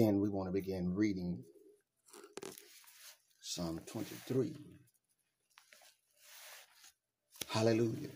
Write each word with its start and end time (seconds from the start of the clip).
We 0.00 0.28
want 0.28 0.48
to 0.48 0.52
begin 0.52 0.94
reading 0.94 1.42
Psalm 3.40 3.80
23. 3.84 4.54
Hallelujah. 7.48 8.10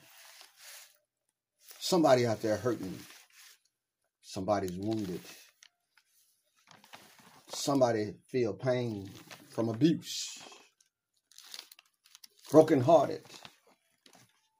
Somebody 1.81 2.25
out 2.25 2.41
there 2.41 2.57
hurting. 2.57 2.97
Somebody's 4.23 4.77
wounded. 4.79 5.23
Somebody 7.49 8.15
feel 8.31 8.53
pain 8.53 9.11
from 9.51 9.69
abuse. 9.69 10.39
Brokenhearted. 12.53 13.25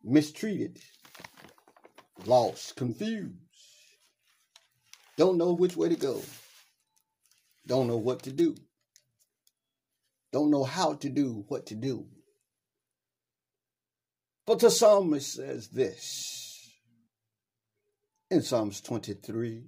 Mistreated. 0.03 0.81
Lost. 2.27 2.75
Confused. 2.75 3.37
Don't 5.17 5.39
know 5.39 5.53
which 5.53 5.77
way 5.77 5.89
to 5.89 5.95
go. 5.95 6.21
Don't 7.67 7.87
know 7.87 7.97
what 7.97 8.23
to 8.25 8.33
do. 8.33 8.57
Don't 10.33 10.51
know 10.51 10.65
how 10.65 10.95
to 10.95 11.09
do 11.09 11.45
what 11.49 11.67
to 11.67 11.75
do. 11.75 12.07
But 14.47 14.59
the 14.59 14.71
psalmist 14.71 15.35
says 15.35 15.69
this 15.69 16.73
in 18.31 18.43
Psalms 18.43 18.81
23 18.81 19.65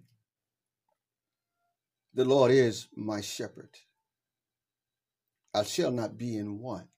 The 2.15 2.25
Lord 2.25 2.51
is 2.51 2.89
my 2.97 3.21
shepherd. 3.21 3.71
I 5.55 5.63
shall 5.63 5.93
not 5.93 6.19
be 6.19 6.37
in 6.37 6.59
want. 6.59 6.89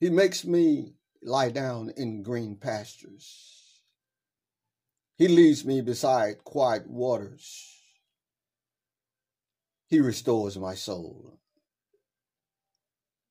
He 0.00 0.08
makes 0.08 0.44
me 0.44 0.94
lie 1.22 1.50
down 1.50 1.90
in 1.96 2.22
green 2.22 2.56
pastures. 2.56 3.82
He 5.16 5.28
leads 5.28 5.64
me 5.64 5.80
beside 5.82 6.44
quiet 6.44 6.88
waters. 6.88 7.73
He 9.94 10.00
restores 10.00 10.58
my 10.58 10.74
soul. 10.74 11.38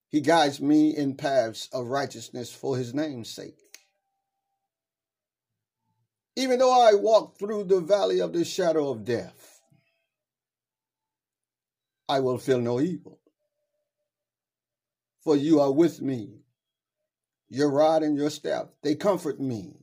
He 0.08 0.22
guides 0.22 0.62
me 0.62 0.96
in 0.96 1.18
paths 1.18 1.68
of 1.74 1.88
righteousness 1.88 2.54
for 2.54 2.78
his 2.78 2.94
name's 2.94 3.30
sake. 3.30 3.80
Even 6.38 6.60
though 6.60 6.72
I 6.72 6.94
walk 6.94 7.38
through 7.38 7.66
the 7.66 7.82
valley 7.82 8.22
of 8.22 8.32
the 8.32 8.46
shadow 8.46 8.90
of 8.92 9.04
death, 9.04 9.60
I 12.08 12.22
will 12.22 12.38
feel 12.38 12.62
no 12.62 12.80
evil. 12.80 13.20
For 15.22 15.36
you 15.36 15.60
are 15.60 15.74
with 15.74 16.02
me. 16.02 16.44
Your 17.50 17.70
rod 17.70 18.04
and 18.04 18.16
your 18.16 18.30
staff, 18.30 18.68
they 18.84 18.96
comfort 18.96 19.38
me. 19.38 19.83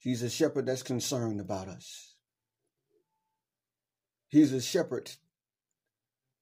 He's 0.00 0.22
a 0.22 0.30
shepherd 0.30 0.66
that's 0.66 0.82
concerned 0.82 1.40
about 1.40 1.68
us. 1.68 2.14
He's 4.28 4.52
a 4.52 4.60
shepherd 4.60 5.10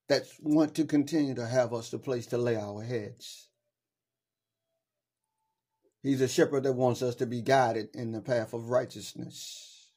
that 0.09 0.23
want 0.41 0.75
to 0.77 0.85
continue 0.85 1.35
to 1.35 1.47
have 1.47 1.75
us 1.75 1.91
the 1.91 1.99
place 1.99 2.27
to 2.27 2.39
lay 2.39 2.57
our 2.57 2.83
heads. 2.83 3.49
He's 6.03 6.21
a 6.21 6.29
shepherd 6.29 6.63
that 6.63 6.75
wants 6.75 7.03
us 7.03 7.17
to 7.17 7.27
be 7.27 7.43
guided 7.43 7.89
in 7.95 8.13
the 8.13 8.21
path 8.21 8.53
of 8.53 8.71
righteousness. 8.71 9.91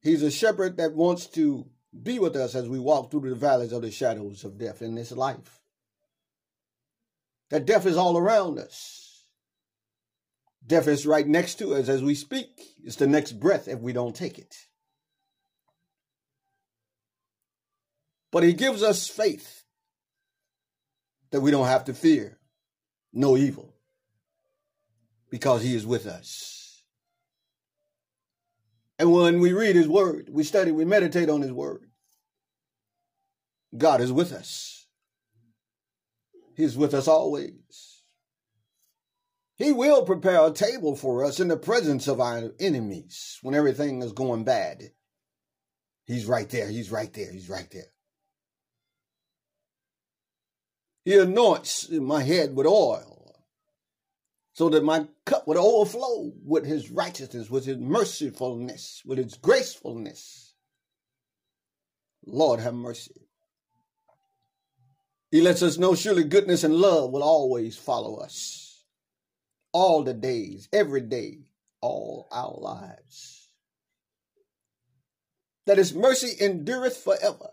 He's 0.00 0.22
a 0.22 0.30
shepherd 0.30 0.78
that 0.78 0.94
wants 0.94 1.26
to 1.28 1.66
be 2.02 2.18
with 2.18 2.34
us 2.36 2.54
as 2.54 2.68
we 2.68 2.78
walk 2.78 3.10
through 3.10 3.28
the 3.28 3.36
valleys 3.36 3.72
of 3.72 3.82
the 3.82 3.90
shadows 3.90 4.44
of 4.44 4.58
death 4.58 4.80
in 4.80 4.94
this 4.94 5.12
life. 5.12 5.60
That 7.50 7.66
death 7.66 7.84
is 7.84 7.98
all 7.98 8.16
around 8.16 8.58
us. 8.58 9.01
Death 10.66 10.88
is 10.88 11.06
right 11.06 11.26
next 11.26 11.56
to 11.56 11.74
us 11.74 11.88
as 11.88 12.02
we 12.02 12.14
speak. 12.14 12.48
It's 12.84 12.96
the 12.96 13.06
next 13.06 13.32
breath 13.32 13.68
if 13.68 13.80
we 13.80 13.92
don't 13.92 14.14
take 14.14 14.38
it. 14.38 14.54
But 18.30 18.44
he 18.44 18.52
gives 18.52 18.82
us 18.82 19.08
faith 19.08 19.64
that 21.30 21.40
we 21.40 21.50
don't 21.50 21.66
have 21.66 21.84
to 21.86 21.94
fear 21.94 22.38
no 23.12 23.36
evil 23.36 23.74
because 25.30 25.62
he 25.62 25.74
is 25.74 25.86
with 25.86 26.06
us. 26.06 26.84
And 28.98 29.12
when 29.12 29.40
we 29.40 29.52
read 29.52 29.74
his 29.74 29.88
word, 29.88 30.28
we 30.30 30.44
study, 30.44 30.70
we 30.70 30.84
meditate 30.84 31.28
on 31.28 31.42
his 31.42 31.52
word, 31.52 31.86
God 33.76 34.00
is 34.00 34.12
with 34.12 34.32
us. 34.32 34.86
He's 36.54 36.76
with 36.76 36.94
us 36.94 37.08
always. 37.08 37.91
He 39.62 39.70
will 39.70 40.02
prepare 40.02 40.44
a 40.44 40.50
table 40.50 40.96
for 40.96 41.24
us 41.24 41.38
in 41.38 41.46
the 41.46 41.56
presence 41.56 42.08
of 42.08 42.20
our 42.20 42.50
enemies 42.58 43.38
when 43.42 43.54
everything 43.54 44.02
is 44.02 44.10
going 44.10 44.42
bad. 44.42 44.90
He's 46.04 46.26
right 46.26 46.48
there. 46.48 46.68
He's 46.68 46.90
right 46.90 47.12
there. 47.12 47.30
He's 47.30 47.48
right 47.48 47.70
there. 47.70 47.92
He 51.04 51.16
anoints 51.16 51.88
my 51.90 52.24
head 52.24 52.56
with 52.56 52.66
oil 52.66 53.44
so 54.52 54.68
that 54.70 54.82
my 54.82 55.06
cup 55.24 55.46
would 55.46 55.56
overflow 55.56 56.32
with 56.44 56.66
his 56.66 56.90
righteousness, 56.90 57.48
with 57.48 57.64
his 57.64 57.78
mercifulness, 57.78 59.02
with 59.04 59.18
his 59.18 59.34
gracefulness. 59.34 60.56
Lord 62.26 62.58
have 62.58 62.74
mercy. 62.74 63.28
He 65.30 65.40
lets 65.40 65.62
us 65.62 65.78
know 65.78 65.94
surely 65.94 66.24
goodness 66.24 66.64
and 66.64 66.74
love 66.74 67.12
will 67.12 67.22
always 67.22 67.76
follow 67.76 68.16
us 68.16 68.61
all 69.72 70.02
the 70.02 70.14
days, 70.14 70.68
every 70.72 71.00
day, 71.00 71.40
all 71.80 72.28
our 72.30 72.54
lives. 72.58 73.48
That 75.66 75.78
his 75.78 75.94
mercy 75.94 76.32
endureth 76.40 76.96
forever 76.96 77.50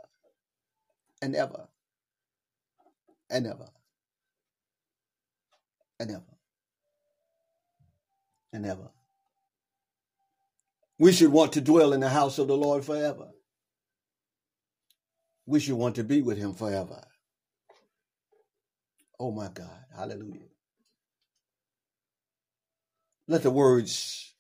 and 1.22 1.36
ever 1.36 1.68
and 3.30 3.46
ever 3.48 3.70
and 6.00 6.12
ever 6.12 6.38
and 8.52 8.66
ever. 8.66 8.90
We 10.98 11.12
should 11.14 11.32
want 11.32 11.54
to 11.54 11.62
dwell 11.62 11.94
in 11.94 12.02
the 12.02 12.10
house 12.10 12.40
of 12.40 12.48
the 12.48 12.58
Lord 12.58 12.84
forever. 12.84 13.30
We 15.46 15.60
should 15.60 15.76
want 15.76 15.96
to 15.96 16.04
be 16.04 16.22
with 16.22 16.38
him 16.38 16.54
forever. 16.54 17.02
Oh 19.20 19.32
my 19.32 19.50
God. 19.50 19.86
Hallelujah. 19.96 20.49
Let 23.30 23.44
the 23.44 23.52
words 23.52 24.34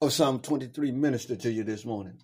of 0.00 0.12
Psalm 0.12 0.38
23 0.38 0.92
minister 0.92 1.34
to 1.34 1.50
you 1.50 1.64
this 1.64 1.84
morning. 1.84 2.20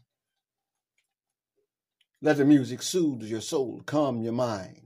Let 2.23 2.37
the 2.37 2.45
music 2.45 2.81
soothe 2.81 3.25
your 3.25 3.41
soul, 3.41 3.83
calm 3.85 4.23
your 4.23 4.35
mind, 4.35 4.83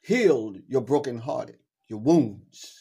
heal 0.00 0.54
your 0.68 0.82
brokenhearted, 0.82 1.58
your 1.88 1.98
wounds. 1.98 2.78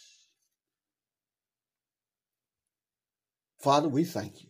Father, 3.60 3.90
we 3.90 4.04
thank 4.04 4.44
you. 4.44 4.50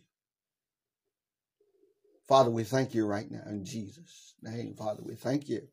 Father, 2.28 2.50
we 2.50 2.62
thank 2.62 2.92
you 2.92 3.06
right 3.06 3.30
now 3.30 3.44
in 3.46 3.64
Jesus' 3.64 4.34
name. 4.42 4.74
Father, 4.76 5.00
we 5.02 5.14
thank 5.14 5.48
you 5.48 5.66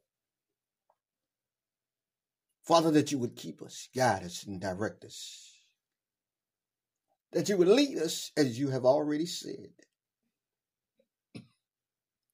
Father, 2.63 2.91
that 2.91 3.11
you 3.11 3.17
would 3.17 3.35
keep 3.35 3.61
us, 3.61 3.89
guide 3.95 4.23
us, 4.23 4.43
and 4.43 4.61
direct 4.61 5.03
us. 5.03 5.51
That 7.33 7.49
you 7.49 7.57
would 7.57 7.67
lead 7.67 7.97
us 7.97 8.31
as 8.37 8.59
you 8.59 8.69
have 8.69 8.85
already 8.85 9.25
said. 9.25 9.71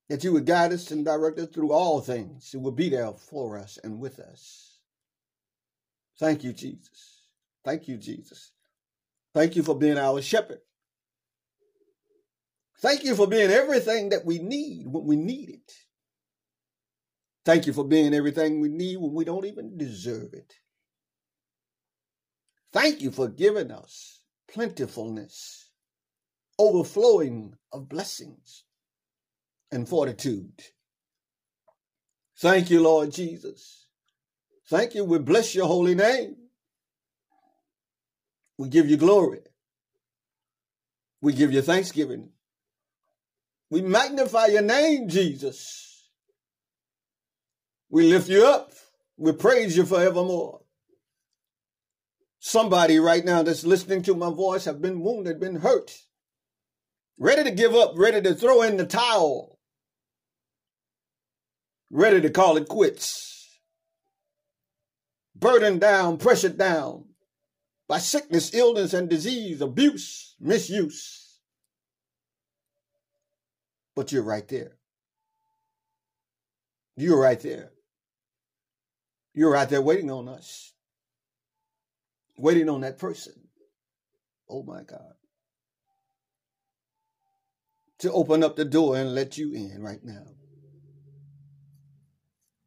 That 0.10 0.24
you 0.24 0.34
would 0.34 0.46
guide 0.46 0.74
us 0.74 0.92
and 0.92 1.06
direct 1.06 1.40
us 1.40 1.50
through 1.50 1.72
all 1.72 2.02
things. 2.02 2.54
It 2.54 2.62
will 2.62 2.72
be 2.72 2.90
there 2.90 3.12
for 3.14 3.58
us 3.58 3.78
and 3.84 4.00
with 4.00 4.20
us. 4.20 4.80
Thank 6.20 6.44
you, 6.44 6.54
Jesus. 6.54 7.22
Thank 7.64 7.88
you, 7.88 7.98
Jesus. 7.98 8.52
Thank 9.34 9.56
you 9.56 9.64
for 9.64 9.78
being 9.78 9.98
our 9.98 10.22
shepherd. 10.22 10.62
Thank 12.80 13.04
you 13.04 13.16
for 13.16 13.28
being 13.28 13.52
everything 13.52 14.10
that 14.10 14.26
we 14.26 14.40
need 14.40 14.88
when 14.88 15.06
we 15.06 15.16
need 15.16 15.50
it. 15.50 15.74
Thank 17.48 17.66
you 17.66 17.72
for 17.72 17.86
being 17.86 18.14
everything 18.14 18.60
we 18.60 18.68
need 18.68 18.98
when 18.98 19.14
we 19.14 19.24
don't 19.24 19.46
even 19.46 19.78
deserve 19.78 20.34
it. 20.34 20.56
Thank 22.74 23.02
you 23.02 23.10
for 23.10 23.30
giving 23.30 23.72
us 23.72 24.20
plentifulness, 24.54 25.70
overflowing 26.60 27.54
of 27.72 27.88
blessings 27.88 28.66
and 29.72 29.88
fortitude. 29.88 30.62
Thank 32.38 32.70
you, 32.70 32.84
Lord 32.84 33.14
Jesus. 33.14 33.88
Thank 34.70 34.94
you. 34.94 35.06
We 35.06 35.20
bless 35.20 35.56
your 35.56 35.68
holy 35.68 35.96
name. 35.96 36.36
We 38.58 38.68
give 38.68 38.90
you 38.90 38.98
glory. 38.98 39.40
We 41.22 41.32
give 41.32 41.54
you 41.54 41.62
thanksgiving. 41.62 42.32
We 43.70 43.84
magnify 43.84 44.48
your 44.48 44.64
name, 44.64 45.08
Jesus. 45.08 45.87
We 47.90 48.04
lift 48.04 48.30
you 48.30 48.46
up. 48.46 48.72
We 49.18 49.32
praise 49.32 49.78
you 49.78 49.86
forevermore. 49.86 50.62
Somebody 52.40 53.00
right 53.00 53.26
now 53.26 53.44
that's 53.44 53.66
listening 53.66 54.04
to 54.04 54.16
my 54.16 54.30
voice 54.30 54.66
have 54.66 54.82
been 54.82 55.02
wounded, 55.02 55.40
been 55.40 55.58
hurt, 55.58 55.92
ready 57.18 57.44
to 57.44 57.52
give 57.52 57.74
up, 57.74 57.94
ready 57.96 58.22
to 58.22 58.36
throw 58.36 58.62
in 58.62 58.78
the 58.78 58.86
towel, 58.86 59.60
ready 61.90 62.22
to 62.22 62.30
call 62.30 62.58
it 62.58 62.68
quits, 62.68 63.60
burdened 65.36 65.82
down, 65.82 66.18
pressured 66.18 66.58
down 66.58 67.06
by 67.88 67.98
sickness, 67.98 68.54
illness, 68.54 68.94
and 68.94 69.10
disease, 69.10 69.62
abuse, 69.62 70.36
misuse. 70.40 71.40
But 73.96 74.12
you're 74.12 74.24
right 74.24 74.48
there. 74.48 74.78
You're 76.96 77.20
right 77.20 77.40
there. 77.40 77.72
You're 79.38 79.56
out 79.56 79.70
there 79.70 79.84
waiting 79.84 80.10
on 80.10 80.28
us, 80.28 80.74
waiting 82.40 82.70
on 82.70 82.82
that 82.82 82.98
person. 82.98 83.34
Oh 84.50 84.64
my 84.64 84.82
God. 84.82 85.14
To 88.00 88.12
open 88.12 88.44
up 88.44 88.56
the 88.56 88.66
door 88.66 88.98
and 88.98 89.14
let 89.14 89.38
you 89.38 89.54
in 89.54 89.84
right 89.84 90.04
now. 90.04 90.24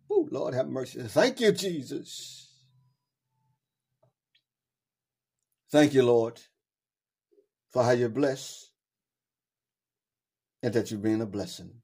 Oh, 0.09 0.29
Lord, 0.31 0.55
have 0.55 0.69
mercy. 0.69 1.03
Thank 1.03 1.41
you, 1.41 1.51
Jesus. 1.51 2.55
Thank 5.73 5.93
you, 5.93 6.05
Lord, 6.05 6.41
for 7.71 7.83
how 7.83 7.91
you 7.91 8.09
bless 8.09 8.71
and 10.63 10.73
that 10.75 10.93
you've 10.93 11.03
been 11.03 11.21
a 11.21 11.27
blessing. 11.27 11.80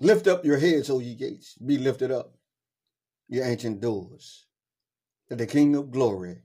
Lift 0.00 0.26
up 0.26 0.44
your 0.44 0.58
heads, 0.58 0.90
O 0.90 0.98
ye 0.98 1.14
gates. 1.14 1.54
Be 1.54 1.78
lifted 1.78 2.10
up, 2.10 2.34
ye 3.28 3.40
ancient 3.40 3.80
doors, 3.80 4.46
that 5.28 5.36
the 5.36 5.46
King 5.46 5.74
of 5.74 5.90
glory 5.90 6.42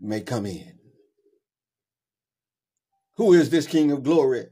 may 0.00 0.20
come 0.20 0.46
in. 0.46 0.78
Who 3.16 3.34
is 3.34 3.50
this 3.50 3.66
King 3.66 3.92
of 3.92 4.02
glory? 4.02 4.46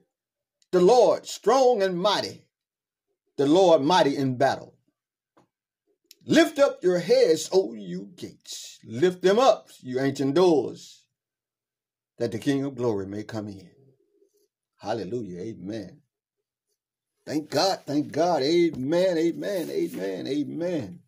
The 0.70 0.80
Lord, 0.80 1.26
strong 1.26 1.82
and 1.82 1.99
mighty, 1.99 2.44
the 3.37 3.46
Lord 3.46 3.82
mighty 3.82 4.16
in 4.16 4.37
battle. 4.37 4.75
Lift 6.26 6.58
up 6.58 6.84
your 6.84 6.99
heads, 6.99 7.49
O 7.52 7.72
you 7.72 8.10
gates. 8.14 8.78
Lift 8.84 9.22
them 9.22 9.38
up, 9.38 9.68
you 9.80 9.99
ancient 9.99 10.34
doors, 10.34 11.06
that 12.18 12.30
the 12.30 12.38
King 12.38 12.64
of 12.64 12.76
glory 12.76 13.06
may 13.06 13.25
come 13.25 13.49
in. 13.49 13.70
Hallelujah. 14.78 15.40
Amen. 15.40 16.02
Thank 17.30 17.50
God. 17.50 17.78
Thank 17.87 18.10
God. 18.10 18.42
Amen. 18.42 19.16
Amen. 19.16 19.70
Amen. 19.70 20.26
Amen. 20.26 20.99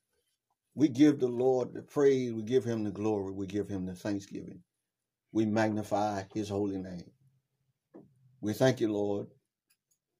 We 0.76 0.86
give 0.86 1.18
the 1.18 1.26
Lord 1.26 1.74
the 1.74 1.82
praise. 1.82 2.32
We 2.32 2.42
give 2.42 2.62
him 2.62 2.84
the 2.84 2.92
glory. 2.92 3.32
We 3.32 3.48
give 3.48 3.68
him 3.68 3.86
the 3.86 3.96
thanksgiving. 3.96 4.60
We 5.32 5.46
magnify 5.46 6.22
his 6.32 6.48
holy 6.48 6.78
name. 6.78 7.10
We 8.40 8.52
thank 8.52 8.80
you, 8.80 8.92
Lord. 8.92 9.26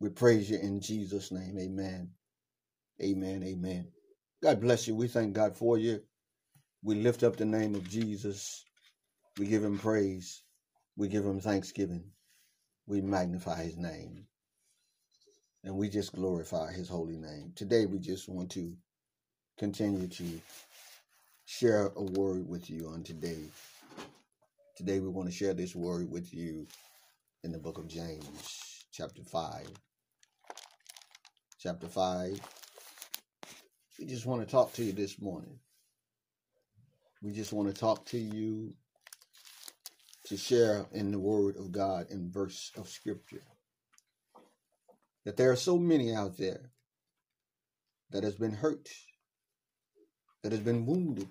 We 0.00 0.08
praise 0.08 0.50
you 0.50 0.58
in 0.58 0.80
Jesus' 0.80 1.30
name. 1.30 1.56
Amen. 1.56 2.10
Amen. 3.00 3.44
Amen. 3.44 3.86
God 4.42 4.60
bless 4.60 4.88
you. 4.88 4.96
We 4.96 5.06
thank 5.06 5.34
God 5.34 5.56
for 5.56 5.78
you. 5.78 6.00
We 6.82 6.96
lift 6.96 7.22
up 7.22 7.36
the 7.36 7.44
name 7.44 7.76
of 7.76 7.88
Jesus. 7.88 8.64
We 9.38 9.46
give 9.46 9.62
him 9.62 9.78
praise. 9.78 10.42
We 10.96 11.06
give 11.06 11.24
him 11.24 11.38
thanksgiving. 11.38 12.06
We 12.88 13.00
magnify 13.02 13.62
his 13.62 13.76
name 13.76 14.26
and 15.64 15.76
we 15.76 15.88
just 15.88 16.12
glorify 16.12 16.72
his 16.72 16.88
holy 16.88 17.16
name. 17.16 17.52
Today, 17.54 17.86
we 17.86 17.98
just 17.98 18.28
want 18.28 18.50
to 18.50 18.72
continue 19.58 20.08
to 20.08 20.40
share 21.44 21.92
a 21.96 22.02
word 22.02 22.48
with 22.48 22.68
you 22.68 22.88
on 22.88 23.02
today. 23.04 23.44
Today, 24.76 24.98
we 24.98 25.08
want 25.08 25.28
to 25.28 25.34
share 25.34 25.54
this 25.54 25.74
word 25.74 26.10
with 26.10 26.34
you 26.34 26.66
in 27.44 27.52
the 27.52 27.58
book 27.58 27.78
of 27.78 27.86
James, 27.86 28.84
chapter 28.92 29.22
5. 29.22 29.68
Chapter 31.60 31.86
5. 31.86 32.40
We 34.00 34.06
just 34.06 34.26
want 34.26 34.42
to 34.42 34.50
talk 34.50 34.72
to 34.74 34.84
you 34.84 34.92
this 34.92 35.20
morning. 35.20 35.58
We 37.22 37.32
just 37.32 37.52
want 37.52 37.72
to 37.72 37.80
talk 37.80 38.04
to 38.06 38.18
you 38.18 38.74
to 40.24 40.36
share 40.36 40.86
in 40.92 41.12
the 41.12 41.20
word 41.20 41.56
of 41.56 41.70
God 41.70 42.06
in 42.10 42.32
verse 42.32 42.72
of 42.76 42.88
scripture 42.88 43.42
that 45.24 45.36
there 45.36 45.50
are 45.50 45.56
so 45.56 45.78
many 45.78 46.12
out 46.12 46.36
there 46.36 46.70
that 48.10 48.24
has 48.24 48.34
been 48.34 48.54
hurt, 48.54 48.88
that 50.42 50.52
has 50.52 50.60
been 50.60 50.84
wounded, 50.84 51.28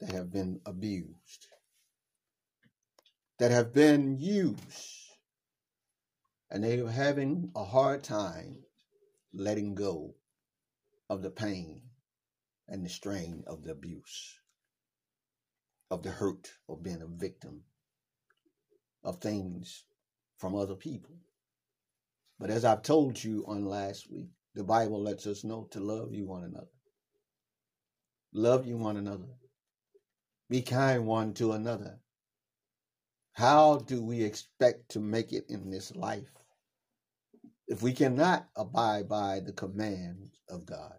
that 0.00 0.12
have 0.12 0.32
been 0.32 0.60
abused, 0.66 1.48
that 3.38 3.50
have 3.50 3.72
been 3.72 4.18
used, 4.18 4.60
and 6.50 6.62
they 6.62 6.78
are 6.80 6.88
having 6.88 7.50
a 7.56 7.64
hard 7.64 8.04
time 8.04 8.58
letting 9.32 9.74
go 9.74 10.14
of 11.10 11.22
the 11.22 11.30
pain 11.30 11.82
and 12.68 12.84
the 12.84 12.88
strain 12.88 13.42
of 13.46 13.62
the 13.62 13.70
abuse, 13.70 14.38
of 15.90 16.02
the 16.02 16.10
hurt 16.10 16.52
of 16.68 16.82
being 16.82 17.02
a 17.02 17.06
victim 17.06 17.62
of 19.02 19.18
things 19.18 19.84
from 20.38 20.54
other 20.54 20.74
people. 20.74 21.16
But 22.38 22.50
as 22.50 22.64
I've 22.64 22.82
told 22.82 23.22
you 23.22 23.44
on 23.46 23.64
last 23.64 24.10
week, 24.10 24.30
the 24.54 24.64
Bible 24.64 25.02
lets 25.02 25.26
us 25.26 25.44
know 25.44 25.68
to 25.70 25.80
love 25.80 26.12
you 26.12 26.26
one 26.26 26.44
another. 26.44 26.66
Love 28.32 28.66
you 28.66 28.76
one 28.76 28.96
another. 28.96 29.28
Be 30.50 30.62
kind 30.62 31.06
one 31.06 31.34
to 31.34 31.52
another. 31.52 32.00
How 33.32 33.78
do 33.78 34.02
we 34.02 34.22
expect 34.22 34.90
to 34.90 35.00
make 35.00 35.32
it 35.32 35.46
in 35.48 35.70
this 35.70 35.94
life 35.94 36.32
if 37.66 37.82
we 37.82 37.92
cannot 37.92 38.48
abide 38.56 39.08
by 39.08 39.40
the 39.40 39.52
commands 39.52 40.30
of 40.48 40.66
God? 40.66 40.94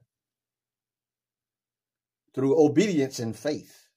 Through 2.33 2.61
obedience 2.61 3.19
and 3.19 3.35
faith, 3.35 3.87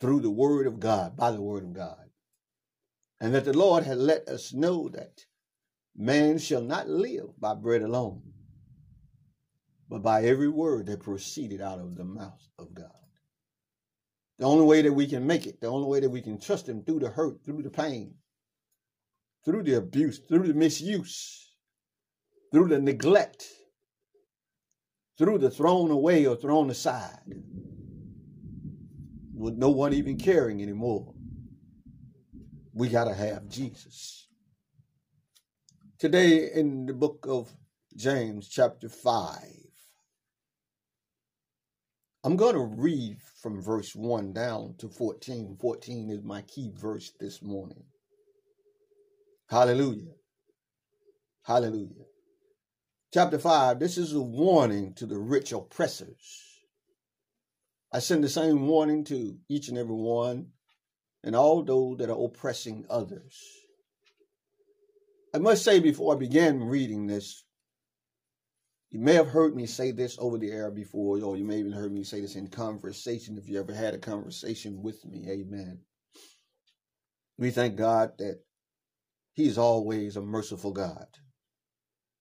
through 0.00 0.20
the 0.20 0.30
Word 0.30 0.66
of 0.66 0.80
God, 0.80 1.16
by 1.16 1.30
the 1.30 1.42
Word 1.42 1.64
of 1.64 1.74
God. 1.74 2.10
And 3.20 3.34
that 3.34 3.44
the 3.44 3.52
Lord 3.52 3.84
had 3.84 3.98
let 3.98 4.26
us 4.28 4.54
know 4.54 4.88
that 4.90 5.26
Man 5.96 6.38
shall 6.38 6.62
not 6.62 6.88
live 6.88 7.38
by 7.38 7.54
bread 7.54 7.82
alone, 7.82 8.22
but 9.88 10.02
by 10.02 10.24
every 10.24 10.48
word 10.48 10.86
that 10.86 11.00
proceeded 11.00 11.60
out 11.60 11.78
of 11.78 11.96
the 11.96 12.04
mouth 12.04 12.42
of 12.58 12.72
God. 12.74 12.90
The 14.38 14.46
only 14.46 14.64
way 14.64 14.82
that 14.82 14.92
we 14.92 15.06
can 15.06 15.26
make 15.26 15.46
it, 15.46 15.60
the 15.60 15.66
only 15.66 15.86
way 15.86 16.00
that 16.00 16.10
we 16.10 16.22
can 16.22 16.40
trust 16.40 16.68
Him 16.68 16.82
through 16.82 17.00
the 17.00 17.10
hurt, 17.10 17.44
through 17.44 17.62
the 17.62 17.70
pain, 17.70 18.14
through 19.44 19.64
the 19.64 19.74
abuse, 19.74 20.18
through 20.18 20.48
the 20.48 20.54
misuse, 20.54 21.54
through 22.50 22.68
the 22.68 22.80
neglect, 22.80 23.46
through 25.18 25.38
the 25.38 25.50
thrown 25.50 25.90
away 25.90 26.26
or 26.26 26.36
thrown 26.36 26.70
aside, 26.70 27.20
with 29.34 29.54
no 29.54 29.70
one 29.70 29.92
even 29.92 30.16
caring 30.16 30.62
anymore. 30.62 31.12
We 32.72 32.88
got 32.88 33.04
to 33.04 33.14
have 33.14 33.48
Jesus. 33.48 34.26
Today 36.02 36.50
in 36.52 36.86
the 36.86 36.94
book 36.94 37.26
of 37.28 37.52
James, 37.96 38.48
chapter 38.48 38.88
5, 38.88 39.38
I'm 42.24 42.34
going 42.34 42.56
to 42.56 42.74
read 42.76 43.18
from 43.40 43.62
verse 43.62 43.94
1 43.94 44.32
down 44.32 44.74
to 44.78 44.88
14. 44.88 45.58
14 45.60 46.10
is 46.10 46.24
my 46.24 46.42
key 46.42 46.72
verse 46.74 47.12
this 47.20 47.40
morning. 47.40 47.84
Hallelujah. 49.48 50.14
Hallelujah. 51.44 52.06
Chapter 53.14 53.38
5, 53.38 53.78
this 53.78 53.96
is 53.96 54.12
a 54.12 54.20
warning 54.20 54.94
to 54.94 55.06
the 55.06 55.20
rich 55.20 55.52
oppressors. 55.52 56.64
I 57.92 58.00
send 58.00 58.24
the 58.24 58.28
same 58.28 58.66
warning 58.66 59.04
to 59.04 59.36
each 59.48 59.68
and 59.68 59.78
every 59.78 59.94
one 59.94 60.48
and 61.22 61.36
all 61.36 61.62
those 61.62 61.98
that 61.98 62.10
are 62.10 62.24
oppressing 62.24 62.86
others. 62.90 63.61
I 65.34 65.38
must 65.38 65.64
say 65.64 65.80
before 65.80 66.14
I 66.14 66.18
began 66.18 66.60
reading 66.64 67.06
this 67.06 67.44
You 68.90 69.00
may 69.00 69.14
have 69.14 69.28
heard 69.28 69.56
me 69.56 69.66
say 69.66 69.92
this 69.92 70.18
over 70.18 70.38
the 70.38 70.50
air 70.52 70.70
before, 70.70 71.22
or 71.22 71.36
you 71.36 71.44
may 71.44 71.58
even 71.58 71.72
heard 71.72 71.92
me 71.92 72.04
say 72.04 72.22
this 72.22 72.36
in 72.36 72.48
conversation 72.48 73.38
if 73.38 73.48
you 73.48 73.60
ever 73.60 73.74
had 73.74 73.94
a 73.94 73.98
conversation 73.98 74.82
with 74.82 75.04
me. 75.06 75.28
Amen. 75.30 75.80
We 77.38 77.50
thank 77.50 77.76
God 77.76 78.12
that 78.18 78.40
He's 79.34 79.58
always 79.58 80.16
a 80.16 80.22
merciful 80.22 80.72
God. 80.72 81.08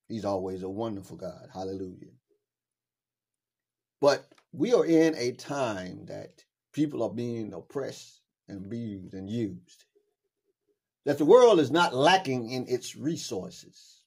He's 0.10 0.26
always 0.26 0.64
a 0.64 0.70
wonderful 0.70 1.18
God. 1.18 1.50
Hallelujah. 1.54 2.14
But 4.02 4.26
we 4.54 4.74
are 4.74 4.86
in 4.86 5.16
a 5.16 5.34
time 5.34 6.06
that 6.08 6.44
people 6.74 7.04
are 7.04 7.14
being 7.14 7.54
oppressed 7.54 8.22
and 8.50 8.66
abused 8.66 9.14
and 9.14 9.30
used. 9.30 9.86
That 11.06 11.18
the 11.18 11.26
world 11.26 11.60
is 11.60 11.72
not 11.72 11.96
lacking 11.96 12.50
in 12.50 12.68
its 12.68 12.96
resources 12.96 14.02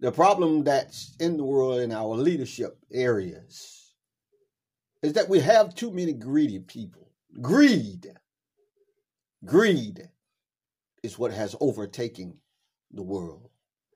the 0.00 0.10
problem 0.10 0.64
that's 0.64 1.14
in 1.20 1.36
the 1.36 1.44
world 1.44 1.80
in 1.80 1.92
our 1.92 2.16
leadership 2.16 2.78
areas 2.90 3.92
is 5.02 5.12
that 5.12 5.28
we 5.28 5.40
have 5.40 5.74
too 5.74 5.90
many 5.90 6.14
greedy 6.14 6.58
people. 6.58 7.10
Greed. 7.40 8.10
Greed 9.44 10.08
is 11.02 11.18
what 11.18 11.32
has 11.32 11.54
overtaken 11.60 12.38
the 12.90 13.02
world. 13.02 13.50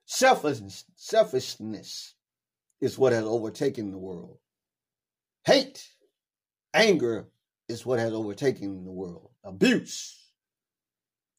Selfishness, 0.05 0.85
selfishness 0.95 2.15
is 2.83 2.99
what 2.99 3.15
has 3.15 3.25
overtaken 3.25 3.91
the 3.91 3.99
world. 3.99 4.39
Hate, 5.45 5.89
anger 6.75 7.29
is 7.69 7.87
what 7.87 7.99
has 7.99 8.13
overtaken 8.13 8.85
the 8.85 8.93
world. 8.93 9.31
Abuse, 9.43 10.24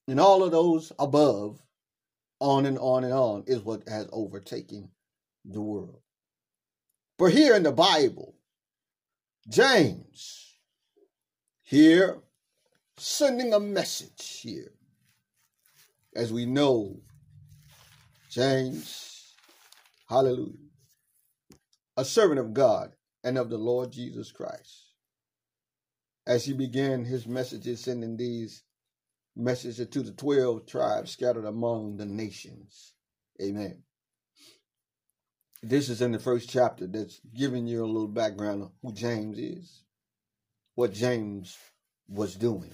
and 0.07 0.19
all 0.19 0.43
of 0.43 0.51
those 0.51 0.91
above 0.99 1.59
on 2.39 2.65
and 2.65 2.77
on 2.77 3.03
and 3.03 3.13
on 3.13 3.43
is 3.47 3.61
what 3.61 3.87
has 3.87 4.07
overtaken 4.11 4.89
the 5.45 5.61
world. 5.61 6.01
But 7.17 7.31
here 7.31 7.55
in 7.55 7.63
the 7.63 7.71
Bible, 7.71 8.35
James, 9.47 10.53
here, 11.63 12.17
sending 12.97 13.53
a 13.53 13.59
message 13.59 14.39
here. 14.41 14.71
As 16.15 16.31
we 16.31 16.45
know, 16.45 17.01
James, 18.29 19.33
hallelujah, 20.07 20.53
a 21.97 22.05
servant 22.05 22.39
of 22.39 22.53
God 22.53 22.93
and 23.23 23.37
of 23.37 23.49
the 23.49 23.57
Lord 23.57 23.91
Jesus 23.91 24.31
Christ. 24.31 24.91
As 26.27 26.45
he 26.45 26.53
began 26.53 27.05
his 27.05 27.27
messages 27.27 27.81
sending 27.81 28.17
these 28.17 28.63
message 29.35 29.77
to 29.89 30.01
the 30.01 30.11
12 30.11 30.65
tribes 30.65 31.11
scattered 31.11 31.45
among 31.45 31.97
the 31.97 32.05
nations. 32.05 32.93
Amen. 33.41 33.83
This 35.61 35.89
is 35.89 36.01
in 36.01 36.11
the 36.11 36.19
first 36.19 36.49
chapter 36.49 36.87
that's 36.87 37.19
giving 37.35 37.67
you 37.67 37.83
a 37.83 37.87
little 37.87 38.07
background 38.07 38.63
of 38.63 38.71
who 38.81 38.93
James 38.93 39.37
is, 39.37 39.83
what 40.75 40.93
James 40.93 41.57
was 42.07 42.35
doing. 42.35 42.71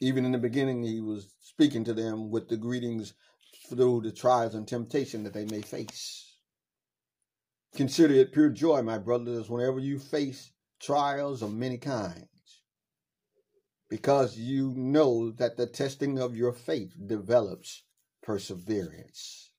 Even 0.00 0.24
in 0.24 0.32
the 0.32 0.38
beginning, 0.38 0.82
he 0.82 1.00
was 1.00 1.34
speaking 1.40 1.84
to 1.84 1.92
them 1.92 2.30
with 2.30 2.48
the 2.48 2.56
greetings 2.56 3.14
through 3.68 4.00
the 4.02 4.12
trials 4.12 4.54
and 4.54 4.66
temptation 4.66 5.24
that 5.24 5.34
they 5.34 5.44
may 5.46 5.60
face. 5.60 6.36
Consider 7.74 8.14
it 8.14 8.32
pure 8.32 8.50
joy, 8.50 8.82
my 8.82 8.98
brothers, 8.98 9.50
whenever 9.50 9.78
you 9.78 9.98
face 9.98 10.52
trials 10.80 11.42
of 11.42 11.52
many 11.52 11.76
kinds 11.76 12.26
because 13.90 14.38
you 14.38 14.72
know 14.76 15.32
that 15.32 15.56
the 15.56 15.66
testing 15.66 16.18
of 16.18 16.36
your 16.36 16.52
faith 16.52 16.94
develops 17.06 17.82
perseverance. 18.22 19.50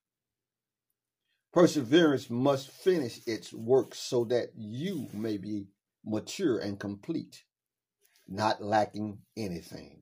Perseverance 1.53 2.29
must 2.29 2.71
finish 2.71 3.19
its 3.27 3.51
work 3.51 3.93
so 3.93 4.23
that 4.23 4.51
you 4.55 5.09
may 5.13 5.35
be 5.35 5.67
mature 6.05 6.57
and 6.57 6.79
complete, 6.79 7.43
not 8.25 8.63
lacking 8.63 9.19
anything. 9.35 10.01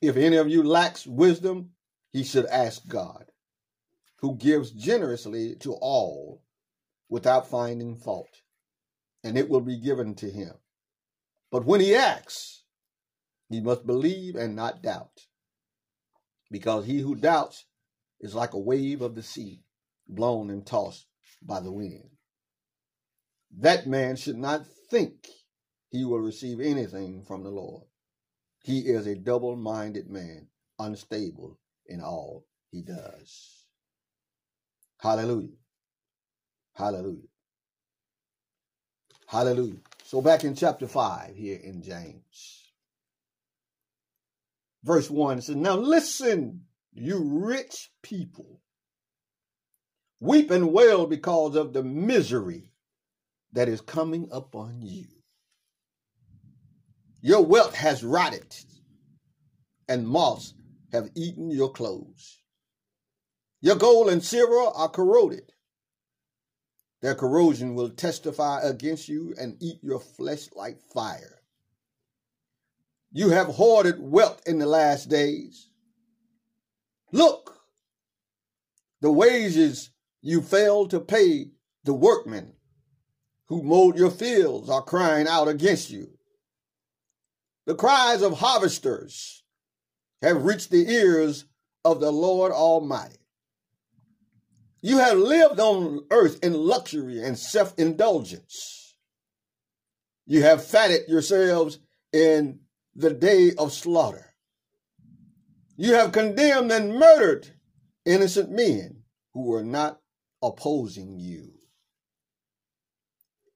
If 0.00 0.16
any 0.16 0.36
of 0.36 0.48
you 0.48 0.64
lacks 0.64 1.06
wisdom, 1.06 1.70
he 2.10 2.24
should 2.24 2.46
ask 2.46 2.86
God, 2.88 3.26
who 4.16 4.34
gives 4.34 4.72
generously 4.72 5.54
to 5.60 5.74
all 5.74 6.42
without 7.08 7.46
finding 7.46 7.94
fault, 7.94 8.42
and 9.22 9.38
it 9.38 9.48
will 9.48 9.60
be 9.60 9.78
given 9.78 10.16
to 10.16 10.28
him. 10.28 10.54
But 11.52 11.64
when 11.64 11.80
he 11.80 11.94
asks, 11.94 12.61
he 13.52 13.60
must 13.60 13.86
believe 13.86 14.36
and 14.36 14.56
not 14.56 14.82
doubt. 14.82 15.26
Because 16.50 16.86
he 16.86 17.00
who 17.00 17.14
doubts 17.14 17.66
is 18.20 18.34
like 18.34 18.54
a 18.54 18.58
wave 18.58 19.02
of 19.02 19.14
the 19.14 19.22
sea, 19.22 19.64
blown 20.08 20.50
and 20.50 20.66
tossed 20.66 21.06
by 21.42 21.60
the 21.60 21.72
wind. 21.72 22.10
That 23.58 23.86
man 23.86 24.16
should 24.16 24.38
not 24.38 24.66
think 24.90 25.26
he 25.90 26.04
will 26.04 26.20
receive 26.20 26.60
anything 26.60 27.24
from 27.24 27.42
the 27.42 27.50
Lord. 27.50 27.84
He 28.62 28.80
is 28.80 29.06
a 29.06 29.16
double 29.16 29.56
minded 29.56 30.08
man, 30.08 30.48
unstable 30.78 31.58
in 31.86 32.00
all 32.00 32.46
he 32.70 32.82
does. 32.82 33.66
Hallelujah. 35.00 35.56
Hallelujah. 36.74 37.28
Hallelujah. 39.26 39.80
So 40.04 40.22
back 40.22 40.44
in 40.44 40.54
chapter 40.54 40.86
5 40.86 41.34
here 41.36 41.58
in 41.62 41.82
James 41.82 42.61
verse 44.84 45.10
1 45.10 45.38
it 45.38 45.42
says, 45.42 45.56
Now 45.56 45.76
listen, 45.76 46.62
you 46.92 47.22
rich 47.22 47.90
people. 48.02 48.60
Weep 50.20 50.50
and 50.50 50.72
wail 50.72 51.06
because 51.06 51.56
of 51.56 51.72
the 51.72 51.82
misery 51.82 52.72
that 53.52 53.68
is 53.68 53.80
coming 53.80 54.28
upon 54.30 54.80
you. 54.82 55.06
Your 57.20 57.44
wealth 57.44 57.74
has 57.74 58.02
rotted, 58.02 58.54
and 59.88 60.06
moths 60.06 60.54
have 60.92 61.10
eaten 61.14 61.50
your 61.50 61.70
clothes. 61.70 62.40
Your 63.60 63.76
gold 63.76 64.10
and 64.10 64.22
silver 64.22 64.70
are 64.74 64.88
corroded. 64.88 65.52
Their 67.00 67.14
corrosion 67.14 67.74
will 67.74 67.90
testify 67.90 68.60
against 68.62 69.08
you 69.08 69.34
and 69.38 69.56
eat 69.60 69.78
your 69.82 70.00
flesh 70.00 70.48
like 70.54 70.78
fire. 70.92 71.41
You 73.12 73.28
have 73.28 73.48
hoarded 73.48 73.96
wealth 73.98 74.42
in 74.46 74.58
the 74.58 74.66
last 74.66 75.08
days. 75.10 75.68
Look, 77.12 77.58
the 79.02 79.12
wages 79.12 79.90
you 80.22 80.40
failed 80.40 80.90
to 80.90 81.00
pay 81.00 81.50
the 81.84 81.92
workmen 81.92 82.54
who 83.46 83.62
mowed 83.62 83.98
your 83.98 84.10
fields 84.10 84.70
are 84.70 84.82
crying 84.82 85.26
out 85.28 85.46
against 85.46 85.90
you. 85.90 86.08
The 87.66 87.74
cries 87.74 88.22
of 88.22 88.38
harvesters 88.38 89.44
have 90.22 90.44
reached 90.44 90.70
the 90.70 90.88
ears 90.88 91.44
of 91.84 92.00
the 92.00 92.10
Lord 92.10 92.50
Almighty. 92.50 93.18
You 94.80 94.98
have 94.98 95.18
lived 95.18 95.60
on 95.60 96.06
earth 96.10 96.42
in 96.42 96.54
luxury 96.54 97.22
and 97.22 97.38
self 97.38 97.74
indulgence. 97.78 98.96
You 100.24 100.42
have 100.42 100.64
fatted 100.64 101.08
yourselves 101.08 101.78
in 102.12 102.60
the 102.94 103.12
day 103.12 103.52
of 103.58 103.72
slaughter. 103.72 104.34
You 105.76 105.94
have 105.94 106.12
condemned 106.12 106.70
and 106.70 106.98
murdered 106.98 107.48
innocent 108.04 108.50
men 108.50 109.02
who 109.32 109.44
were 109.44 109.64
not 109.64 110.00
opposing 110.42 111.18
you. 111.18 111.52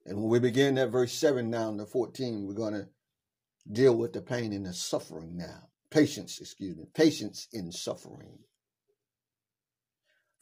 And 0.04 0.18
when 0.18 0.28
we 0.28 0.38
begin 0.38 0.78
at 0.78 0.90
verse 0.90 1.12
7 1.12 1.50
down 1.50 1.78
to 1.78 1.86
14, 1.86 2.46
we're 2.46 2.54
going 2.54 2.74
to 2.74 2.88
deal 3.70 3.96
with 3.96 4.12
the 4.12 4.22
pain 4.22 4.52
and 4.52 4.64
the 4.64 4.72
suffering 4.72 5.36
now. 5.36 5.68
Patience, 5.90 6.40
excuse 6.40 6.76
me, 6.76 6.84
patience 6.94 7.48
in 7.52 7.72
suffering. 7.72 8.38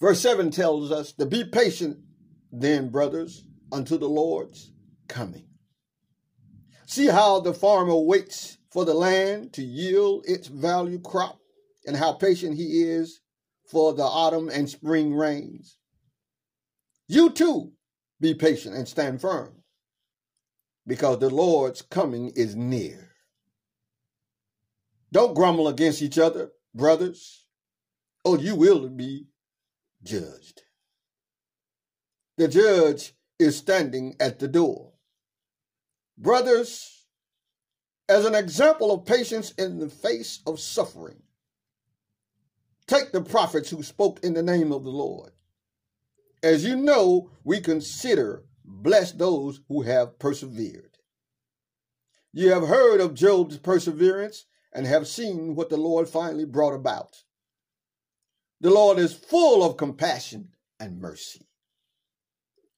Verse 0.00 0.20
7 0.20 0.50
tells 0.50 0.90
us 0.92 1.12
to 1.12 1.26
be 1.26 1.44
patient 1.44 1.98
then, 2.52 2.90
brothers, 2.90 3.46
unto 3.72 3.96
the 3.96 4.08
Lord's 4.08 4.72
coming. 5.08 5.48
See 6.86 7.06
how 7.06 7.40
the 7.40 7.54
farmer 7.54 7.96
waits 7.96 8.58
for 8.74 8.84
the 8.84 8.92
land 8.92 9.52
to 9.52 9.62
yield 9.62 10.24
its 10.26 10.48
value 10.48 10.98
crop 10.98 11.38
and 11.86 11.96
how 11.96 12.12
patient 12.12 12.56
he 12.56 12.82
is 12.82 13.20
for 13.70 13.94
the 13.94 14.02
autumn 14.02 14.48
and 14.48 14.68
spring 14.68 15.14
rains. 15.14 15.78
You 17.06 17.30
too 17.30 17.70
be 18.20 18.34
patient 18.34 18.74
and 18.74 18.88
stand 18.88 19.20
firm 19.20 19.62
because 20.88 21.20
the 21.20 21.30
Lord's 21.30 21.82
coming 21.82 22.32
is 22.34 22.56
near. 22.56 23.12
Don't 25.12 25.34
grumble 25.36 25.68
against 25.68 26.02
each 26.02 26.18
other, 26.18 26.50
brothers, 26.74 27.46
or 28.24 28.38
you 28.38 28.56
will 28.56 28.88
be 28.88 29.28
judged. 30.02 30.62
The 32.38 32.48
judge 32.48 33.14
is 33.38 33.56
standing 33.56 34.16
at 34.18 34.40
the 34.40 34.48
door. 34.48 34.94
Brothers, 36.18 36.93
as 38.08 38.24
an 38.24 38.34
example 38.34 38.92
of 38.92 39.06
patience 39.06 39.52
in 39.52 39.78
the 39.78 39.88
face 39.88 40.40
of 40.46 40.60
suffering. 40.60 41.22
Take 42.86 43.12
the 43.12 43.22
prophets 43.22 43.70
who 43.70 43.82
spoke 43.82 44.22
in 44.22 44.34
the 44.34 44.42
name 44.42 44.72
of 44.72 44.84
the 44.84 44.90
Lord. 44.90 45.32
As 46.42 46.64
you 46.64 46.76
know, 46.76 47.30
we 47.42 47.60
consider 47.60 48.44
blessed 48.64 49.18
those 49.18 49.60
who 49.68 49.82
have 49.82 50.18
persevered. 50.18 50.98
You 52.32 52.50
have 52.50 52.68
heard 52.68 53.00
of 53.00 53.14
Job's 53.14 53.56
perseverance 53.58 54.44
and 54.72 54.86
have 54.86 55.06
seen 55.06 55.54
what 55.54 55.70
the 55.70 55.76
Lord 55.76 56.08
finally 56.08 56.44
brought 56.44 56.74
about. 56.74 57.22
The 58.60 58.70
Lord 58.70 58.98
is 58.98 59.14
full 59.14 59.62
of 59.62 59.76
compassion 59.76 60.48
and 60.80 61.00
mercy. 61.00 61.46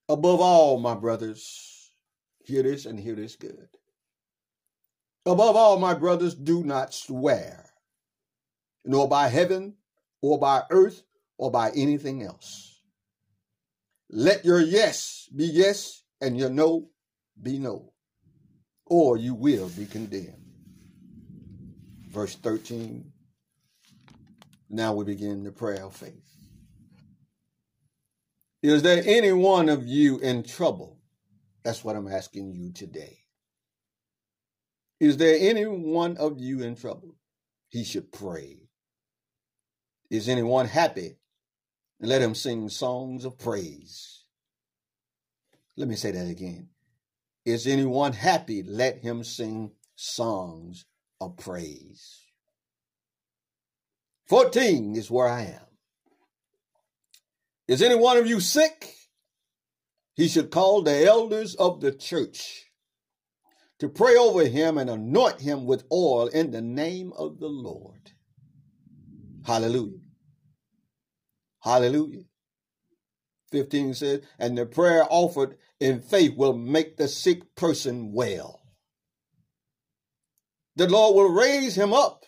Above 0.07 0.39
all, 0.39 0.79
my 0.79 0.93
brothers, 0.93 1.91
hear 2.45 2.63
this 2.63 2.85
and 2.85 2.99
hear 2.99 3.15
this 3.15 3.35
good. 3.35 3.67
Above 5.27 5.57
all, 5.57 5.77
my 5.77 5.93
brothers, 5.93 6.33
do 6.33 6.63
not 6.63 6.93
swear, 6.93 7.65
nor 8.85 9.09
by 9.09 9.27
heaven, 9.27 9.75
or 10.21 10.39
by 10.39 10.63
earth, 10.69 11.03
or 11.37 11.51
by 11.51 11.69
anything 11.71 12.23
else. 12.23 12.79
Let 14.09 14.45
your 14.45 14.61
yes 14.61 15.27
be 15.35 15.43
yes, 15.43 16.03
and 16.21 16.37
your 16.37 16.49
no 16.49 16.91
be 17.41 17.59
no, 17.59 17.91
or 18.85 19.17
you 19.17 19.33
will 19.33 19.67
be 19.67 19.85
condemned. 19.85 20.45
Verse 22.09 22.35
13. 22.35 23.11
Now 24.69 24.93
we 24.93 25.03
begin 25.03 25.43
the 25.43 25.51
prayer 25.51 25.85
of 25.85 25.93
faith. 25.93 26.23
Is 28.63 28.81
there 28.81 29.03
any 29.05 29.33
one 29.33 29.67
of 29.67 29.85
you 29.85 30.19
in 30.19 30.43
trouble? 30.43 30.99
That's 31.63 31.83
what 31.83 31.97
I'm 31.97 32.07
asking 32.07 32.53
you 32.53 32.71
today. 32.71 33.26
Is 34.99 35.17
there 35.17 35.37
any 35.39 35.65
one 35.65 36.17
of 36.17 36.39
you 36.39 36.61
in 36.61 36.75
trouble? 36.75 37.15
He 37.69 37.83
should 37.83 38.11
pray. 38.11 38.57
Is 40.09 40.29
anyone 40.29 40.67
happy? 40.67 41.17
Let 41.99 42.21
him 42.21 42.35
sing 42.35 42.69
songs 42.69 43.25
of 43.25 43.37
praise. 43.37 44.23
Let 45.75 45.87
me 45.87 45.95
say 45.95 46.11
that 46.11 46.27
again. 46.27 46.69
Is 47.45 47.67
anyone 47.67 48.13
happy? 48.13 48.63
Let 48.63 48.99
him 48.99 49.23
sing 49.23 49.71
songs 49.95 50.85
of 51.21 51.37
praise. 51.37 52.21
14 54.27 54.95
is 54.95 55.09
where 55.09 55.27
I 55.27 55.41
am. 55.43 55.67
Is 57.67 57.81
any 57.81 57.95
one 57.95 58.17
of 58.17 58.27
you 58.27 58.39
sick? 58.39 58.93
He 60.15 60.27
should 60.27 60.51
call 60.51 60.81
the 60.81 61.05
elders 61.05 61.55
of 61.55 61.79
the 61.79 61.91
church 61.91 62.66
to 63.79 63.89
pray 63.89 64.15
over 64.15 64.45
him 64.45 64.77
and 64.77 64.89
anoint 64.89 65.41
him 65.41 65.65
with 65.65 65.83
oil 65.91 66.27
in 66.27 66.51
the 66.51 66.61
name 66.61 67.13
of 67.17 67.39
the 67.39 67.47
Lord. 67.47 68.11
Hallelujah. 69.45 69.99
Hallelujah. 71.61 72.23
15 73.51 73.93
says, 73.93 74.21
and 74.39 74.57
the 74.57 74.65
prayer 74.65 75.05
offered 75.09 75.57
in 75.79 76.01
faith 76.01 76.35
will 76.35 76.57
make 76.57 76.97
the 76.97 77.07
sick 77.07 77.55
person 77.55 78.11
well. 78.11 78.61
The 80.75 80.87
Lord 80.87 81.15
will 81.15 81.33
raise 81.33 81.75
him 81.75 81.93
up. 81.93 82.25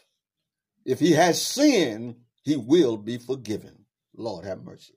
If 0.86 1.00
he 1.00 1.12
has 1.12 1.42
sinned, 1.42 2.16
he 2.44 2.56
will 2.56 2.98
be 2.98 3.18
forgiven. 3.18 3.86
Lord 4.16 4.46
have 4.46 4.64
mercy. 4.64 4.96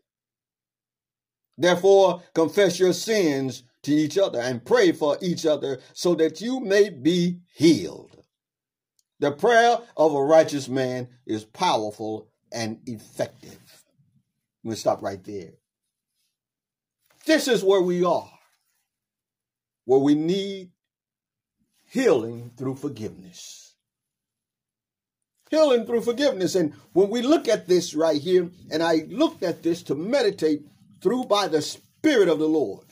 Therefore, 1.59 2.23
confess 2.35 2.79
your 2.79 2.93
sins 2.93 3.65
to 3.83 3.92
each 3.92 4.18
other 4.18 4.40
and 4.40 4.64
pray 4.64 4.92
for 4.92 5.18
each 5.21 5.45
other 5.45 5.81
so 5.92 6.14
that 6.14 6.40
you 6.40 6.61
may 6.61 6.88
be 6.88 7.40
healed. 7.55 8.16
The 9.18 9.33
prayer 9.33 9.79
of 9.97 10.14
a 10.14 10.23
righteous 10.23 10.68
man 10.68 11.09
is 11.27 11.45
powerful 11.45 12.29
and 12.53 12.81
effective. 12.87 13.59
We'll 14.64 14.77
stop 14.77 15.03
right 15.03 15.23
there. 15.25 15.51
This 17.25 17.47
is 17.47 17.62
where 17.62 17.83
we 17.83 18.05
are, 18.05 18.31
where 19.85 20.01
we 20.01 20.14
need 20.14 20.73
healing 21.88 22.51
through 22.57 22.77
forgiveness. 22.77 23.77
Healing 25.51 25.87
through 25.87 26.01
forgiveness. 26.01 26.55
And 26.55 26.73
when 26.92 27.11
we 27.11 27.23
look 27.23 27.47
at 27.47 27.68
this 27.68 27.95
right 27.95 28.21
here, 28.21 28.51
and 28.71 28.83
I 28.83 29.05
looked 29.09 29.42
at 29.42 29.62
this 29.62 29.83
to 29.85 29.95
meditate 29.95 30.62
through 31.01 31.25
by 31.25 31.47
the 31.47 31.62
Spirit 31.62 32.29
of 32.29 32.38
the 32.38 32.49
Lord. 32.49 32.87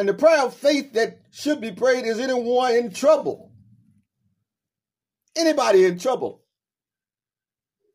And 0.00 0.08
the 0.08 0.14
prayer 0.14 0.46
of 0.46 0.54
faith 0.54 0.94
that 0.94 1.18
should 1.30 1.60
be 1.60 1.72
prayed 1.72 2.06
is 2.06 2.18
anyone 2.18 2.74
in 2.74 2.90
trouble. 2.90 3.52
Anybody 5.36 5.84
in 5.84 5.98
trouble. 5.98 6.42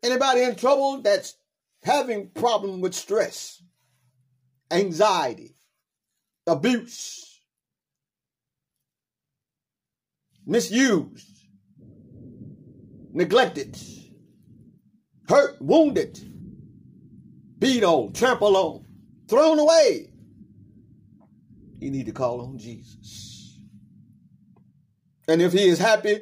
Anybody 0.03 0.43
in 0.43 0.55
trouble 0.55 1.01
that's 1.01 1.35
having 1.81 2.29
problem 2.29 2.79
with 2.79 2.93
stress, 2.93 3.59
anxiety, 4.69 5.57
abuse, 6.45 7.41
misused, 10.45 11.27
neglected, 13.13 13.79
hurt, 15.27 15.59
wounded, 15.59 16.19
beat 17.57 17.83
on, 17.83 18.13
trampled 18.13 18.55
on, 18.55 18.85
thrown 19.27 19.57
away. 19.57 20.11
You 21.79 21.91
need 21.91 22.05
to 22.05 22.11
call 22.11 22.41
on 22.41 22.57
Jesus. 22.57 23.59
And 25.27 25.41
if 25.41 25.53
he 25.53 25.67
is 25.67 25.79
happy, 25.79 26.21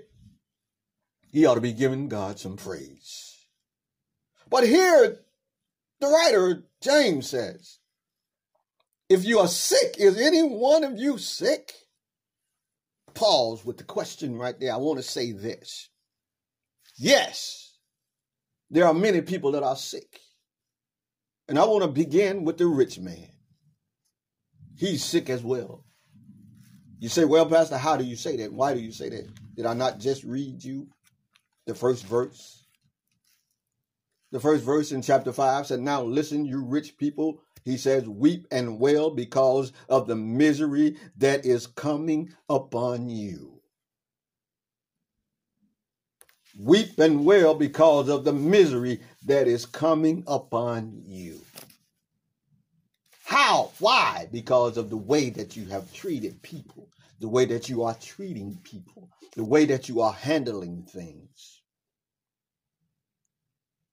he 1.31 1.45
ought 1.45 1.55
to 1.55 1.61
be 1.61 1.73
giving 1.73 2.09
God 2.09 2.39
some 2.39 2.57
praise. 2.57 3.35
But 4.49 4.67
here, 4.67 5.19
the 5.99 6.07
writer, 6.07 6.63
James 6.81 7.29
says, 7.29 7.79
if 9.09 9.25
you 9.25 9.39
are 9.39 9.47
sick, 9.47 9.95
is 9.97 10.19
any 10.19 10.41
one 10.41 10.83
of 10.83 10.97
you 10.97 11.17
sick? 11.17 11.73
Pause 13.13 13.65
with 13.65 13.77
the 13.77 13.83
question 13.83 14.37
right 14.37 14.59
there. 14.59 14.73
I 14.73 14.77
want 14.77 14.97
to 14.97 15.03
say 15.03 15.31
this. 15.31 15.89
Yes, 16.95 17.77
there 18.69 18.87
are 18.87 18.93
many 18.93 19.21
people 19.21 19.51
that 19.51 19.63
are 19.63 19.75
sick. 19.75 20.19
And 21.47 21.59
I 21.59 21.65
want 21.65 21.83
to 21.83 21.89
begin 21.89 22.45
with 22.45 22.57
the 22.57 22.65
rich 22.65 22.97
man. 22.99 23.32
He's 24.77 25.03
sick 25.03 25.29
as 25.29 25.43
well. 25.43 25.83
You 26.99 27.09
say, 27.09 27.25
well, 27.25 27.45
Pastor, 27.45 27.77
how 27.77 27.97
do 27.97 28.03
you 28.03 28.15
say 28.15 28.37
that? 28.37 28.53
Why 28.53 28.73
do 28.73 28.79
you 28.79 28.91
say 28.91 29.09
that? 29.09 29.27
Did 29.55 29.65
I 29.65 29.73
not 29.73 29.99
just 29.99 30.23
read 30.23 30.63
you 30.63 30.87
the 31.67 31.75
first 31.75 32.05
verse? 32.05 32.65
The 34.31 34.39
first 34.39 34.63
verse 34.63 34.91
in 34.91 35.01
chapter 35.01 35.31
5 35.31 35.67
said, 35.67 35.79
Now 35.79 36.01
listen, 36.01 36.45
you 36.45 36.63
rich 36.63 36.97
people. 36.97 37.41
He 37.63 37.77
says, 37.77 38.07
Weep 38.07 38.47
and 38.51 38.79
wail 38.79 39.11
because 39.11 39.71
of 39.89 40.07
the 40.07 40.15
misery 40.15 40.97
that 41.17 41.45
is 41.45 41.67
coming 41.67 42.33
upon 42.49 43.09
you. 43.09 43.61
Weep 46.57 46.97
and 46.99 47.25
wail 47.25 47.53
because 47.53 48.09
of 48.09 48.23
the 48.25 48.33
misery 48.33 49.01
that 49.25 49.47
is 49.47 49.65
coming 49.65 50.23
upon 50.25 51.03
you. 51.05 51.41
How? 53.33 53.71
Why? 53.79 54.27
Because 54.31 54.77
of 54.77 54.91
the 54.91 54.97
way 54.97 55.31
that 55.31 55.57
you 55.57 55.65
have 55.65 55.91
treated 55.91 56.43
people, 56.43 56.87
the 57.19 57.27
way 57.27 57.45
that 57.45 57.67
you 57.67 57.81
are 57.81 57.95
treating 57.95 58.59
people, 58.63 59.09
the 59.35 59.43
way 59.43 59.65
that 59.65 59.89
you 59.89 60.01
are 60.01 60.13
handling 60.13 60.83
things. 60.83 61.61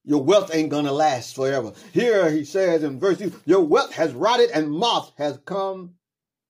Your 0.05 0.23
wealth 0.23 0.55
ain't 0.55 0.69
gonna 0.69 0.93
last 0.93 1.35
forever. 1.35 1.73
Here 1.95 2.31
he 2.31 2.45
says 2.45 2.83
in 2.83 3.01
verse 3.01 3.17
2, 3.17 3.33
your 3.47 3.63
wealth 3.63 3.95
has 3.95 4.13
rotted 4.13 4.51
and 4.51 4.71
moth 4.71 5.11
has 5.17 5.39
come, 5.47 5.95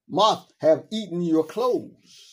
moth 0.09 0.53
have 0.59 0.83
eaten 0.91 1.23
your 1.23 1.45
clothes. 1.45 2.30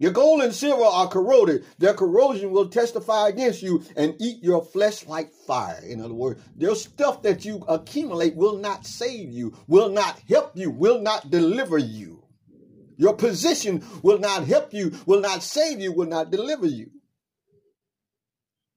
Your 0.00 0.12
gold 0.12 0.42
and 0.42 0.54
silver 0.54 0.84
are 0.84 1.08
corroded. 1.08 1.64
Their 1.78 1.94
corrosion 1.94 2.52
will 2.52 2.68
testify 2.68 3.28
against 3.28 3.62
you 3.62 3.82
and 3.96 4.14
eat 4.20 4.42
your 4.44 4.64
flesh 4.64 5.06
like 5.06 5.32
fire. 5.32 5.82
In 5.84 6.00
other 6.00 6.14
words, 6.14 6.40
their 6.54 6.76
stuff 6.76 7.22
that 7.22 7.44
you 7.44 7.64
accumulate 7.68 8.36
will 8.36 8.58
not 8.58 8.86
save 8.86 9.32
you, 9.32 9.54
will 9.66 9.88
not 9.88 10.20
help 10.28 10.52
you, 10.54 10.70
will 10.70 11.00
not 11.00 11.30
deliver 11.30 11.78
you. 11.78 12.22
Your 12.96 13.14
position 13.14 13.84
will 14.02 14.18
not 14.18 14.44
help 14.44 14.72
you, 14.72 14.92
will 15.06 15.20
not 15.20 15.42
save 15.42 15.80
you, 15.80 15.92
will 15.92 16.06
not 16.06 16.30
deliver 16.30 16.66
you. 16.66 16.90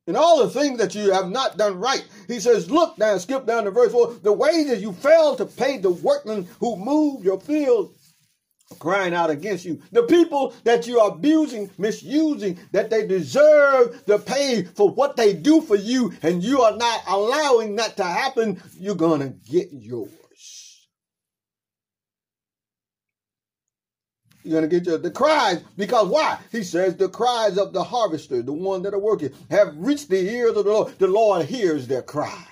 And 0.07 0.17
all 0.17 0.39
the 0.43 0.49
things 0.49 0.79
that 0.79 0.95
you 0.95 1.12
have 1.12 1.29
not 1.29 1.57
done 1.57 1.79
right. 1.79 2.03
He 2.27 2.39
says, 2.39 2.69
look 2.69 2.97
now, 2.97 3.17
skip 3.19 3.45
down 3.45 3.65
to 3.65 3.71
verse 3.71 3.91
4. 3.91 4.15
The 4.23 4.34
wages 4.34 4.81
you 4.81 4.93
failed 4.93 5.38
to 5.38 5.45
pay 5.45 5.77
the 5.77 5.91
workmen 5.91 6.47
who 6.60 6.75
moved 6.75 7.23
your 7.23 7.39
field 7.39 7.95
crying 8.79 9.13
out 9.13 9.29
against 9.29 9.65
you. 9.65 9.81
The 9.91 10.03
people 10.03 10.53
that 10.63 10.88
you 10.88 10.99
are 10.99 11.12
abusing, 11.12 11.69
misusing, 11.77 12.60
that 12.71 12.89
they 12.89 13.07
deserve 13.07 14.03
the 14.05 14.19
pay 14.19 14.63
for 14.63 14.89
what 14.89 15.15
they 15.15 15.34
do 15.34 15.62
for 15.62 15.75
you, 15.75 16.13
and 16.21 16.43
you 16.43 16.62
are 16.62 16.75
not 16.75 17.01
allowing 17.07 17.75
that 17.77 17.97
to 17.97 18.03
happen, 18.03 18.62
you're 18.77 18.95
going 18.95 19.21
to 19.21 19.29
get 19.29 19.69
yours. 19.71 20.88
You're 24.43 24.60
going 24.60 24.69
to 24.69 24.75
get 24.79 24.88
your, 24.88 24.97
the 24.97 25.12
cries, 25.12 25.62
because 25.77 26.07
why? 26.07 26.39
He 26.51 26.63
says 26.63 26.95
the 26.95 27.10
cries 27.10 27.57
of 27.57 27.73
the 27.73 27.84
harvester, 27.84 28.41
the 28.41 28.51
one 28.51 28.81
that 28.84 28.93
are 28.93 28.99
working, 28.99 29.31
have 29.51 29.75
reached 29.77 30.10
the 30.10 30.17
ears 30.17 30.57
of 30.57 30.65
the 30.65 30.71
Lord. 30.71 30.97
The 30.97 31.07
Lord 31.07 31.45
hears 31.45 31.88
their 31.88 32.01
cry. 32.01 32.47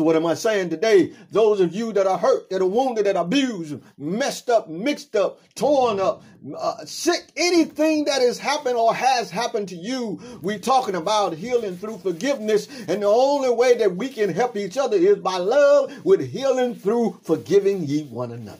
So 0.00 0.04
what 0.04 0.16
am 0.16 0.24
I 0.24 0.32
saying 0.32 0.70
today? 0.70 1.12
Those 1.30 1.60
of 1.60 1.74
you 1.74 1.92
that 1.92 2.06
are 2.06 2.16
hurt, 2.16 2.48
that 2.48 2.62
are 2.62 2.66
wounded, 2.66 3.04
that 3.04 3.16
are 3.16 3.24
abused, 3.26 3.78
messed 3.98 4.48
up, 4.48 4.66
mixed 4.66 5.14
up, 5.14 5.42
torn 5.54 6.00
up, 6.00 6.22
uh, 6.56 6.86
sick, 6.86 7.30
anything 7.36 8.06
that 8.06 8.22
has 8.22 8.38
happened 8.38 8.76
or 8.76 8.94
has 8.94 9.30
happened 9.30 9.68
to 9.68 9.76
you, 9.76 10.18
we're 10.40 10.58
talking 10.58 10.94
about 10.94 11.34
healing 11.34 11.76
through 11.76 11.98
forgiveness. 11.98 12.66
And 12.88 13.02
the 13.02 13.08
only 13.08 13.50
way 13.50 13.76
that 13.76 13.94
we 13.94 14.08
can 14.08 14.32
help 14.32 14.56
each 14.56 14.78
other 14.78 14.96
is 14.96 15.18
by 15.18 15.36
love 15.36 15.92
with 16.02 16.26
healing 16.26 16.76
through 16.76 17.20
forgiving 17.22 17.84
ye 17.84 18.04
one 18.04 18.32
another. 18.32 18.58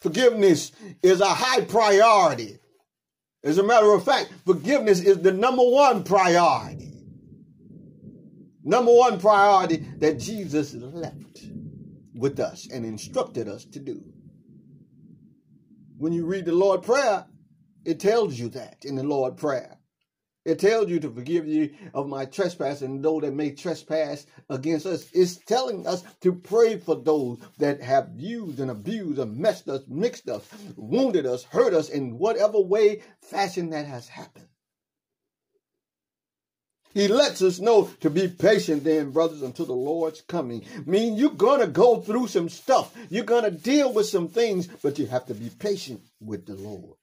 Forgiveness 0.00 0.72
is 1.02 1.20
a 1.20 1.26
high 1.26 1.60
priority. 1.60 2.58
As 3.44 3.58
a 3.58 3.62
matter 3.62 3.92
of 3.92 4.02
fact, 4.02 4.32
forgiveness 4.46 5.00
is 5.00 5.20
the 5.20 5.32
number 5.32 5.62
one 5.62 6.04
priority. 6.04 6.85
Number 8.66 8.92
one 8.92 9.20
priority 9.20 9.76
that 9.98 10.18
Jesus 10.18 10.74
left 10.74 11.46
with 12.16 12.40
us 12.40 12.66
and 12.68 12.84
instructed 12.84 13.46
us 13.46 13.64
to 13.66 13.78
do. 13.78 14.02
When 15.98 16.12
you 16.12 16.26
read 16.26 16.46
the 16.46 16.52
Lord 16.52 16.82
Prayer, 16.82 17.26
it 17.84 18.00
tells 18.00 18.36
you 18.36 18.48
that 18.48 18.84
in 18.84 18.96
the 18.96 19.04
Lord 19.04 19.36
Prayer. 19.36 19.78
It 20.44 20.58
tells 20.58 20.88
you 20.88 20.98
to 20.98 21.10
forgive 21.10 21.46
you 21.46 21.70
of 21.94 22.08
my 22.08 22.24
trespass 22.24 22.82
and 22.82 23.04
those 23.04 23.22
that 23.22 23.34
may 23.34 23.52
trespass 23.52 24.26
against 24.50 24.84
us. 24.84 25.08
It's 25.12 25.36
telling 25.36 25.86
us 25.86 26.02
to 26.22 26.32
pray 26.32 26.76
for 26.76 26.96
those 26.96 27.38
that 27.58 27.80
have 27.80 28.10
used 28.16 28.58
and 28.58 28.72
abused 28.72 29.20
and 29.20 29.36
messed 29.36 29.68
us, 29.68 29.82
mixed 29.86 30.28
us, 30.28 30.44
wounded 30.74 31.24
us, 31.24 31.44
hurt 31.44 31.72
us 31.72 31.88
in 31.88 32.18
whatever 32.18 32.60
way, 32.60 33.02
fashion 33.20 33.70
that 33.70 33.86
has 33.86 34.08
happened. 34.08 34.48
He 36.96 37.08
lets 37.08 37.42
us 37.42 37.60
know 37.60 37.90
to 38.00 38.08
be 38.08 38.26
patient 38.26 38.84
then, 38.84 39.10
brothers, 39.10 39.42
until 39.42 39.66
the 39.66 39.74
Lord's 39.74 40.22
coming. 40.22 40.64
I 40.74 40.88
mean, 40.88 41.16
you're 41.16 41.28
going 41.28 41.60
to 41.60 41.66
go 41.66 42.00
through 42.00 42.28
some 42.28 42.48
stuff. 42.48 42.96
You're 43.10 43.22
going 43.22 43.44
to 43.44 43.50
deal 43.50 43.92
with 43.92 44.06
some 44.06 44.28
things, 44.28 44.66
but 44.66 44.98
you 44.98 45.04
have 45.04 45.26
to 45.26 45.34
be 45.34 45.50
patient 45.50 46.00
with 46.22 46.46
the 46.46 46.54
Lord. 46.54 46.96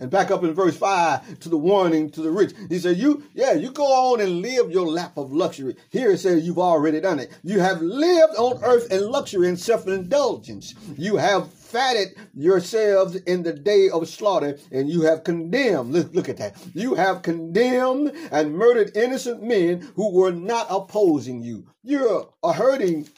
And 0.00 0.10
back 0.10 0.30
up 0.30 0.44
in 0.44 0.54
verse 0.54 0.76
5 0.76 1.40
to 1.40 1.48
the 1.48 1.58
warning 1.58 2.10
to 2.10 2.22
the 2.22 2.30
rich. 2.30 2.52
He 2.68 2.78
said, 2.78 2.98
You, 2.98 3.24
yeah, 3.34 3.54
you 3.54 3.72
go 3.72 3.84
on 3.84 4.20
and 4.20 4.42
live 4.42 4.70
your 4.70 4.86
lap 4.86 5.16
of 5.16 5.32
luxury. 5.32 5.76
Here 5.90 6.12
it 6.12 6.18
says 6.18 6.46
you've 6.46 6.58
already 6.58 7.00
done 7.00 7.18
it. 7.18 7.36
You 7.42 7.58
have 7.60 7.82
lived 7.82 8.34
on 8.36 8.62
earth 8.62 8.92
in 8.92 9.10
luxury 9.10 9.48
and 9.48 9.58
self 9.58 9.88
indulgence. 9.88 10.74
You 10.96 11.16
have 11.16 11.52
fatted 11.52 12.14
yourselves 12.32 13.16
in 13.16 13.42
the 13.42 13.52
day 13.52 13.88
of 13.90 14.08
slaughter, 14.08 14.58
and 14.70 14.88
you 14.88 15.02
have 15.02 15.24
condemned. 15.24 15.92
Look, 15.92 16.14
look 16.14 16.28
at 16.28 16.36
that. 16.36 16.56
You 16.74 16.94
have 16.94 17.22
condemned 17.22 18.12
and 18.30 18.56
murdered 18.56 18.96
innocent 18.96 19.42
men 19.42 19.88
who 19.96 20.12
were 20.12 20.32
not 20.32 20.68
opposing 20.70 21.42
you. 21.42 21.66
You're 21.82 22.28
hurting, 22.44 23.08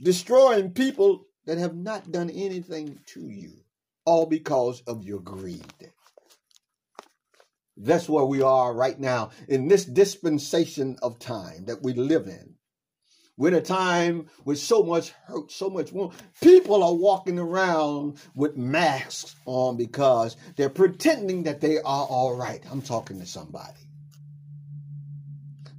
destroying 0.00 0.70
people 0.72 1.26
that 1.44 1.58
have 1.58 1.76
not 1.76 2.10
done 2.10 2.30
anything 2.30 2.98
to 3.08 3.28
you 3.28 3.63
all 4.04 4.26
because 4.26 4.82
of 4.82 5.02
your 5.02 5.20
greed. 5.20 5.90
That's 7.76 8.08
where 8.08 8.24
we 8.24 8.40
are 8.40 8.72
right 8.72 8.98
now 8.98 9.30
in 9.48 9.68
this 9.68 9.84
dispensation 9.84 10.96
of 11.02 11.18
time 11.18 11.64
that 11.66 11.82
we 11.82 11.92
live 11.92 12.26
in. 12.26 12.54
We're 13.36 13.48
in 13.48 13.54
a 13.54 13.60
time 13.60 14.28
with 14.44 14.60
so 14.60 14.84
much 14.84 15.10
hurt, 15.26 15.50
so 15.50 15.68
much 15.68 15.90
wound. 15.90 16.12
People 16.40 16.84
are 16.84 16.94
walking 16.94 17.38
around 17.38 18.18
with 18.36 18.56
masks 18.56 19.34
on 19.44 19.76
because 19.76 20.36
they're 20.54 20.68
pretending 20.68 21.42
that 21.44 21.60
they 21.60 21.78
are 21.78 22.06
all 22.06 22.36
right. 22.36 22.62
I'm 22.70 22.80
talking 22.80 23.18
to 23.18 23.26
somebody. 23.26 23.80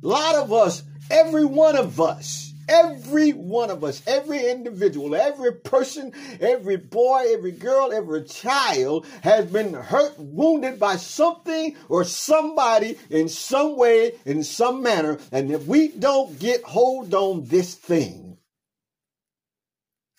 A 0.03 0.07
lot 0.07 0.35
of 0.35 0.51
us, 0.51 0.83
every 1.09 1.45
one 1.45 1.77
of 1.77 2.01
us, 2.01 2.44
Every 2.67 3.31
one 3.31 3.69
of 3.69 3.83
us, 3.83 4.01
every 4.07 4.49
individual, 4.49 5.15
every 5.15 5.53
person, 5.53 6.13
every 6.39 6.77
boy, 6.77 7.25
every 7.29 7.51
girl, 7.51 7.91
every 7.93 8.23
child 8.23 9.05
has 9.21 9.45
been 9.45 9.73
hurt, 9.73 10.17
wounded 10.17 10.79
by 10.79 10.95
something 10.95 11.75
or 11.89 12.03
somebody 12.03 12.97
in 13.09 13.29
some 13.29 13.77
way, 13.77 14.13
in 14.25 14.43
some 14.43 14.81
manner. 14.81 15.19
And 15.31 15.51
if 15.51 15.65
we 15.67 15.89
don't 15.89 16.39
get 16.39 16.63
hold 16.63 17.13
on 17.13 17.45
this 17.45 17.75
thing, 17.75 18.37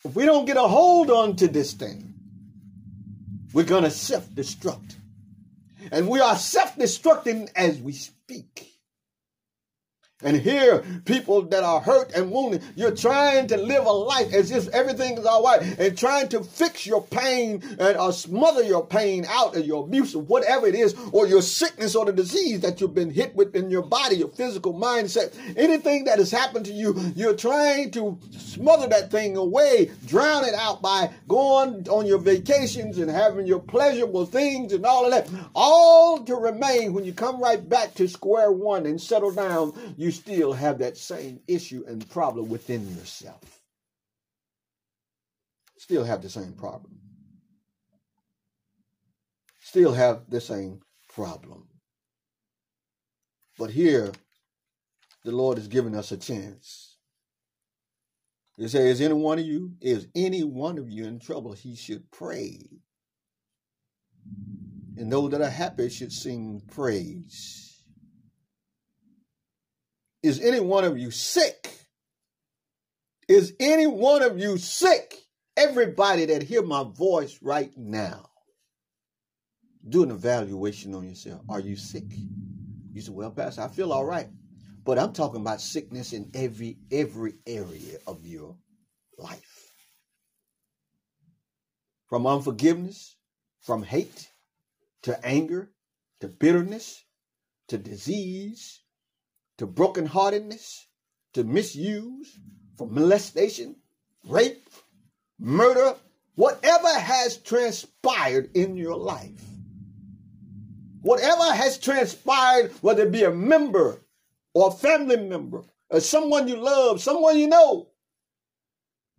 if 0.04 0.14
we 0.14 0.24
don't 0.24 0.44
get 0.44 0.56
a 0.56 0.62
hold 0.62 1.10
on 1.10 1.34
to 1.36 1.48
this 1.48 1.72
thing, 1.72 2.14
we're 3.52 3.64
going 3.64 3.84
to 3.84 3.90
self 3.90 4.28
destruct. 4.30 4.94
And 5.90 6.08
we 6.08 6.20
are 6.20 6.36
self 6.36 6.76
destructing 6.76 7.50
as 7.56 7.80
we 7.80 7.92
speak 7.92 8.75
and 10.22 10.36
hear 10.36 10.82
people 11.04 11.42
that 11.42 11.62
are 11.62 11.80
hurt 11.80 12.10
and 12.14 12.30
wounded. 12.30 12.62
You're 12.74 12.94
trying 12.96 13.48
to 13.48 13.58
live 13.58 13.84
a 13.84 13.92
life 13.92 14.32
as 14.32 14.50
if 14.50 14.66
everything 14.68 15.18
is 15.18 15.26
all 15.26 15.44
right 15.44 15.60
and 15.78 15.96
trying 15.96 16.28
to 16.28 16.42
fix 16.42 16.86
your 16.86 17.02
pain 17.02 17.62
and 17.78 17.98
or 17.98 18.12
smother 18.12 18.62
your 18.62 18.86
pain 18.86 19.26
out 19.28 19.54
of 19.56 19.66
your 19.66 19.84
abuse 19.84 20.14
or 20.14 20.22
whatever 20.22 20.66
it 20.66 20.74
is, 20.74 20.94
or 21.12 21.26
your 21.26 21.42
sickness 21.42 21.94
or 21.94 22.06
the 22.06 22.12
disease 22.12 22.60
that 22.60 22.80
you've 22.80 22.94
been 22.94 23.10
hit 23.10 23.34
with 23.36 23.54
in 23.54 23.68
your 23.68 23.82
body, 23.82 24.16
your 24.16 24.28
physical 24.28 24.72
mindset, 24.72 25.34
anything 25.56 26.04
that 26.04 26.18
has 26.18 26.30
happened 26.30 26.64
to 26.64 26.72
you, 26.72 26.94
you're 27.14 27.36
trying 27.36 27.90
to 27.90 28.18
smother 28.30 28.88
that 28.88 29.10
thing 29.10 29.36
away, 29.36 29.90
drown 30.06 30.44
it 30.44 30.54
out 30.54 30.80
by 30.80 31.10
going 31.28 31.86
on 31.90 32.06
your 32.06 32.18
vacations 32.18 32.96
and 32.98 33.10
having 33.10 33.46
your 33.46 33.60
pleasurable 33.60 34.24
things 34.24 34.72
and 34.72 34.86
all 34.86 35.04
of 35.04 35.10
that, 35.10 35.28
all 35.54 36.24
to 36.24 36.34
remain 36.34 36.94
when 36.94 37.04
you 37.04 37.12
come 37.12 37.38
right 37.40 37.68
back 37.68 37.92
to 37.94 38.08
square 38.08 38.50
one 38.50 38.86
and 38.86 38.98
settle 39.00 39.30
down. 39.30 39.74
You 39.98 40.05
you 40.06 40.12
still 40.12 40.52
have 40.52 40.78
that 40.78 40.96
same 40.96 41.40
issue 41.48 41.82
and 41.88 42.08
problem 42.10 42.48
within 42.48 42.88
yourself. 42.96 43.60
Still 45.78 46.04
have 46.04 46.22
the 46.22 46.30
same 46.30 46.52
problem. 46.52 46.96
Still 49.58 49.92
have 49.92 50.30
the 50.30 50.40
same 50.40 50.78
problem. 51.08 51.66
But 53.58 53.70
here, 53.70 54.12
the 55.24 55.32
Lord 55.32 55.58
is 55.58 55.66
giving 55.66 55.96
us 55.96 56.12
a 56.12 56.16
chance. 56.16 56.98
He 58.56 58.68
says, 58.68 58.84
Is 58.84 59.00
any 59.00 59.14
one 59.14 59.40
of 59.40 59.44
you, 59.44 59.72
is 59.80 60.06
any 60.14 60.44
one 60.44 60.78
of 60.78 60.88
you 60.88 61.04
in 61.06 61.18
trouble? 61.18 61.52
He 61.52 61.74
should 61.74 62.08
pray. 62.12 62.60
And 64.96 65.10
those 65.10 65.32
that 65.32 65.42
are 65.42 65.50
happy 65.50 65.88
should 65.88 66.12
sing 66.12 66.62
praise. 66.70 67.65
Is 70.22 70.40
any 70.40 70.60
one 70.60 70.84
of 70.84 70.98
you 70.98 71.10
sick? 71.10 71.72
Is 73.28 73.54
any 73.58 73.86
one 73.86 74.22
of 74.22 74.38
you 74.38 74.58
sick? 74.58 75.14
Everybody 75.56 76.26
that 76.26 76.42
hear 76.42 76.62
my 76.62 76.84
voice 76.84 77.38
right 77.42 77.70
now, 77.76 78.28
do 79.88 80.02
an 80.02 80.10
evaluation 80.10 80.94
on 80.94 81.08
yourself. 81.08 81.40
Are 81.48 81.60
you 81.60 81.76
sick? 81.76 82.04
You 82.92 83.00
say, 83.00 83.10
well, 83.12 83.30
Pastor, 83.30 83.62
I 83.62 83.68
feel 83.68 83.92
all 83.92 84.04
right. 84.04 84.28
But 84.84 84.98
I'm 84.98 85.12
talking 85.12 85.40
about 85.40 85.60
sickness 85.60 86.12
in 86.12 86.30
every 86.34 86.78
every 86.92 87.34
area 87.46 87.98
of 88.06 88.24
your 88.26 88.56
life. 89.18 89.72
From 92.08 92.26
unforgiveness, 92.26 93.16
from 93.62 93.82
hate, 93.82 94.28
to 95.02 95.26
anger, 95.26 95.72
to 96.20 96.28
bitterness, 96.28 97.04
to 97.68 97.78
disease, 97.78 98.80
to 99.58 99.66
brokenheartedness, 99.66 100.84
to 101.34 101.44
misuse, 101.44 102.38
for 102.76 102.86
molestation, 102.88 103.76
rape, 104.28 104.68
murder, 105.38 105.94
whatever 106.34 106.88
has 106.88 107.38
transpired 107.38 108.50
in 108.54 108.76
your 108.76 108.96
life, 108.96 109.42
whatever 111.00 111.54
has 111.54 111.78
transpired, 111.78 112.72
whether 112.80 113.04
it 113.04 113.12
be 113.12 113.24
a 113.24 113.30
member 113.30 114.02
or 114.54 114.68
a 114.68 114.72
family 114.72 115.16
member, 115.16 115.62
or 115.90 116.00
someone 116.00 116.48
you 116.48 116.56
love, 116.56 117.00
someone 117.00 117.38
you 117.38 117.46
know, 117.46 117.88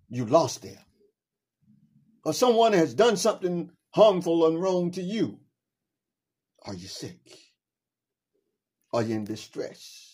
you 0.09 0.25
lost 0.25 0.61
them. 0.61 0.77
Or 2.23 2.33
someone 2.33 2.73
has 2.73 2.93
done 2.93 3.15
something 3.15 3.71
harmful 3.91 4.47
and 4.47 4.61
wrong 4.61 4.91
to 4.91 5.01
you. 5.01 5.39
Are 6.63 6.73
you 6.73 6.87
sick? 6.87 7.19
Are 8.91 9.01
you 9.01 9.15
in 9.15 9.23
distress? 9.23 10.06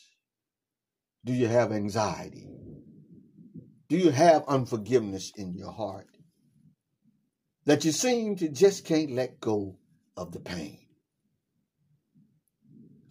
Do 1.25 1.33
you 1.33 1.47
have 1.47 1.71
anxiety? 1.71 2.47
Do 3.89 3.97
you 3.97 4.11
have 4.11 4.43
unforgiveness 4.47 5.31
in 5.35 5.53
your 5.53 5.71
heart? 5.71 6.07
That 7.65 7.85
you 7.85 7.91
seem 7.91 8.35
to 8.37 8.49
just 8.49 8.85
can't 8.85 9.11
let 9.11 9.39
go 9.39 9.77
of 10.17 10.31
the 10.31 10.39
pain. 10.39 10.79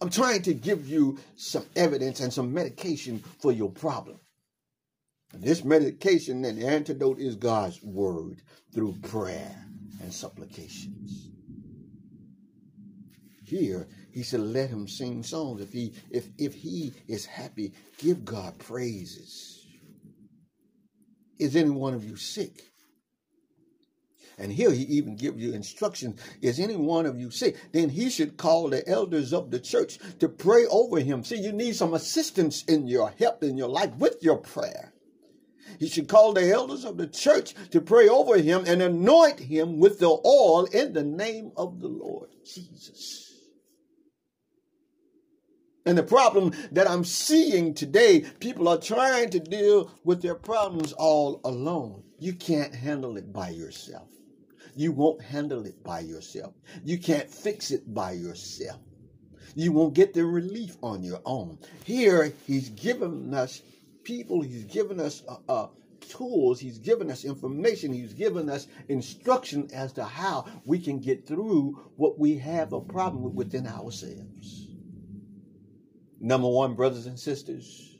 I'm 0.01 0.09
trying 0.09 0.41
to 0.43 0.53
give 0.53 0.87
you 0.87 1.17
some 1.35 1.65
evidence 1.75 2.19
and 2.19 2.31
some 2.31 2.53
medication 2.53 3.23
for 3.41 3.51
your 3.51 3.71
problem. 3.71 4.19
This 5.33 5.63
medication 5.63 6.45
and 6.45 6.61
the 6.61 6.67
antidote 6.67 7.19
is 7.19 7.35
God's 7.35 7.81
word 7.81 8.41
through 8.73 8.97
prayer 9.01 9.65
and 10.01 10.13
supplications. 10.13 11.31
here 13.53 13.87
he 14.13 14.23
said 14.23 14.39
let 14.39 14.69
him 14.69 14.87
sing 14.87 15.23
songs 15.23 15.61
if 15.61 15.71
he 15.71 15.93
if 16.11 16.27
if 16.37 16.53
he 16.53 16.93
is 17.07 17.25
happy 17.25 17.73
give 17.97 18.23
god 18.23 18.57
praises 18.59 19.65
is 21.39 21.55
any 21.55 21.69
one 21.69 21.93
of 21.93 22.03
you 22.03 22.15
sick 22.15 22.61
and 24.37 24.51
here 24.51 24.71
he 24.71 24.83
even 24.83 25.15
gives 25.15 25.41
you 25.41 25.53
instructions. 25.53 26.19
Is 26.41 26.59
any 26.59 26.75
one 26.75 27.05
of 27.05 27.19
you 27.19 27.29
sick? 27.29 27.55
Then 27.71 27.89
he 27.89 28.09
should 28.09 28.37
call 28.37 28.69
the 28.69 28.87
elders 28.87 29.33
of 29.33 29.51
the 29.51 29.59
church 29.59 29.99
to 30.19 30.27
pray 30.27 30.65
over 30.65 30.99
him. 30.99 31.23
See, 31.23 31.37
you 31.37 31.51
need 31.51 31.75
some 31.75 31.93
assistance 31.93 32.63
in 32.63 32.87
your 32.87 33.13
help 33.19 33.43
in 33.43 33.57
your 33.57 33.69
life 33.69 33.95
with 33.95 34.17
your 34.21 34.37
prayer. 34.37 34.93
He 35.79 35.87
should 35.87 36.07
call 36.07 36.33
the 36.33 36.51
elders 36.51 36.85
of 36.85 36.97
the 36.97 37.07
church 37.07 37.55
to 37.71 37.81
pray 37.81 38.07
over 38.07 38.37
him 38.37 38.63
and 38.67 38.81
anoint 38.81 39.39
him 39.39 39.79
with 39.79 39.99
the 39.99 40.09
oil 40.09 40.65
in 40.65 40.93
the 40.93 41.03
name 41.03 41.51
of 41.55 41.79
the 41.79 41.87
Lord 41.87 42.29
Jesus. 42.45 43.22
And 45.85 45.97
the 45.97 46.03
problem 46.03 46.53
that 46.71 46.89
I'm 46.89 47.03
seeing 47.03 47.73
today, 47.73 48.21
people 48.39 48.69
are 48.69 48.77
trying 48.77 49.29
to 49.31 49.39
deal 49.39 49.91
with 50.05 50.21
their 50.21 50.35
problems 50.35 50.93
all 50.93 51.41
alone. 51.43 52.03
You 52.19 52.33
can't 52.33 52.73
handle 52.73 53.17
it 53.17 53.33
by 53.33 53.49
yourself. 53.49 54.07
You 54.75 54.93
won't 54.93 55.21
handle 55.21 55.65
it 55.65 55.83
by 55.83 55.99
yourself. 55.99 56.53
You 56.85 56.97
can't 56.97 57.29
fix 57.29 57.71
it 57.71 57.93
by 57.93 58.13
yourself. 58.13 58.79
You 59.55 59.73
won't 59.73 59.93
get 59.93 60.13
the 60.13 60.25
relief 60.25 60.77
on 60.81 61.03
your 61.03 61.21
own. 61.25 61.59
Here, 61.83 62.33
he's 62.47 62.69
given 62.69 63.33
us 63.33 63.61
people, 64.03 64.41
he's 64.41 64.63
given 64.63 64.99
us 64.99 65.21
uh, 65.27 65.35
uh, 65.49 65.67
tools, 66.09 66.59
he's 66.59 66.79
given 66.79 67.11
us 67.11 67.25
information, 67.25 67.93
he's 67.93 68.13
given 68.13 68.49
us 68.49 68.67
instruction 68.87 69.69
as 69.73 69.93
to 69.93 70.05
how 70.05 70.45
we 70.65 70.79
can 70.79 70.99
get 70.99 71.27
through 71.27 71.79
what 71.97 72.17
we 72.17 72.37
have 72.37 72.73
a 72.73 72.81
problem 72.81 73.21
with 73.21 73.33
within 73.33 73.67
ourselves. 73.67 74.72
Number 76.25 76.47
one, 76.47 76.75
brothers 76.75 77.05
and 77.05 77.19
sisters, 77.19 77.97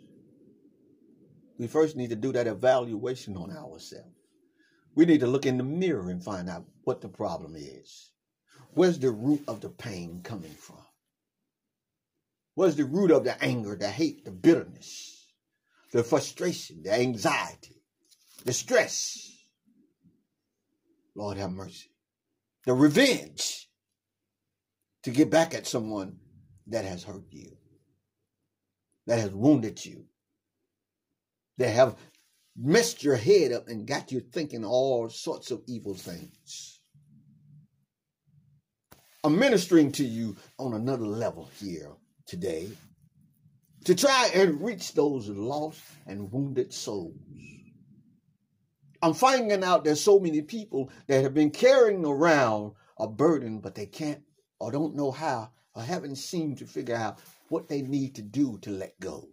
we 1.59 1.67
first 1.67 1.97
need 1.97 2.11
to 2.11 2.15
do 2.15 2.31
that 2.31 2.47
evaluation 2.47 3.35
on 3.35 3.51
ourselves. 3.51 4.15
We 4.95 5.05
need 5.05 5.19
to 5.19 5.27
look 5.27 5.45
in 5.45 5.57
the 5.57 5.63
mirror 5.63 6.09
and 6.09 6.23
find 6.23 6.49
out 6.49 6.63
what 6.85 7.01
the 7.01 7.09
problem 7.09 7.57
is. 7.57 8.13
Where's 8.75 8.97
the 8.97 9.11
root 9.11 9.43
of 9.45 9.59
the 9.59 9.67
pain 9.67 10.21
coming 10.23 10.53
from? 10.53 10.85
Where's 12.55 12.77
the 12.77 12.85
root 12.85 13.11
of 13.11 13.25
the 13.25 13.43
anger, 13.43 13.75
the 13.75 13.89
hate, 13.89 14.23
the 14.23 14.31
bitterness, 14.31 15.27
the 15.91 16.01
frustration, 16.01 16.81
the 16.81 16.93
anxiety, 16.93 17.81
the 18.45 18.53
stress? 18.53 19.35
Lord 21.13 21.35
have 21.35 21.51
mercy. 21.51 21.91
The 22.65 22.73
revenge 22.73 23.67
to 25.03 25.11
get 25.11 25.29
back 25.29 25.53
at 25.53 25.67
someone 25.67 26.19
that 26.67 26.85
has 26.85 27.03
hurt 27.03 27.25
you, 27.29 27.57
that 29.07 29.19
has 29.19 29.31
wounded 29.31 29.83
you, 29.85 30.05
that 31.57 31.69
have 31.69 31.95
messed 32.55 33.03
your 33.03 33.15
head 33.15 33.51
up 33.51 33.67
and 33.67 33.87
got 33.87 34.11
you 34.11 34.19
thinking 34.19 34.63
all 34.63 35.09
sorts 35.09 35.51
of 35.51 35.61
evil 35.67 35.93
things. 35.93 36.79
I'm 39.23 39.39
ministering 39.39 39.91
to 39.93 40.05
you 40.05 40.35
on 40.59 40.73
another 40.73 41.05
level 41.05 41.49
here 41.59 41.91
today 42.25 42.69
to 43.85 43.95
try 43.95 44.29
and 44.33 44.61
reach 44.61 44.93
those 44.93 45.29
lost 45.29 45.81
and 46.05 46.31
wounded 46.31 46.73
souls. 46.73 47.15
I'm 49.01 49.13
finding 49.13 49.63
out 49.63 49.83
there's 49.83 49.99
so 49.99 50.19
many 50.19 50.41
people 50.41 50.89
that 51.07 51.23
have 51.23 51.33
been 51.33 51.51
carrying 51.51 52.05
around 52.05 52.73
a 52.97 53.07
burden, 53.07 53.59
but 53.59 53.75
they 53.75 53.85
can't 53.85 54.21
or 54.59 54.71
don't 54.71 54.95
know 54.95 55.11
how 55.11 55.51
or 55.75 55.83
haven't 55.83 56.15
seemed 56.15 56.59
to 56.59 56.65
figure 56.65 56.95
out 56.95 57.19
what 57.53 57.69
they 57.69 57.83
need 57.83 58.15
to 58.15 58.23
do 58.23 58.57
to 58.63 58.71
let 58.71 58.99
go. 58.99 59.29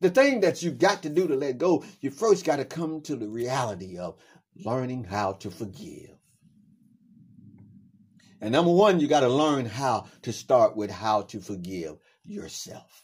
The 0.00 0.08
thing 0.08 0.40
that 0.40 0.62
you've 0.62 0.78
got 0.78 1.02
to 1.02 1.10
do 1.10 1.28
to 1.28 1.36
let 1.36 1.58
go, 1.58 1.84
you 2.00 2.10
first 2.10 2.46
got 2.46 2.56
to 2.56 2.64
come 2.64 3.02
to 3.02 3.14
the 3.14 3.28
reality 3.28 3.98
of 3.98 4.16
learning 4.56 5.04
how 5.04 5.34
to 5.34 5.50
forgive. 5.50 6.16
And 8.40 8.52
number 8.52 8.72
one, 8.72 9.00
you 9.00 9.06
got 9.06 9.20
to 9.20 9.28
learn 9.28 9.66
how 9.66 10.06
to 10.22 10.32
start 10.32 10.76
with 10.76 10.90
how 10.90 11.22
to 11.22 11.40
forgive 11.40 11.98
yourself. 12.24 13.02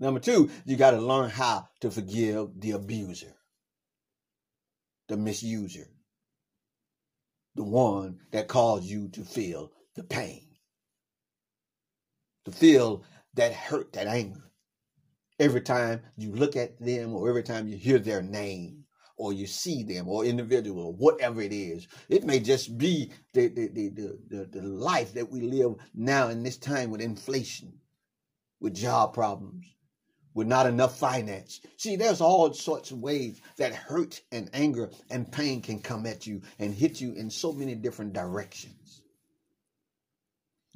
Number 0.00 0.18
two, 0.18 0.50
you 0.64 0.76
got 0.76 0.90
to 0.90 1.00
learn 1.00 1.30
how 1.30 1.68
to 1.78 1.92
forgive 1.92 2.60
the 2.60 2.72
abuser, 2.72 3.36
the 5.06 5.14
misuser, 5.16 5.86
the 7.54 7.62
one 7.62 8.18
that 8.32 8.48
caused 8.48 8.84
you 8.84 9.08
to 9.10 9.22
feel 9.22 9.70
the 9.98 10.04
pain, 10.04 10.46
to 12.44 12.52
feel 12.52 13.04
that 13.34 13.52
hurt, 13.52 13.92
that 13.92 14.06
anger, 14.06 14.50
every 15.38 15.60
time 15.60 16.00
you 16.16 16.32
look 16.32 16.56
at 16.56 16.80
them 16.80 17.14
or 17.14 17.28
every 17.28 17.42
time 17.42 17.68
you 17.68 17.76
hear 17.76 17.98
their 17.98 18.22
name 18.22 18.84
or 19.16 19.32
you 19.32 19.46
see 19.46 19.82
them 19.82 20.08
or 20.08 20.24
individual 20.24 20.94
whatever 20.94 21.42
it 21.42 21.52
is. 21.52 21.88
It 22.08 22.24
may 22.24 22.38
just 22.40 22.78
be 22.78 23.12
the, 23.34 23.48
the, 23.48 23.68
the, 23.68 24.18
the, 24.28 24.44
the 24.46 24.62
life 24.62 25.12
that 25.14 25.30
we 25.30 25.42
live 25.42 25.74
now 25.94 26.28
in 26.28 26.42
this 26.42 26.56
time 26.56 26.90
with 26.90 27.00
inflation, 27.00 27.72
with 28.60 28.74
job 28.74 29.14
problems, 29.14 29.66
with 30.34 30.46
not 30.46 30.66
enough 30.66 30.96
finance. 30.96 31.60
See, 31.76 31.96
there's 31.96 32.20
all 32.20 32.52
sorts 32.52 32.92
of 32.92 32.98
ways 33.00 33.40
that 33.56 33.74
hurt 33.74 34.20
and 34.30 34.48
anger 34.52 34.90
and 35.10 35.30
pain 35.30 35.60
can 35.60 35.80
come 35.80 36.06
at 36.06 36.26
you 36.26 36.42
and 36.60 36.72
hit 36.72 37.00
you 37.00 37.12
in 37.14 37.28
so 37.28 37.52
many 37.52 37.74
different 37.74 38.12
directions. 38.12 38.77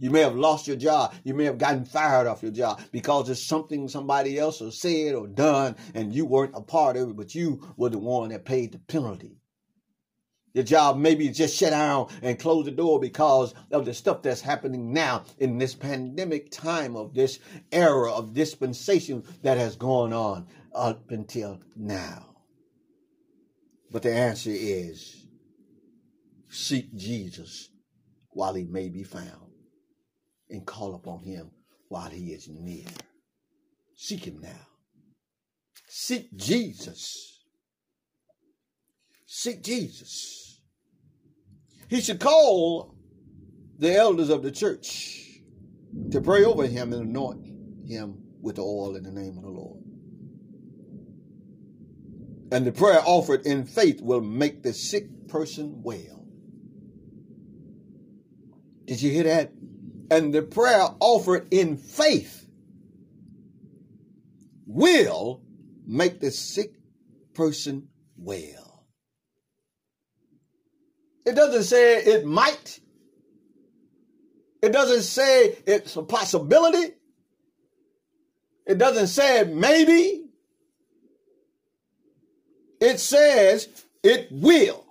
You 0.03 0.11
may 0.11 0.23
have 0.23 0.35
lost 0.35 0.67
your 0.67 0.77
job. 0.77 1.15
You 1.23 1.33
may 1.33 1.45
have 1.45 1.59
gotten 1.59 1.85
fired 1.85 2.27
off 2.27 2.43
your 2.43 2.51
job 2.51 2.81
because 2.91 3.31
it's 3.31 3.47
something 3.47 3.87
somebody 3.87 4.37
else 4.37 4.59
has 4.59 4.81
said 4.81 5.15
or 5.15 5.29
done 5.29 5.77
and 5.95 6.13
you 6.13 6.27
weren't 6.27 6.57
a 6.57 6.61
part 6.61 6.97
of 6.97 7.11
it, 7.11 7.17
but 7.17 7.37
you 7.37 7.73
were 7.77 7.89
the 7.89 8.01
one 8.01 8.31
that 8.31 8.45
paid 8.45 8.73
the 8.73 8.81
penalty. 8.81 9.39
Your 10.55 10.65
job 10.65 10.97
maybe 10.97 11.29
just 11.29 11.57
shut 11.57 11.71
down 11.71 12.09
and 12.21 12.37
close 12.37 12.65
the 12.65 12.73
door 12.73 12.99
because 12.99 13.55
of 13.71 13.85
the 13.85 13.95
stuff 13.95 14.23
that's 14.23 14.41
happening 14.41 14.93
now 14.93 15.23
in 15.39 15.59
this 15.59 15.77
pandemic 15.77 16.51
time 16.51 16.97
of 16.97 17.15
this 17.15 17.39
era 17.71 18.13
of 18.13 18.35
dispensation 18.35 19.23
that 19.43 19.57
has 19.57 19.77
gone 19.77 20.13
on 20.13 20.49
up 20.75 21.13
until 21.13 21.61
now. 21.77 22.35
But 23.93 24.03
the 24.03 24.13
answer 24.13 24.51
is 24.53 25.29
seek 26.49 26.93
Jesus 26.93 27.69
while 28.31 28.55
he 28.55 28.65
may 28.65 28.89
be 28.89 29.05
found 29.05 29.52
and 30.53 30.67
call 30.67 30.95
upon 30.95 31.25
him 31.25 31.51
while 31.89 32.11
he 32.11 32.33
is 32.33 32.49
near. 32.49 32.87
Seek 33.97 34.25
him 34.25 34.39
now. 34.41 34.67
Seek 35.89 36.35
Jesus. 36.37 37.45
Seek 39.27 39.63
Jesus. 39.63 40.61
He 41.89 42.01
should 42.01 42.21
call 42.21 42.95
the 43.79 43.95
elders 43.95 44.31
of 44.31 44.43
the 44.43 44.51
church 44.51 45.41
to 46.11 46.21
pray 46.21 46.45
over 46.45 46.67
him 46.67 46.93
and 46.93 47.03
anoint 47.09 47.45
him 47.87 48.23
with 48.41 48.59
oil 48.59 48.97
in 48.97 49.03
the 49.03 49.11
name 49.11 49.37
of 49.37 49.43
the 49.43 49.51
Lord. 49.51 49.83
And 52.51 52.67
the 52.67 52.73
prayer 52.73 53.01
offered 53.05 53.47
in 53.47 53.65
faith 53.65 54.01
will 54.03 54.21
make 54.21 54.63
the 54.63 54.73
sick 54.73 55.29
person 55.29 55.83
well. 55.83 56.27
Did 58.85 59.01
you 59.01 59.11
hear 59.11 59.25
that? 59.25 59.53
And 60.13 60.35
the 60.35 60.43
prayer 60.43 60.89
offered 61.01 61.49
in 61.55 61.79
faith 61.79 62.47
will 64.67 65.43
make 65.87 66.21
the 66.21 66.31
sick 66.31 66.75
person 67.33 67.89
well. 68.19 68.85
It 71.25 71.35
doesn't 71.35 71.65
say 71.65 71.97
it 71.97 72.27
might. 72.27 72.79
It 74.61 74.71
doesn't 74.71 75.01
say 75.01 75.57
it's 75.67 75.97
a 75.97 76.03
possibility. 76.03 76.93
It 78.67 78.77
doesn't 78.77 79.07
say 79.07 79.45
maybe. 79.45 80.27
It 82.83 83.01
says 83.01 83.67
it 84.03 84.29
will. 84.31 84.85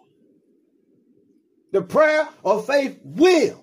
The 1.73 1.83
prayer 1.83 2.27
of 2.43 2.65
faith 2.65 2.99
will 3.03 3.60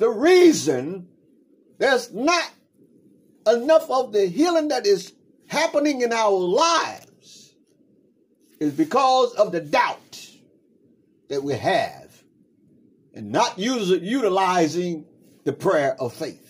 the 0.00 0.08
reason 0.08 1.06
there's 1.78 2.12
not 2.12 2.50
enough 3.46 3.88
of 3.90 4.12
the 4.12 4.26
healing 4.26 4.68
that 4.68 4.86
is 4.86 5.12
happening 5.46 6.00
in 6.00 6.10
our 6.12 6.32
lives 6.32 7.54
is 8.58 8.72
because 8.72 9.34
of 9.34 9.52
the 9.52 9.60
doubt 9.60 10.26
that 11.28 11.42
we 11.42 11.52
have 11.52 12.22
and 13.14 13.30
not 13.30 13.58
utilizing 13.58 15.04
the 15.44 15.52
prayer 15.52 15.94
of 16.00 16.14
faith. 16.14 16.46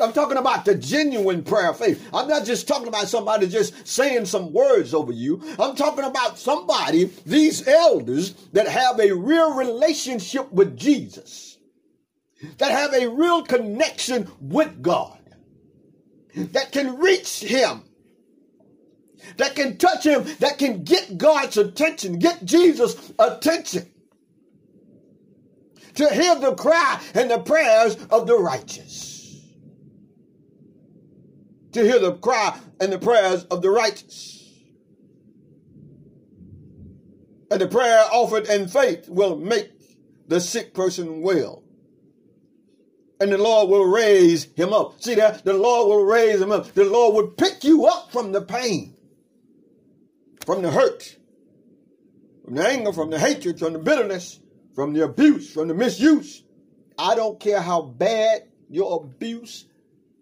I'm 0.00 0.12
talking 0.12 0.38
about 0.38 0.64
the 0.64 0.76
genuine 0.76 1.42
prayer 1.42 1.70
of 1.70 1.78
faith. 1.78 2.08
I'm 2.14 2.28
not 2.28 2.44
just 2.44 2.68
talking 2.68 2.88
about 2.88 3.08
somebody 3.08 3.48
just 3.48 3.86
saying 3.86 4.26
some 4.26 4.52
words 4.52 4.94
over 4.94 5.12
you. 5.12 5.42
I'm 5.58 5.74
talking 5.74 6.04
about 6.04 6.38
somebody, 6.38 7.04
these 7.26 7.66
elders 7.66 8.34
that 8.52 8.68
have 8.68 9.00
a 9.00 9.12
real 9.12 9.54
relationship 9.54 10.50
with 10.52 10.76
Jesus, 10.76 11.51
that 12.58 12.70
have 12.70 12.94
a 12.94 13.08
real 13.08 13.42
connection 13.42 14.30
with 14.40 14.82
God, 14.82 15.18
that 16.34 16.72
can 16.72 16.98
reach 16.98 17.40
Him, 17.40 17.82
that 19.36 19.54
can 19.54 19.78
touch 19.78 20.04
Him, 20.04 20.24
that 20.40 20.58
can 20.58 20.84
get 20.84 21.18
God's 21.18 21.56
attention, 21.56 22.18
get 22.18 22.44
Jesus' 22.44 23.12
attention 23.18 23.90
to 25.94 26.08
hear 26.08 26.38
the 26.38 26.54
cry 26.54 27.00
and 27.14 27.30
the 27.30 27.38
prayers 27.38 27.96
of 28.10 28.26
the 28.26 28.38
righteous 28.38 29.12
to 31.72 31.82
hear 31.82 31.98
the 31.98 32.12
cry 32.14 32.58
and 32.80 32.92
the 32.92 32.98
prayers 32.98 33.44
of 33.44 33.62
the 33.62 33.70
righteous. 33.70 34.38
And 37.50 37.60
the 37.60 37.68
prayer 37.68 38.04
offered 38.10 38.46
in 38.46 38.68
faith 38.68 39.08
will 39.08 39.36
make 39.36 39.70
the 40.28 40.40
sick 40.40 40.72
person 40.72 41.20
well. 41.20 41.61
And 43.22 43.30
the 43.30 43.38
Lord 43.38 43.68
will 43.68 43.84
raise 43.84 44.48
him 44.56 44.72
up. 44.72 45.00
See 45.00 45.14
that? 45.14 45.44
The 45.44 45.52
Lord 45.52 45.88
will 45.88 46.04
raise 46.04 46.40
him 46.40 46.50
up. 46.50 46.74
The 46.74 46.82
Lord 46.82 47.14
will 47.14 47.28
pick 47.28 47.62
you 47.62 47.86
up 47.86 48.10
from 48.10 48.32
the 48.32 48.42
pain, 48.42 48.96
from 50.44 50.60
the 50.60 50.72
hurt, 50.72 51.16
from 52.44 52.56
the 52.56 52.66
anger, 52.66 52.92
from 52.92 53.10
the 53.10 53.20
hatred, 53.20 53.60
from 53.60 53.74
the 53.74 53.78
bitterness, 53.78 54.40
from 54.74 54.92
the 54.92 55.04
abuse, 55.04 55.52
from 55.52 55.68
the 55.68 55.74
misuse. 55.74 56.42
I 56.98 57.14
don't 57.14 57.38
care 57.38 57.60
how 57.60 57.82
bad 57.82 58.48
your 58.68 59.04
abuse 59.04 59.66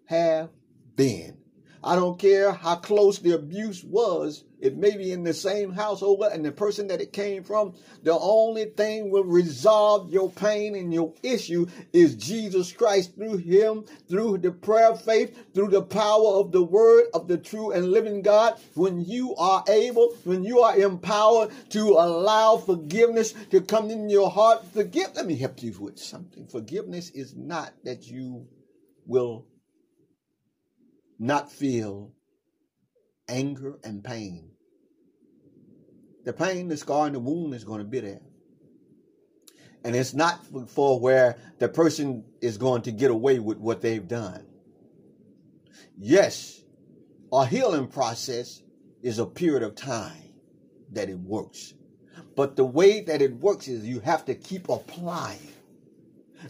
have 0.05 0.51
been. 0.95 1.40
I 1.83 1.95
don't 1.95 2.19
care 2.19 2.51
how 2.51 2.75
close 2.75 3.19
the 3.19 3.31
abuse 3.31 3.83
was. 3.83 4.43
It 4.59 4.77
may 4.77 4.95
be 4.95 5.11
in 5.11 5.23
the 5.23 5.33
same 5.33 5.71
household 5.71 6.23
and 6.31 6.45
the 6.45 6.51
person 6.51 6.85
that 6.87 7.01
it 7.01 7.11
came 7.11 7.43
from. 7.43 7.73
The 8.03 8.13
only 8.13 8.65
thing 8.65 9.09
will 9.09 9.23
resolve 9.23 10.13
your 10.13 10.29
pain 10.29 10.75
and 10.75 10.93
your 10.93 11.15
issue 11.23 11.65
is 11.91 12.13
Jesus 12.13 12.71
Christ 12.71 13.15
through 13.15 13.37
him, 13.37 13.85
through 14.07 14.37
the 14.37 14.51
prayer 14.51 14.91
of 14.91 15.03
faith, 15.03 15.35
through 15.55 15.69
the 15.69 15.81
power 15.81 16.35
of 16.35 16.51
the 16.51 16.61
word 16.61 17.05
of 17.15 17.27
the 17.27 17.39
true 17.39 17.71
and 17.71 17.91
living 17.91 18.21
God. 18.21 18.59
When 18.75 19.01
you 19.01 19.35
are 19.37 19.63
able, 19.67 20.15
when 20.23 20.43
you 20.43 20.59
are 20.59 20.77
empowered 20.77 21.49
to 21.71 21.81
allow 21.89 22.57
forgiveness 22.57 23.33
to 23.49 23.61
come 23.61 23.89
in 23.89 24.07
your 24.07 24.29
heart, 24.29 24.63
forgive. 24.71 25.15
Let 25.15 25.25
me 25.25 25.35
help 25.35 25.63
you 25.63 25.71
with 25.79 25.97
something. 25.97 26.45
Forgiveness 26.45 27.09
is 27.09 27.35
not 27.35 27.73
that 27.83 28.07
you 28.07 28.45
will 29.07 29.47
not 31.21 31.51
feel 31.51 32.11
anger 33.29 33.77
and 33.83 34.03
pain. 34.03 34.49
The 36.25 36.33
pain, 36.33 36.67
the 36.67 36.75
scar, 36.75 37.05
and 37.05 37.13
the 37.13 37.19
wound 37.19 37.53
is 37.53 37.63
going 37.63 37.77
to 37.77 37.85
be 37.85 37.99
there. 37.99 38.21
And 39.83 39.95
it's 39.95 40.15
not 40.15 40.39
for 40.67 40.99
where 40.99 41.37
the 41.59 41.69
person 41.69 42.23
is 42.41 42.57
going 42.57 42.81
to 42.83 42.91
get 42.91 43.11
away 43.11 43.37
with 43.37 43.59
what 43.59 43.81
they've 43.81 44.07
done. 44.07 44.47
Yes, 45.95 46.59
a 47.31 47.45
healing 47.45 47.87
process 47.87 48.63
is 49.03 49.19
a 49.19 49.25
period 49.25 49.61
of 49.61 49.75
time 49.75 50.33
that 50.91 51.07
it 51.07 51.19
works. 51.19 51.75
But 52.35 52.55
the 52.55 52.65
way 52.65 53.01
that 53.01 53.21
it 53.21 53.35
works 53.35 53.67
is 53.67 53.85
you 53.85 53.99
have 53.99 54.25
to 54.25 54.33
keep 54.33 54.69
applying. 54.69 55.53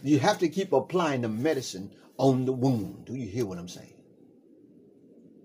You 0.02 0.18
have 0.20 0.38
to 0.38 0.48
keep 0.48 0.72
applying 0.72 1.20
the 1.20 1.28
medicine 1.28 1.92
on 2.16 2.46
the 2.46 2.52
wound. 2.52 3.04
Do 3.04 3.14
you 3.14 3.28
hear 3.28 3.44
what 3.44 3.58
I'm 3.58 3.68
saying? 3.68 4.01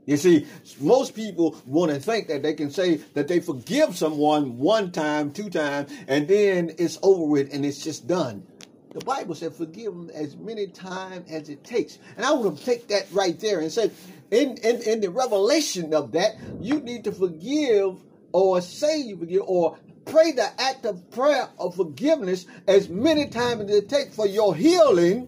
You 0.07 0.15
see, 0.15 0.47
most 0.79 1.13
people 1.13 1.57
want 1.65 1.91
to 1.91 1.99
think 1.99 2.29
that 2.29 2.41
they 2.41 2.53
can 2.53 2.71
say 2.71 2.95
that 3.13 3.27
they 3.27 3.41
forgive 3.41 3.97
someone 3.97 4.57
one 4.57 4.91
time, 4.91 5.31
two 5.31 5.49
times, 5.49 5.91
and 6.07 6.29
then 6.29 6.71
it's 6.77 6.97
over 7.03 7.25
with 7.25 7.53
and 7.53 7.65
it's 7.65 7.83
just 7.83 8.07
done. 8.07 8.47
The 8.93 9.03
Bible 9.03 9.35
said, 9.35 9.53
forgive 9.53 9.93
them 9.93 10.09
as 10.15 10.37
many 10.37 10.67
times 10.67 11.29
as 11.29 11.49
it 11.49 11.65
takes. 11.65 11.99
And 12.15 12.25
I 12.25 12.31
want 12.31 12.57
to 12.57 12.65
take 12.65 12.87
that 12.87 13.07
right 13.11 13.37
there 13.37 13.59
and 13.59 13.69
say, 13.69 13.91
in, 14.31 14.55
in, 14.57 14.81
in 14.83 15.01
the 15.01 15.11
revelation 15.11 15.93
of 15.93 16.13
that, 16.13 16.37
you 16.61 16.79
need 16.79 17.03
to 17.03 17.11
forgive 17.11 18.01
or 18.31 18.61
say 18.61 18.99
you 18.99 19.17
forgive 19.17 19.41
or 19.45 19.77
pray 20.05 20.31
the 20.31 20.49
act 20.61 20.85
of 20.85 21.11
prayer 21.11 21.49
of 21.59 21.75
forgiveness 21.75 22.45
as 22.65 22.87
many 22.87 23.27
times 23.27 23.69
as 23.69 23.75
it 23.75 23.89
takes 23.89 24.15
for 24.15 24.25
your 24.25 24.55
healing 24.55 25.27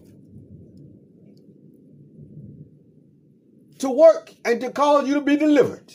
to 3.80 3.90
work 3.90 4.32
and 4.44 4.60
to 4.60 4.70
cause 4.70 5.08
you 5.08 5.14
to 5.14 5.20
be 5.20 5.36
delivered. 5.36 5.92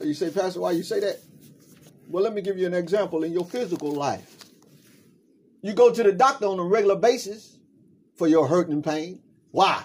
You 0.00 0.14
say, 0.14 0.30
Pastor, 0.30 0.60
why 0.60 0.72
you 0.72 0.82
say 0.82 1.00
that? 1.00 1.18
Well, 2.08 2.22
let 2.22 2.34
me 2.34 2.40
give 2.40 2.58
you 2.58 2.66
an 2.66 2.74
example 2.74 3.24
in 3.24 3.32
your 3.32 3.44
physical 3.44 3.92
life. 3.92 4.36
You 5.60 5.72
go 5.72 5.92
to 5.92 6.02
the 6.02 6.12
doctor 6.12 6.46
on 6.46 6.58
a 6.58 6.64
regular 6.64 6.96
basis 6.96 7.58
for 8.16 8.28
your 8.28 8.46
hurt 8.46 8.68
and 8.68 8.82
pain. 8.82 9.20
Why? 9.50 9.82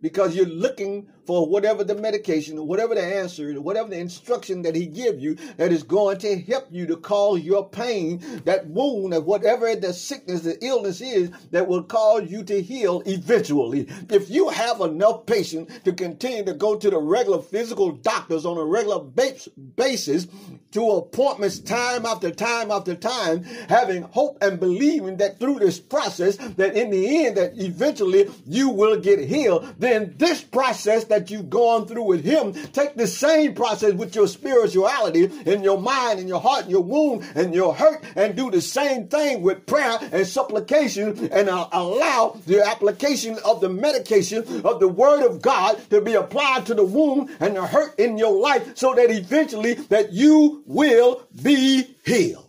Because 0.00 0.34
you're 0.34 0.46
looking 0.46 1.08
for 1.26 1.46
whatever 1.48 1.84
the 1.84 1.94
medication 1.94 2.58
or 2.58 2.66
whatever 2.66 2.94
the 2.94 3.02
answer, 3.02 3.52
whatever 3.60 3.88
the 3.88 3.98
instruction 3.98 4.62
that 4.62 4.74
he 4.74 4.86
give 4.86 5.20
you 5.20 5.36
that 5.56 5.72
is 5.72 5.82
going 5.82 6.18
to 6.18 6.40
help 6.42 6.66
you 6.70 6.86
to 6.86 6.96
cause 6.96 7.40
your 7.40 7.68
pain, 7.68 8.20
that 8.44 8.66
wound, 8.66 9.14
of 9.14 9.24
whatever 9.24 9.74
the 9.74 9.92
sickness, 9.92 10.42
the 10.42 10.62
illness 10.64 11.00
is 11.00 11.30
that 11.50 11.66
will 11.66 11.82
cause 11.82 12.30
you 12.30 12.42
to 12.44 12.60
heal 12.62 13.02
eventually. 13.06 13.88
If 14.10 14.30
you 14.30 14.48
have 14.50 14.80
enough 14.80 15.26
patience 15.26 15.70
to 15.84 15.92
continue 15.92 16.44
to 16.44 16.54
go 16.54 16.76
to 16.76 16.90
the 16.90 16.98
regular 16.98 17.40
physical 17.42 17.92
doctors 17.92 18.44
on 18.44 18.58
a 18.58 18.64
regular 18.64 19.00
basis, 19.00 20.26
to 20.72 20.90
appointments 20.90 21.60
time 21.60 22.04
after 22.04 22.32
time 22.32 22.72
after 22.72 22.96
time, 22.96 23.44
having 23.68 24.02
hope 24.02 24.36
and 24.42 24.58
believing 24.58 25.16
that 25.18 25.38
through 25.38 25.60
this 25.60 25.78
process, 25.78 26.36
that 26.36 26.76
in 26.76 26.90
the 26.90 27.24
end, 27.24 27.36
that 27.36 27.52
eventually 27.56 28.28
you 28.44 28.70
will 28.70 28.98
get 28.98 29.20
healed, 29.20 29.72
then 29.78 30.14
this 30.18 30.42
process 30.42 31.04
that 31.14 31.30
you've 31.30 31.48
gone 31.48 31.86
through 31.86 32.02
with 32.02 32.24
him, 32.24 32.52
take 32.72 32.96
the 32.96 33.06
same 33.06 33.54
process 33.54 33.92
with 33.94 34.16
your 34.16 34.26
spirituality 34.26 35.30
in 35.46 35.62
your 35.62 35.80
mind 35.80 36.18
and 36.18 36.28
your 36.28 36.40
heart 36.40 36.62
and 36.62 36.70
your 36.72 36.82
wound 36.82 37.24
and 37.36 37.54
your 37.54 37.72
hurt 37.72 38.02
and 38.16 38.34
do 38.34 38.50
the 38.50 38.60
same 38.60 39.06
thing 39.06 39.42
with 39.42 39.64
prayer 39.64 39.96
and 40.10 40.26
supplication 40.26 41.28
and 41.32 41.48
uh, 41.48 41.68
allow 41.72 42.36
the 42.46 42.60
application 42.66 43.38
of 43.44 43.60
the 43.60 43.68
medication 43.68 44.38
of 44.64 44.80
the 44.80 44.88
word 44.88 45.24
of 45.24 45.40
God 45.40 45.78
to 45.90 46.00
be 46.00 46.14
applied 46.14 46.66
to 46.66 46.74
the 46.74 46.84
wound 46.84 47.30
and 47.38 47.56
the 47.56 47.64
hurt 47.64 47.96
in 47.98 48.18
your 48.18 48.40
life 48.40 48.76
so 48.76 48.92
that 48.94 49.10
eventually 49.10 49.74
that 49.74 50.12
you 50.12 50.64
will 50.66 51.22
be 51.42 51.94
healed. 52.04 52.48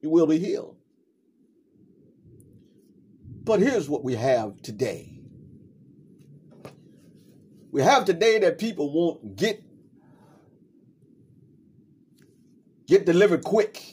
You 0.00 0.10
will 0.10 0.26
be 0.26 0.38
healed. 0.38 0.76
But 3.44 3.60
here's 3.60 3.88
what 3.88 4.02
we 4.02 4.16
have 4.16 4.60
today 4.62 5.15
we 7.76 7.82
have 7.82 8.06
today 8.06 8.38
that 8.38 8.56
people 8.56 8.90
won't 8.90 9.36
get 9.36 9.62
get 12.86 13.04
delivered 13.04 13.44
quick, 13.44 13.84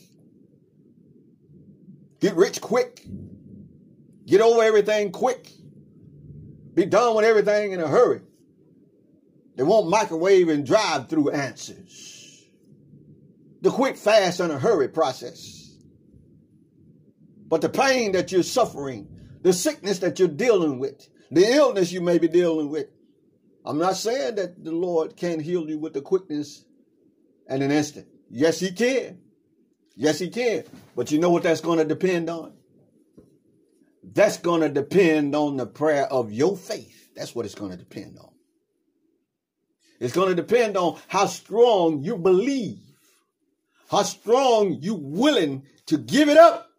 get 2.22 2.34
rich 2.36 2.62
quick, 2.62 3.06
get 4.26 4.40
over 4.40 4.64
everything 4.64 5.12
quick, 5.12 5.50
be 6.74 6.86
done 6.86 7.14
with 7.14 7.26
everything 7.26 7.74
in 7.74 7.82
a 7.82 7.88
hurry. 7.90 8.22
They 9.58 9.64
want 9.64 9.90
microwave 9.90 10.48
and 10.48 10.66
drive 10.66 11.10
through 11.10 11.32
answers. 11.32 12.42
The 13.60 13.70
quick, 13.70 13.98
fast, 13.98 14.40
and 14.40 14.54
a 14.54 14.60
hurry 14.60 14.88
process. 14.88 15.76
But 17.50 17.60
the 17.60 17.68
pain 17.68 18.14
that 18.14 18.32
you're 18.32 18.44
suffering, 18.44 19.10
the 19.42 19.52
sickness 19.52 20.00
that 20.00 20.20
you're 20.20 20.30
dealing 20.30 20.80
with, 20.80 21.06
the 21.32 21.46
illness 21.54 21.92
you 21.92 22.00
may 22.00 22.18
be 22.18 22.30
dealing 22.30 22.70
with, 22.70 22.88
I'm 23.66 23.78
not 23.78 23.96
saying 23.96 24.36
that 24.36 24.64
the 24.64 24.72
Lord 24.72 25.16
can't 25.16 25.42
heal 25.42 25.70
you 25.70 25.78
with 25.78 25.94
the 25.94 26.02
quickness 26.02 26.66
and 27.48 27.64
an 27.64 27.72
instant. 27.72 28.08
Yes, 28.30 28.60
He 28.60 28.72
can. 28.72 29.20
Yes, 29.96 30.20
He 30.20 30.30
can. 30.30 30.64
But 30.96 31.12
you 31.12 31.20
know 31.20 31.30
what 31.30 31.44
that's 31.44 31.62
going 31.62 31.80
to 31.80 31.86
depend 31.86 32.30
on? 32.30 32.54
That's 34.04 34.38
going 34.38 34.62
to 34.62 34.70
depend 34.70 35.34
on 35.34 35.58
the 35.58 35.66
prayer 35.66 36.06
of 36.06 36.32
your 36.32 36.58
faith. 36.58 37.10
That's 37.16 37.34
what 37.34 37.46
it's 37.46 37.56
going 37.56 37.72
to 37.72 37.78
depend 37.78 38.18
on. 38.20 38.32
It's 40.00 40.14
going 40.14 40.30
to 40.30 40.36
depend 40.36 40.76
on 40.76 41.00
how 41.08 41.28
strong 41.28 42.04
you 42.04 42.18
believe, 42.18 42.80
how 43.90 44.04
strong 44.04 44.80
you 44.82 44.96
willing 44.96 45.64
to 45.86 45.98
give 45.98 46.28
it 46.28 46.38
up 46.38 46.70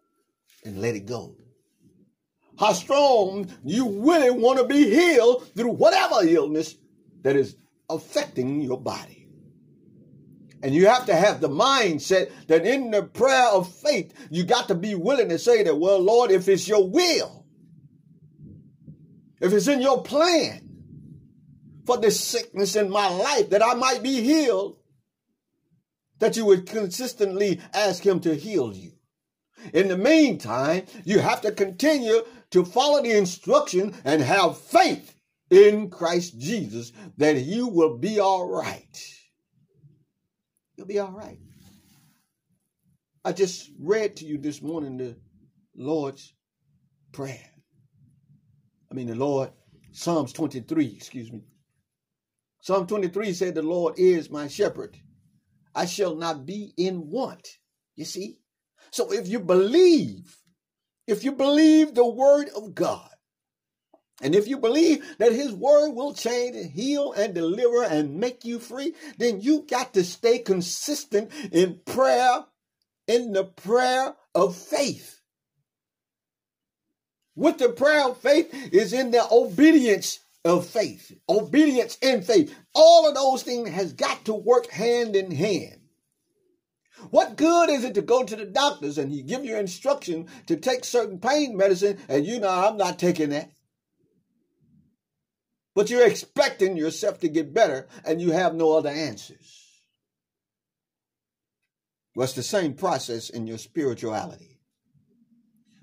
and 0.63 0.79
let 0.79 0.95
it 0.95 1.07
go 1.07 1.35
how 2.57 2.73
strong 2.73 3.49
you 3.63 4.01
really 4.01 4.31
want 4.31 4.59
to 4.59 4.65
be 4.65 4.89
healed 4.89 5.49
through 5.55 5.71
whatever 5.71 6.25
illness 6.25 6.75
that 7.21 7.35
is 7.35 7.55
affecting 7.89 8.61
your 8.61 8.79
body. 8.79 9.27
And 10.63 10.73
you 10.73 10.87
have 10.87 11.05
to 11.07 11.15
have 11.15 11.41
the 11.41 11.49
mindset 11.49 12.31
that 12.47 12.65
in 12.65 12.89
the 12.89 13.03
prayer 13.03 13.49
of 13.49 13.71
faith, 13.71 14.13
you 14.31 14.43
got 14.43 14.69
to 14.69 14.75
be 14.75 14.95
willing 14.95 15.29
to 15.29 15.37
say 15.37 15.63
that, 15.63 15.77
well, 15.77 15.99
Lord, 15.99 16.31
if 16.31 16.47
it's 16.47 16.67
your 16.67 16.89
will, 16.89 17.45
if 19.39 19.53
it's 19.53 19.67
in 19.67 19.81
your 19.81 20.01
plan 20.01 20.61
for 21.85 21.97
this 21.97 22.19
sickness 22.19 22.75
in 22.75 22.89
my 22.89 23.09
life 23.09 23.51
that 23.51 23.63
I 23.63 23.75
might 23.75 24.01
be 24.01 24.21
healed, 24.21 24.77
that 26.17 26.35
you 26.35 26.45
would 26.45 26.65
consistently 26.65 27.61
ask 27.73 28.03
him 28.03 28.19
to 28.21 28.33
heal 28.33 28.73
you. 28.73 28.93
In 29.73 29.87
the 29.87 29.97
meantime, 29.97 30.85
you 31.03 31.19
have 31.19 31.41
to 31.41 31.51
continue 31.51 32.23
to 32.51 32.65
follow 32.65 33.01
the 33.01 33.17
instruction 33.17 33.93
and 34.03 34.21
have 34.21 34.57
faith 34.57 35.15
in 35.49 35.89
Christ 35.89 36.37
Jesus 36.39 36.91
that 37.17 37.37
you 37.37 37.67
will 37.67 37.97
be 37.97 38.19
all 38.19 38.49
right. 38.49 39.15
You'll 40.75 40.87
be 40.87 40.99
all 40.99 41.11
right. 41.11 41.39
I 43.23 43.31
just 43.31 43.71
read 43.79 44.17
to 44.17 44.25
you 44.25 44.37
this 44.37 44.61
morning 44.61 44.97
the 44.97 45.15
Lord's 45.75 46.33
Prayer. 47.11 47.49
I 48.91 48.93
mean, 48.93 49.07
the 49.07 49.15
Lord, 49.15 49.49
Psalms 49.93 50.33
23, 50.33 50.93
excuse 50.95 51.31
me. 51.31 51.45
Psalm 52.61 52.85
23 52.87 53.33
said, 53.33 53.55
The 53.55 53.61
Lord 53.61 53.95
is 53.97 54.29
my 54.29 54.47
shepherd. 54.47 54.97
I 55.73 55.85
shall 55.85 56.15
not 56.15 56.45
be 56.45 56.73
in 56.77 57.09
want. 57.09 57.47
You 57.95 58.05
see? 58.05 58.39
So 58.95 59.11
if 59.11 59.27
you 59.27 59.41
believe, 59.41 60.37
if 61.05 61.25
you 61.25 61.33
believe 61.33 61.93
the 61.93 62.07
word 62.07 62.47
of 62.55 62.73
God, 62.73 63.09
and 64.21 64.33
if 64.33 64.47
you 64.47 64.55
believe 64.55 65.03
that 65.17 65.33
his 65.33 65.51
word 65.51 65.89
will 65.91 66.13
change 66.13 66.55
and 66.55 66.71
heal 66.71 67.11
and 67.11 67.33
deliver 67.33 67.83
and 67.83 68.21
make 68.21 68.45
you 68.45 68.57
free, 68.57 68.93
then 69.17 69.41
you 69.41 69.65
got 69.69 69.95
to 69.95 70.05
stay 70.05 70.39
consistent 70.39 71.29
in 71.51 71.81
prayer, 71.83 72.45
in 73.05 73.33
the 73.33 73.43
prayer 73.43 74.15
of 74.33 74.55
faith. 74.55 75.19
With 77.35 77.57
the 77.57 77.67
prayer 77.67 78.07
of 78.07 78.17
faith 78.21 78.47
is 78.71 78.93
in 78.93 79.11
the 79.11 79.27
obedience 79.29 80.21
of 80.45 80.65
faith. 80.65 81.11
Obedience 81.27 81.97
in 82.01 82.21
faith. 82.21 82.55
All 82.73 83.09
of 83.09 83.15
those 83.15 83.43
things 83.43 83.67
has 83.71 83.91
got 83.91 84.23
to 84.23 84.33
work 84.33 84.67
hand 84.67 85.17
in 85.17 85.31
hand. 85.31 85.84
What 87.11 87.35
good 87.35 87.69
is 87.69 87.83
it 87.83 87.93
to 87.95 88.01
go 88.01 88.23
to 88.23 88.35
the 88.35 88.45
doctors 88.45 88.97
and 88.97 89.11
he 89.11 89.21
give 89.21 89.45
you 89.45 89.57
instruction 89.57 90.27
to 90.47 90.55
take 90.55 90.83
certain 90.83 91.19
pain 91.19 91.57
medicine 91.57 91.99
and 92.07 92.25
you 92.25 92.39
know 92.39 92.49
I'm 92.49 92.77
not 92.77 92.99
taking 92.99 93.29
that? 93.29 93.51
But 95.75 95.89
you're 95.89 96.07
expecting 96.07 96.77
yourself 96.77 97.19
to 97.19 97.27
get 97.27 97.53
better 97.53 97.87
and 98.05 98.21
you 98.21 98.31
have 98.31 98.55
no 98.55 98.77
other 98.77 98.89
answers. 98.89 99.65
Well, 102.15 102.23
it's 102.23 102.33
the 102.33 102.43
same 102.43 102.73
process 102.73 103.29
in 103.29 103.45
your 103.45 103.57
spirituality. 103.57 104.61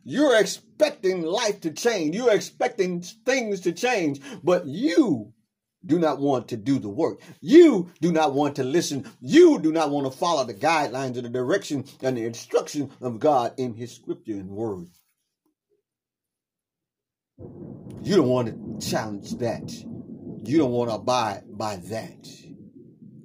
You're 0.03 0.41
expecting 0.41 1.23
life 1.23 1.61
to 1.61 1.71
change. 1.71 2.17
You're 2.17 2.35
expecting 2.35 3.03
things 3.03 3.61
to 3.61 3.73
change, 3.73 4.21
but 4.43 4.67
you 4.67 5.32
do 5.85 5.99
not 5.99 6.19
want 6.19 6.49
to 6.49 6.57
do 6.57 6.79
the 6.79 6.89
work. 6.89 7.21
You 7.41 7.91
do 8.01 8.13
not 8.13 8.35
want 8.35 8.57
to 8.57 8.65
listen. 8.65 9.11
You 9.21 9.59
do 9.59 9.73
not 9.73 9.91
want 9.91 10.11
to 10.11 10.17
follow 10.17 10.45
the 10.45 10.55
guidelines 10.55 11.17
and 11.17 11.25
the 11.25 11.29
direction 11.29 11.85
and 12.03 12.17
the 12.17 12.25
instruction 12.25 12.91
of 13.01 13.19
God 13.19 13.55
in 13.57 13.75
His 13.75 13.95
scripture 13.95 14.33
and 14.33 14.51
word. 14.51 14.89
You 18.03 18.17
don't 18.17 18.29
want 18.29 18.81
to 18.81 18.91
challenge 18.91 19.33
that. 19.39 19.71
You 20.45 20.59
don't 20.59 20.73
want 20.73 20.91
to 20.91 20.97
abide 20.97 21.43
by 21.49 21.77
that. 21.77 22.29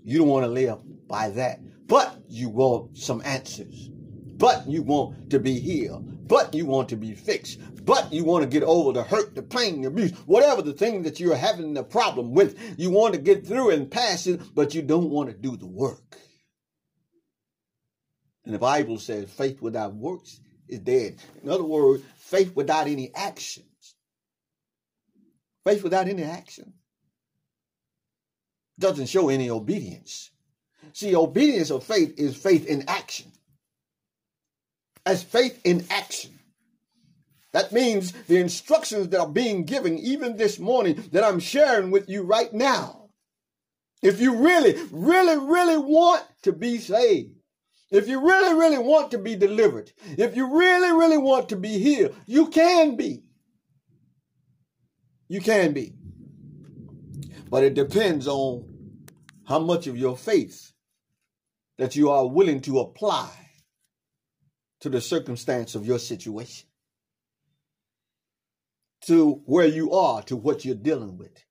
You 0.04 0.20
don't 0.20 0.28
want 0.28 0.46
to 0.46 0.52
live 0.52 0.80
by 1.08 1.30
that. 1.32 1.60
But 1.88 2.22
you 2.28 2.50
want 2.50 2.98
some 2.98 3.22
answers. 3.26 3.90
But 3.92 4.68
you 4.68 4.84
want 4.84 5.32
to 5.32 5.40
be 5.40 5.60
healed 5.60 6.18
but 6.28 6.54
you 6.54 6.66
want 6.66 6.90
to 6.90 6.96
be 6.96 7.14
fixed, 7.14 7.60
but 7.88 8.12
you 8.12 8.26
want 8.26 8.44
to 8.44 8.50
get 8.50 8.64
over 8.64 8.92
the 8.92 9.02
hurt, 9.02 9.34
the 9.34 9.42
pain, 9.42 9.82
the 9.82 9.88
abuse, 9.88 10.12
whatever 10.26 10.62
the 10.62 10.74
thing 10.74 11.04
that 11.04 11.22
you're 11.22 11.38
having 11.38 11.74
the 11.74 11.84
problem 11.84 12.34
with. 12.34 12.60
You 12.78 12.92
want 12.92 13.14
to 13.14 13.20
get 13.20 13.48
through 13.48 13.70
and 13.72 13.90
pass 13.90 14.28
it, 14.28 14.42
but 14.54 14.76
you 14.76 14.82
don't 14.82 15.10
want 15.10 15.30
to 15.30 15.36
do 15.36 15.56
the 15.56 15.66
work. 15.66 16.18
And 18.44 18.54
the 18.54 18.60
Bible 18.60 19.00
says 19.00 19.30
faith 19.32 19.62
without 19.62 19.96
works 19.96 20.42
is 20.68 20.80
dead. 20.80 21.16
In 21.42 21.50
other 21.50 21.64
words, 21.64 22.04
faith 22.18 22.54
without 22.56 22.88
any 22.88 23.10
actions. 23.16 23.96
Faith 25.66 25.82
without 25.82 26.10
any 26.10 26.24
action 26.24 26.74
doesn't 28.78 29.08
show 29.08 29.30
any 29.30 29.50
obedience. 29.50 30.30
See, 30.92 31.16
obedience 31.16 31.72
of 31.72 31.86
faith 31.86 32.16
is 32.18 32.36
faith 32.36 32.66
in 32.66 32.84
action 32.90 33.32
as 35.06 35.24
faith 35.24 35.62
in 35.64 35.86
action. 35.90 36.37
That 37.54 37.72
means 37.72 38.12
the 38.12 38.38
instructions 38.38 39.10
that 39.10 39.20
are 39.20 39.30
being 39.30 39.64
given 39.64 39.98
even 39.98 40.38
this 40.38 40.60
morning 40.60 41.04
that 41.12 41.24
I'm 41.24 41.40
sharing 41.40 41.92
with 41.92 42.10
you 42.10 42.24
right 42.24 42.54
now. 42.54 43.10
If 44.04 44.22
you 44.22 44.36
really, 44.36 44.76
really, 44.92 45.38
really 45.38 45.78
want 45.78 46.24
to 46.44 46.54
be 46.54 46.78
saved, 46.78 47.32
if 47.90 48.08
you 48.08 48.20
really, 48.20 48.54
really 48.54 48.78
want 48.78 49.12
to 49.12 49.18
be 49.18 49.36
delivered, 49.36 49.92
if 50.18 50.36
you 50.36 50.58
really, 50.58 50.92
really 50.92 51.18
want 51.18 51.50
to 51.50 51.56
be 51.56 51.80
healed, 51.80 52.16
you 52.26 52.48
can 52.48 52.96
be. 52.96 53.24
You 55.30 55.42
can 55.42 55.74
be. 55.74 55.94
But 57.50 57.64
it 57.64 57.74
depends 57.74 58.28
on 58.28 58.66
how 59.46 59.60
much 59.60 59.88
of 59.88 59.98
your 59.98 60.18
faith 60.18 60.74
that 61.78 61.96
you 61.96 62.10
are 62.10 62.28
willing 62.28 62.60
to 62.62 62.80
apply 62.80 63.32
to 64.82 64.90
the 64.90 65.02
circumstance 65.02 65.74
of 65.74 65.86
your 65.86 66.00
situation, 66.00 66.67
to 69.06 69.42
where 69.46 69.68
you 69.68 69.92
are, 69.94 70.22
to 70.24 70.36
what 70.36 70.66
you're 70.66 70.76
dealing 70.76 71.18
with. 71.18 71.44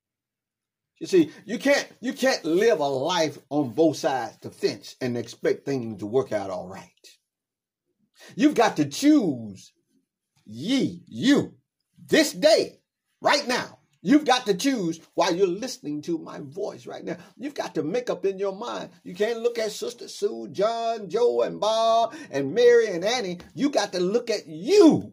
You 0.99 1.07
see, 1.07 1.31
you 1.45 1.59
can't 1.59 1.87
you 2.01 2.15
can't 2.15 2.45
live 2.45 2.81
a 2.81 2.87
life 2.87 3.39
on 3.51 3.75
both 3.75 3.99
sides 3.99 4.39
the 4.41 4.51
fence 4.51 4.97
and 5.01 5.17
expect 5.17 5.67
things 5.67 6.01
to 6.01 6.07
work 6.07 6.33
out 6.33 6.51
all 6.51 6.69
right. 6.69 6.91
You've 8.35 8.55
got 8.55 8.79
to 8.79 8.87
choose 8.87 9.73
ye, 10.47 11.03
you, 11.07 11.55
this 12.09 12.33
day, 12.33 12.81
right 13.21 13.47
now. 13.47 13.79
You've 14.03 14.25
got 14.25 14.47
to 14.47 14.55
choose 14.55 15.01
while 15.15 15.35
you're 15.35 15.49
listening 15.49 16.01
to 16.03 16.17
my 16.17 16.39
voice 16.41 16.87
right 16.87 17.05
now. 17.05 17.17
You've 17.37 17.55
got 17.55 17.75
to 17.75 17.83
make 17.83 18.09
up 18.09 18.25
in 18.25 18.39
your 18.39 18.55
mind. 18.55 18.91
You 19.03 19.15
can't 19.15 19.41
look 19.41 19.59
at 19.59 19.73
Sister 19.73 20.07
Sue, 20.07 20.49
John, 20.53 21.09
Joe, 21.09 21.43
and 21.43 21.59
Bob, 21.59 22.15
and 22.31 22.55
Mary 22.55 22.87
and 22.87 23.05
Annie. 23.05 23.41
You 23.55 23.69
got 23.69 23.93
to 23.93 24.01
look 24.01 24.31
at 24.31 24.47
you 24.47 25.13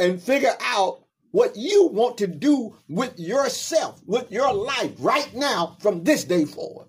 and 0.00 0.20
figure 0.20 0.54
out 0.60 1.04
what 1.30 1.56
you 1.56 1.88
want 1.88 2.18
to 2.18 2.26
do 2.26 2.76
with 2.88 3.18
yourself, 3.18 4.00
with 4.06 4.30
your 4.30 4.52
life 4.52 4.92
right 4.98 5.32
now 5.34 5.76
from 5.80 6.04
this 6.04 6.24
day 6.24 6.44
forward. 6.44 6.86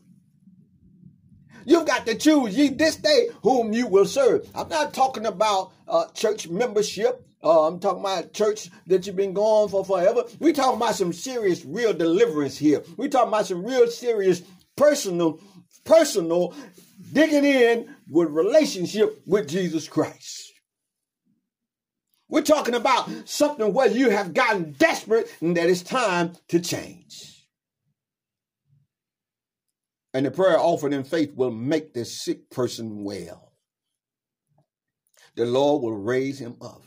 You've 1.66 1.86
got 1.86 2.06
to 2.08 2.16
choose 2.16 2.58
ye 2.58 2.70
this 2.70 2.96
day 2.96 3.30
whom 3.44 3.74
you 3.74 3.88
will 3.88 4.06
serve. 4.06 4.50
I'm 4.56 4.70
not 4.70 4.94
talking 4.94 5.26
about 5.26 5.72
uh, 5.88 6.08
church 6.14 6.48
membership. 6.48 7.26
Uh, 7.44 7.68
I'm 7.68 7.80
talking 7.80 8.00
about 8.00 8.34
church 8.34 8.70
that 8.88 9.06
you've 9.06 9.16
been 9.16 9.34
going 9.34 9.70
for 9.70 9.86
forever. 9.86 10.24
We 10.40 10.52
talking 10.52 10.78
about 10.78 10.96
some 10.96 11.14
serious, 11.14 11.64
real 11.64 11.94
deliverance 11.94 12.58
here. 12.58 12.84
We 12.98 13.08
talking 13.08 13.30
about 13.30 13.46
some 13.46 13.64
real 13.64 13.88
serious, 13.88 14.42
personal, 14.76 15.40
personal 15.86 16.54
digging 17.14 17.46
in 17.46 17.96
with 18.10 18.30
relationship 18.30 19.22
with 19.26 19.48
Jesus 19.48 19.88
Christ. 19.88 20.49
We're 22.30 22.42
talking 22.42 22.76
about 22.76 23.10
something 23.26 23.74
where 23.74 23.90
you 23.90 24.12
have 24.12 24.34
gotten 24.34 24.74
desperate 24.74 25.36
and 25.42 25.58
that 25.58 25.70
it's 25.70 25.82
time 25.82 26.34
to 26.50 26.60
change. 26.60 27.48
And 30.14 30.26
the 30.26 30.32
prayer 30.32 30.60
offered 30.60 30.94
in 30.94 31.04
faith 31.04 31.34
will 31.36 31.52
make 31.52 31.94
this 31.94 32.22
sick 32.22 32.50
person 32.50 33.04
well. 33.04 33.54
The 35.36 35.46
Lord 35.46 35.84
will 35.84 35.98
raise 35.98 36.40
him 36.40 36.58
up. 36.62 36.84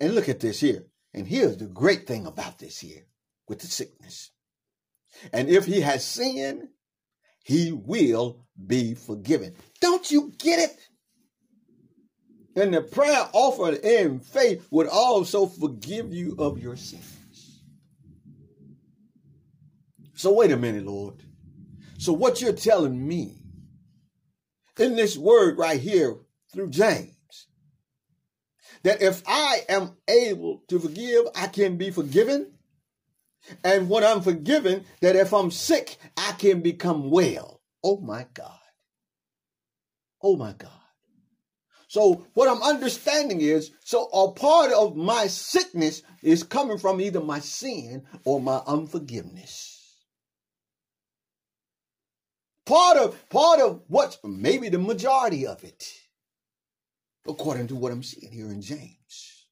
And 0.00 0.14
look 0.14 0.28
at 0.28 0.40
this 0.40 0.60
here. 0.60 0.84
And 1.14 1.26
here's 1.26 1.56
the 1.56 1.66
great 1.66 2.06
thing 2.06 2.26
about 2.26 2.58
this 2.58 2.78
here 2.78 3.06
with 3.48 3.60
the 3.60 3.66
sickness. 3.66 4.30
And 5.32 5.48
if 5.48 5.64
he 5.64 5.80
has 5.80 6.04
sinned, 6.04 6.68
he 7.42 7.72
will 7.72 8.44
be 8.66 8.94
forgiven. 8.94 9.54
Don't 9.80 10.10
you 10.10 10.32
get 10.38 10.58
it? 10.58 10.76
And 12.56 12.72
the 12.72 12.80
prayer 12.80 13.28
offered 13.32 13.84
in 13.84 14.18
faith 14.20 14.66
would 14.70 14.88
also 14.88 15.46
forgive 15.46 16.12
you 16.12 16.34
of 16.38 16.58
your 16.58 16.76
sins. 16.76 17.62
So, 20.14 20.32
wait 20.32 20.50
a 20.50 20.56
minute, 20.56 20.86
Lord. 20.86 21.22
So, 21.98 22.14
what 22.14 22.40
you're 22.40 22.54
telling 22.54 23.06
me 23.06 23.42
in 24.78 24.96
this 24.96 25.18
word 25.18 25.58
right 25.58 25.78
here 25.78 26.16
through 26.52 26.70
James 26.70 27.12
that 28.82 29.02
if 29.02 29.22
I 29.26 29.62
am 29.68 29.96
able 30.08 30.62
to 30.68 30.78
forgive, 30.78 31.26
I 31.34 31.48
can 31.48 31.76
be 31.76 31.90
forgiven. 31.90 32.52
And 33.64 33.88
when 33.90 34.04
I'm 34.04 34.22
forgiven, 34.22 34.84
that 35.00 35.16
if 35.16 35.32
I'm 35.32 35.50
sick, 35.50 35.96
I 36.16 36.32
can 36.32 36.62
become 36.62 37.10
well. 37.10 37.60
Oh 37.82 37.98
my 37.98 38.26
God. 38.32 38.58
Oh 40.22 40.36
my 40.36 40.52
God. 40.52 40.70
So 41.96 42.26
what 42.34 42.46
I'm 42.46 42.62
understanding 42.62 43.40
is, 43.40 43.70
so 43.82 44.04
a 44.08 44.30
part 44.30 44.70
of 44.70 44.96
my 44.96 45.28
sickness 45.28 46.02
is 46.22 46.42
coming 46.42 46.76
from 46.76 47.00
either 47.00 47.22
my 47.22 47.38
sin 47.38 48.04
or 48.26 48.38
my 48.38 48.60
unforgiveness. 48.66 49.96
Part 52.66 52.98
of 52.98 53.30
part 53.30 53.60
of 53.60 53.80
what's 53.88 54.18
maybe 54.22 54.68
the 54.68 54.78
majority 54.78 55.46
of 55.46 55.64
it, 55.64 55.90
according 57.26 57.68
to 57.68 57.74
what 57.74 57.92
I'm 57.92 58.02
seeing 58.02 58.30
here 58.30 58.50
in 58.50 58.60
James. 58.60 59.46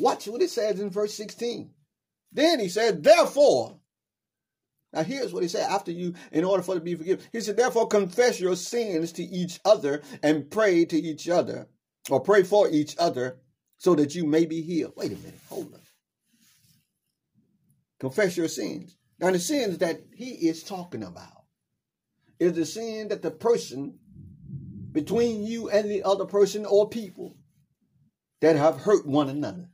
Watch 0.00 0.26
what 0.26 0.42
it 0.42 0.50
says 0.50 0.80
in 0.80 0.90
verse 0.90 1.14
16. 1.14 1.70
Then 2.32 2.58
he 2.58 2.68
said, 2.68 3.04
Therefore, 3.04 3.77
now 4.92 5.02
here's 5.02 5.32
what 5.32 5.42
he 5.42 5.48
said 5.48 5.70
after 5.70 5.92
you, 5.92 6.14
in 6.32 6.44
order 6.44 6.62
for 6.62 6.74
to 6.74 6.80
be 6.80 6.94
forgiven. 6.94 7.24
He 7.32 7.40
said, 7.40 7.56
Therefore, 7.56 7.86
confess 7.86 8.40
your 8.40 8.56
sins 8.56 9.12
to 9.12 9.22
each 9.22 9.60
other 9.64 10.02
and 10.22 10.50
pray 10.50 10.84
to 10.86 10.96
each 10.96 11.28
other, 11.28 11.68
or 12.10 12.20
pray 12.20 12.42
for 12.42 12.68
each 12.70 12.96
other, 12.98 13.38
so 13.76 13.94
that 13.94 14.14
you 14.14 14.24
may 14.24 14.46
be 14.46 14.62
healed. 14.62 14.94
Wait 14.96 15.12
a 15.12 15.16
minute, 15.16 15.38
hold 15.48 15.74
on. 15.74 15.80
Confess 18.00 18.36
your 18.36 18.48
sins. 18.48 18.96
Now, 19.20 19.30
the 19.30 19.38
sins 19.38 19.78
that 19.78 20.00
he 20.14 20.30
is 20.48 20.62
talking 20.62 21.02
about 21.02 21.44
is 22.38 22.52
the 22.54 22.64
sin 22.64 23.08
that 23.08 23.22
the 23.22 23.30
person 23.30 23.98
between 24.92 25.44
you 25.44 25.68
and 25.68 25.90
the 25.90 26.02
other 26.04 26.24
person 26.24 26.64
or 26.64 26.88
people 26.88 27.36
that 28.40 28.56
have 28.56 28.80
hurt 28.80 29.06
one 29.06 29.28
another 29.28 29.68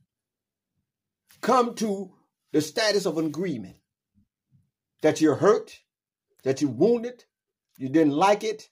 come 1.40 1.74
to 1.74 2.10
the 2.52 2.60
status 2.60 3.06
of 3.06 3.18
an 3.18 3.26
agreement 3.26 3.76
that 5.04 5.20
you're 5.20 5.34
hurt, 5.34 5.80
that 6.44 6.62
you're 6.62 6.70
wounded, 6.70 7.24
you 7.76 7.90
didn't 7.90 8.14
like 8.14 8.42
it, 8.42 8.70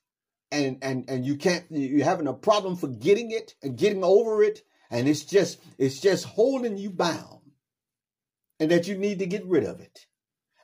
and 0.51 0.79
and 0.81 1.05
and 1.07 1.27
you 1.27 1.37
can't 1.37 1.67
you're 1.69 2.07
having 2.07 2.27
a 2.27 2.33
problem 2.33 2.75
forgetting 2.75 3.31
it 3.31 3.55
and 3.63 3.77
getting 3.77 4.03
over 4.03 4.43
it, 4.43 4.63
and 4.91 5.07
it's 5.07 5.25
just 5.25 5.61
it's 5.77 6.01
just 6.01 6.25
holding 6.25 6.79
you 6.79 6.89
bound, 6.89 7.43
and 8.59 8.71
that 8.71 8.89
you 8.89 8.97
need 8.97 9.19
to 9.19 9.27
get 9.27 9.45
rid 9.45 9.65
of 9.65 9.81
it, 9.81 10.07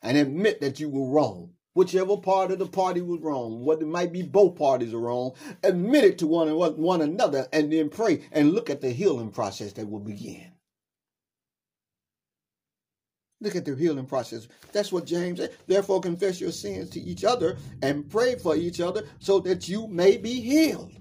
and 0.02 0.16
admit 0.16 0.62
that 0.62 0.80
you 0.80 0.88
were 0.88 1.10
wrong. 1.10 1.50
Whichever 1.74 2.16
part 2.16 2.50
of 2.50 2.58
the 2.58 2.66
party 2.66 3.02
was 3.02 3.20
wrong, 3.20 3.60
what 3.60 3.82
it 3.82 3.86
might 3.86 4.10
be 4.10 4.22
both 4.22 4.56
parties 4.56 4.94
are 4.94 4.98
wrong, 4.98 5.34
admit 5.62 6.02
it 6.02 6.18
to 6.18 6.26
one, 6.26 6.48
one 6.56 7.02
another, 7.02 7.46
and 7.52 7.70
then 7.70 7.90
pray 7.90 8.24
and 8.32 8.52
look 8.52 8.70
at 8.70 8.80
the 8.80 8.90
healing 8.90 9.30
process 9.30 9.74
that 9.74 9.88
will 9.88 10.00
begin. 10.00 10.50
Look 13.40 13.54
at 13.54 13.64
the 13.64 13.76
healing 13.76 14.06
process. 14.06 14.48
That's 14.72 14.90
what 14.90 15.06
James 15.06 15.38
said. 15.38 15.56
Therefore, 15.66 16.00
confess 16.00 16.40
your 16.40 16.50
sins 16.50 16.90
to 16.90 17.00
each 17.00 17.24
other 17.24 17.56
and 17.82 18.10
pray 18.10 18.34
for 18.34 18.56
each 18.56 18.80
other 18.80 19.04
so 19.20 19.38
that 19.40 19.68
you 19.68 19.86
may 19.86 20.16
be 20.16 20.40
healed. 20.40 20.92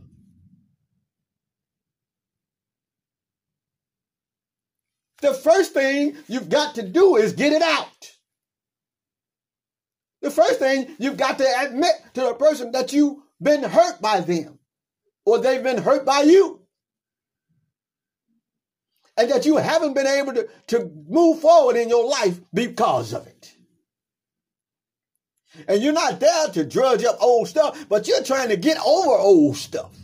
The 5.21 5.33
first 5.33 5.73
thing 5.73 6.15
you've 6.27 6.49
got 6.49 6.75
to 6.75 6.83
do 6.83 7.15
is 7.15 7.33
get 7.33 7.53
it 7.53 7.63
out. 7.63 8.11
The 10.21 10.29
first 10.29 10.59
thing 10.59 10.95
you've 10.99 11.17
got 11.17 11.39
to 11.39 11.45
admit 11.61 11.93
to 12.13 12.21
the 12.21 12.33
person 12.35 12.71
that 12.73 12.93
you've 12.93 13.17
been 13.41 13.63
hurt 13.63 13.99
by 13.99 14.19
them 14.19 14.59
or 15.25 15.39
they've 15.39 15.63
been 15.63 15.81
hurt 15.81 16.05
by 16.05 16.21
you 16.21 16.66
and 19.17 19.31
that 19.31 19.45
you 19.45 19.57
haven't 19.57 19.93
been 19.93 20.07
able 20.07 20.33
to, 20.33 20.47
to 20.67 20.91
move 21.07 21.39
forward 21.39 21.75
in 21.75 21.89
your 21.89 22.07
life 22.07 22.39
because 22.53 23.13
of 23.13 23.25
it. 23.27 23.53
And 25.67 25.81
you're 25.81 25.93
not 25.93 26.19
there 26.19 26.49
to 26.49 26.63
drudge 26.63 27.03
up 27.03 27.17
old 27.19 27.47
stuff, 27.47 27.85
but 27.89 28.07
you're 28.07 28.23
trying 28.23 28.49
to 28.49 28.57
get 28.57 28.77
over 28.85 29.11
old 29.11 29.57
stuff. 29.57 29.95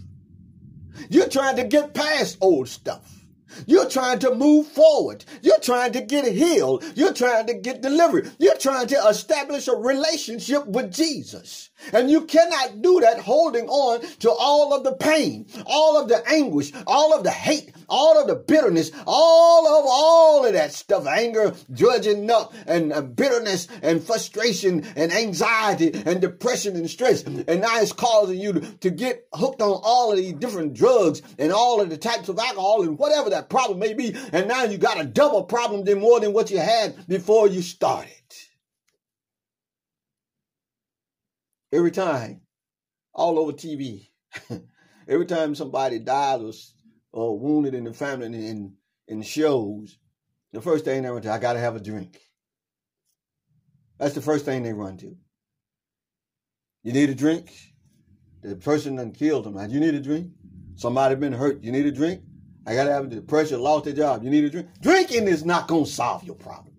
You're 1.10 1.30
trying 1.30 1.58
to 1.58 1.64
get 1.64 1.94
past 1.94 2.38
old 2.42 2.68
stuff. 2.68 3.24
You're 3.68 3.90
trying 3.90 4.18
to 4.20 4.34
move 4.34 4.68
forward. 4.68 5.24
You're 5.44 5.60
trying 5.60 5.92
to 5.94 6.02
get 6.02 6.26
healed. 6.26 6.84
You're 6.96 7.14
trying 7.14 7.46
to 7.48 7.54
get 7.54 7.82
delivered. 7.82 8.32
You're 8.40 8.58
trying 8.58 8.88
to 8.88 8.96
establish 9.08 9.68
a 9.68 9.76
relationship 9.76 10.66
with 10.66 10.92
Jesus. 10.92 11.70
And 11.92 12.10
you 12.10 12.22
cannot 12.22 12.82
do 12.82 13.02
that 13.02 13.20
holding 13.20 13.68
on 13.68 14.02
to 14.20 14.32
all 14.32 14.74
of 14.74 14.84
the 14.84 14.94
pain, 14.94 15.48
all 15.66 16.02
of 16.02 16.08
the 16.08 16.24
anguish, 16.30 16.72
all 16.88 17.14
of 17.14 17.24
the 17.24 17.32
hate, 17.32 17.72
all 17.90 18.20
of 18.20 18.28
the 18.28 18.36
bitterness, 18.36 18.92
all 19.06 19.68
of 19.68 19.86
all 19.88 20.46
of 20.46 20.54
that 20.54 20.74
stuff, 20.74 21.06
anger, 21.06 21.54
judging 21.74 22.30
up, 22.32 22.54
and 22.66 22.94
uh, 22.94 23.02
bitterness, 23.02 23.68
and 23.82 24.04
frustration, 24.04 24.86
and 24.96 25.12
anxiety, 25.12 25.92
and 26.06 26.22
depression, 26.22 26.76
and 26.76 26.90
stress. 26.90 27.24
And 27.24 27.62
now 27.62 27.80
it's 27.80 27.92
causing 27.92 28.40
you 28.40 28.54
to, 28.54 28.62
to 28.78 28.90
get 28.90 29.28
hooked 29.34 29.62
on 29.62 29.82
all 29.84 30.12
of 30.12 30.18
these 30.18 30.34
different 30.34 30.74
drugs 30.74 31.22
and 31.38 31.52
all 31.52 31.82
of 31.82 31.90
the 31.90 31.98
types 31.98 32.30
of 32.30 32.40
alcohol 32.40 32.84
and 32.84 32.98
whatever 32.98 33.30
that 33.32 33.50
problem 33.50 33.80
may 33.80 33.94
be. 33.94 34.16
And 34.32 34.48
now 34.48 34.64
you 34.64 34.78
got 34.78 35.02
a 35.02 35.06
double 35.06 35.44
problem 35.44 35.84
than 35.84 36.00
more 36.00 36.20
than 36.20 36.34
what 36.34 36.50
you 36.50 36.60
had 36.60 37.08
before 37.08 37.48
you 37.48 37.62
started. 37.62 38.14
Every 41.74 41.90
time, 41.90 42.42
all 43.16 43.40
over 43.40 43.52
TV, 43.52 44.10
every 45.08 45.26
time 45.26 45.56
somebody 45.56 45.98
dies 45.98 46.40
or, 46.40 46.52
or 47.12 47.40
wounded 47.40 47.74
in 47.74 47.84
the 47.84 47.94
family 47.94 48.28
in, 48.28 48.36
in, 48.36 48.74
in 49.08 49.22
shows, 49.24 49.98
the 50.52 50.62
first 50.62 50.86
thing 50.86 51.02
they 51.02 51.10
run 51.10 51.24
to, 51.24 51.32
I 51.32 51.40
got 51.40 51.54
to 51.54 51.60
have 51.60 51.76
a 51.76 51.80
drink. 51.80 52.20
That's 53.98 54.14
the 54.14 54.22
first 54.22 54.46
thing 54.46 54.62
they 54.62 54.72
run 54.72 54.98
to. 54.98 55.16
You 56.84 56.94
need 56.94 57.10
a 57.10 57.16
drink? 57.16 57.52
The 58.44 58.56
person 58.56 58.98
done 58.98 59.12
killed 59.12 59.46
them. 59.46 59.58
You 59.72 59.80
need 59.80 59.96
a 59.96 60.00
drink? 60.00 60.28
Somebody 60.76 61.16
been 61.16 61.34
hurt. 61.34 61.64
You 61.64 61.72
need 61.72 61.88
a 61.88 61.92
drink? 61.92 62.22
I 62.68 62.76
got 62.76 62.84
to 62.84 62.92
have 62.92 63.10
the 63.10 63.22
pressure, 63.22 63.58
lost 63.58 63.86
their 63.86 63.94
job. 63.94 64.24
You 64.24 64.30
need 64.30 64.44
a 64.44 64.50
drink? 64.52 64.68
Drinking 64.80 65.28
is 65.28 65.44
not 65.44 65.68
to 65.70 65.86
solve 65.86 66.24
your 66.24 66.36
problem. 66.36 66.73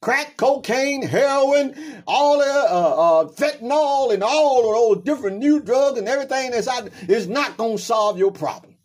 Crack, 0.00 0.36
cocaine, 0.36 1.02
heroin, 1.02 2.02
all 2.06 2.38
the 2.38 2.44
uh, 2.44 2.94
uh, 2.96 3.28
fentanyl, 3.28 4.12
and 4.12 4.22
all 4.22 4.68
of 4.68 4.96
those 4.96 5.04
different 5.04 5.38
new 5.38 5.60
drugs 5.60 5.98
and 5.98 6.08
everything 6.08 6.50
that's 6.50 6.68
out 6.68 6.88
is 7.08 7.28
not 7.28 7.56
going 7.56 7.76
to 7.76 7.82
solve 7.82 8.18
your 8.18 8.32
problem. 8.32 8.76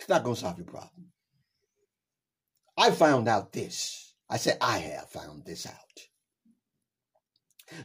It's 0.00 0.08
not 0.08 0.24
going 0.24 0.36
to 0.36 0.40
solve 0.40 0.58
your 0.58 0.66
problem. 0.66 1.08
I 2.76 2.90
found 2.92 3.28
out 3.28 3.52
this. 3.52 4.14
I 4.30 4.36
said, 4.36 4.58
I 4.60 4.78
have 4.78 5.10
found 5.10 5.44
this 5.44 5.66
out. 5.66 5.74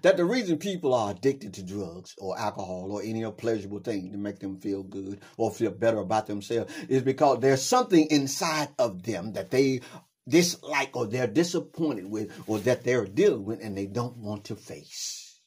That 0.02 0.16
the 0.16 0.24
reason 0.24 0.58
people 0.60 0.94
are 0.94 1.12
addicted 1.12 1.54
to 1.56 1.64
drugs 1.64 2.16
or 2.18 2.40
alcohol 2.40 2.90
or 2.92 3.02
any 3.02 3.26
other 3.26 3.36
pleasurable 3.36 3.80
thing 3.80 4.12
to 4.12 4.18
make 4.18 4.40
them 4.40 4.58
feel 4.58 4.84
good 4.84 5.20
or 5.36 5.52
feel 5.52 5.72
better 5.72 5.98
about 5.98 6.28
themselves 6.28 6.74
is 6.88 7.02
because 7.02 7.40
there's 7.40 7.62
something 7.62 8.08
inside 8.10 8.70
of 8.80 9.04
them 9.04 9.34
that 9.34 9.52
they 9.52 9.82
dislike 10.28 10.96
or 10.96 11.06
they're 11.06 11.28
disappointed 11.28 12.10
with 12.10 12.32
or 12.48 12.60
that 12.60 12.84
they're 12.84 13.06
dealing 13.06 13.46
with 13.46 13.64
and 13.64 13.78
they 13.78 13.86
don't 13.86 14.18
want 14.18 14.46
to 14.46 14.56
face. 14.56 15.40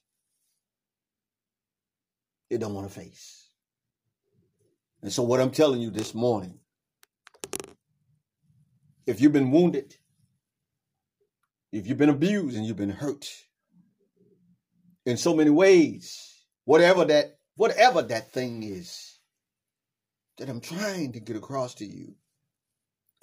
They 2.51 2.59
don't 2.59 2.75
want 2.75 2.89
to 2.89 2.95
face. 2.95 3.49
And 5.03 5.13
so, 5.13 5.23
what 5.23 5.41
I'm 5.41 5.51
telling 5.51 5.81
you 5.81 5.91
this 5.91 6.15
morning, 6.15 6.59
if 9.07 9.21
you've 9.21 9.33
been 9.33 9.51
wounded, 9.51 9.95
if 11.73 11.87
you've 11.87 11.99
been 11.99 12.09
abused 12.09 12.57
and 12.57 12.67
you've 12.67 12.77
been 12.77 12.91
hurt 12.91 13.27
in 15.05 15.17
so 15.17 15.35
many 15.35 15.51
ways, 15.51 16.35
whatever 16.65 17.05
that 17.05 17.39
whatever 17.57 18.03
that 18.03 18.33
thing 18.33 18.63
is 18.63 19.19
that 20.39 20.49
I'm 20.49 20.61
trying 20.61 21.13
to 21.13 21.21
get 21.21 21.37
across 21.37 21.75
to 21.77 21.87
you, 21.87 22.15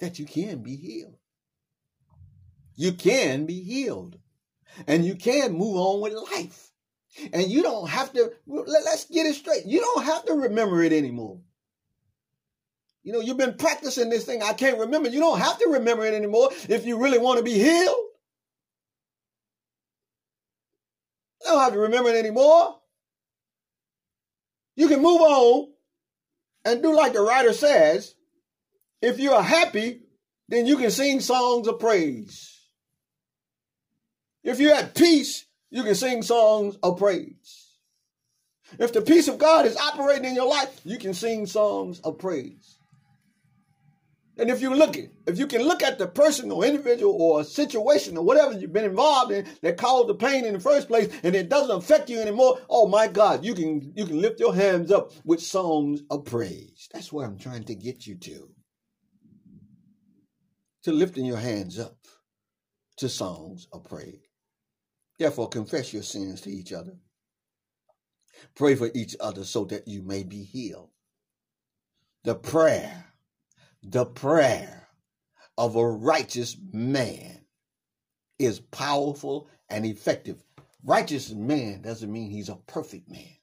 that 0.00 0.18
you 0.18 0.26
can 0.26 0.62
be 0.62 0.76
healed 0.76 1.16
you 2.76 2.92
can 2.92 3.46
be 3.46 3.60
healed 3.60 4.18
and 4.86 5.04
you 5.04 5.14
can 5.14 5.52
move 5.52 5.76
on 5.76 6.00
with 6.00 6.12
life. 6.32 6.70
And 7.32 7.48
you 7.48 7.62
don't 7.62 7.88
have 7.88 8.12
to, 8.14 8.32
let's 8.46 9.04
get 9.04 9.26
it 9.26 9.36
straight. 9.36 9.66
You 9.66 9.80
don't 9.80 10.04
have 10.04 10.24
to 10.26 10.32
remember 10.32 10.82
it 10.82 10.92
anymore. 10.92 11.40
You 13.04 13.12
know, 13.12 13.20
you've 13.20 13.36
been 13.36 13.56
practicing 13.56 14.08
this 14.10 14.24
thing. 14.24 14.42
I 14.42 14.54
can't 14.54 14.78
remember. 14.78 15.10
You 15.10 15.20
don't 15.20 15.38
have 15.38 15.58
to 15.58 15.68
remember 15.68 16.04
it 16.06 16.14
anymore 16.14 16.50
if 16.68 16.86
you 16.86 17.00
really 17.00 17.18
want 17.18 17.38
to 17.38 17.44
be 17.44 17.52
healed. 17.52 17.96
You 21.42 21.50
don't 21.50 21.60
have 21.60 21.74
to 21.74 21.78
remember 21.78 22.10
it 22.10 22.16
anymore. 22.16 22.80
You 24.74 24.88
can 24.88 25.02
move 25.02 25.20
on 25.20 25.68
and 26.64 26.82
do 26.82 26.96
like 26.96 27.12
the 27.12 27.20
writer 27.20 27.52
says. 27.52 28.14
If 29.02 29.20
you 29.20 29.32
are 29.32 29.42
happy, 29.42 30.00
then 30.48 30.66
you 30.66 30.78
can 30.78 30.90
sing 30.90 31.20
songs 31.20 31.68
of 31.68 31.78
praise. 31.78 32.53
If 34.44 34.60
you're 34.60 34.74
at 34.74 34.94
peace, 34.94 35.46
you 35.70 35.82
can 35.82 35.94
sing 35.94 36.22
songs 36.22 36.76
of 36.82 36.98
praise. 36.98 37.78
If 38.78 38.92
the 38.92 39.02
peace 39.02 39.26
of 39.26 39.38
God 39.38 39.66
is 39.66 39.76
operating 39.76 40.26
in 40.26 40.34
your 40.34 40.48
life, 40.48 40.80
you 40.84 40.98
can 40.98 41.14
sing 41.14 41.46
songs 41.46 42.00
of 42.00 42.18
praise. 42.18 42.78
And 44.36 44.50
if 44.50 44.60
you 44.60 44.74
look 44.74 44.96
at, 44.96 45.10
if 45.26 45.38
you 45.38 45.46
can 45.46 45.62
look 45.62 45.82
at 45.82 45.98
the 45.98 46.08
person 46.08 46.50
or 46.50 46.64
individual 46.64 47.14
or 47.14 47.44
situation 47.44 48.16
or 48.16 48.24
whatever 48.24 48.52
you've 48.52 48.72
been 48.72 48.84
involved 48.84 49.30
in 49.30 49.46
that 49.62 49.76
caused 49.76 50.08
the 50.08 50.14
pain 50.14 50.44
in 50.44 50.54
the 50.54 50.60
first 50.60 50.88
place, 50.88 51.08
and 51.22 51.36
it 51.36 51.48
doesn't 51.48 51.76
affect 51.76 52.10
you 52.10 52.20
anymore, 52.20 52.58
oh 52.68 52.88
my 52.88 53.06
God, 53.06 53.44
you 53.44 53.54
can 53.54 53.92
you 53.94 54.04
can 54.04 54.20
lift 54.20 54.40
your 54.40 54.54
hands 54.54 54.90
up 54.90 55.12
with 55.24 55.40
songs 55.40 56.02
of 56.10 56.24
praise. 56.24 56.88
That's 56.92 57.12
where 57.12 57.26
I'm 57.26 57.38
trying 57.38 57.64
to 57.64 57.76
get 57.76 58.06
you 58.06 58.16
to. 58.16 58.48
To 60.82 60.92
lifting 60.92 61.24
your 61.24 61.38
hands 61.38 61.78
up 61.78 61.96
to 62.96 63.08
songs 63.08 63.68
of 63.72 63.84
praise. 63.84 64.33
Therefore, 65.18 65.48
confess 65.48 65.92
your 65.92 66.02
sins 66.02 66.40
to 66.42 66.50
each 66.50 66.72
other. 66.72 66.96
Pray 68.56 68.74
for 68.74 68.90
each 68.94 69.16
other 69.20 69.44
so 69.44 69.64
that 69.66 69.88
you 69.88 70.02
may 70.02 70.22
be 70.22 70.44
healed. 70.44 70.90
The 72.24 72.34
prayer 72.34 73.06
the 73.84 74.06
prayer 74.06 74.88
of 75.58 75.76
a 75.76 75.86
righteous 75.86 76.56
man 76.72 77.44
is 78.38 78.60
powerful 78.60 79.48
and 79.68 79.86
effective. 79.86 80.42
Righteous 80.84 81.30
man 81.30 81.82
doesn't 81.82 82.12
mean 82.12 82.30
he's 82.30 82.48
a 82.48 82.56
perfect 82.66 83.10
man. 83.10 83.36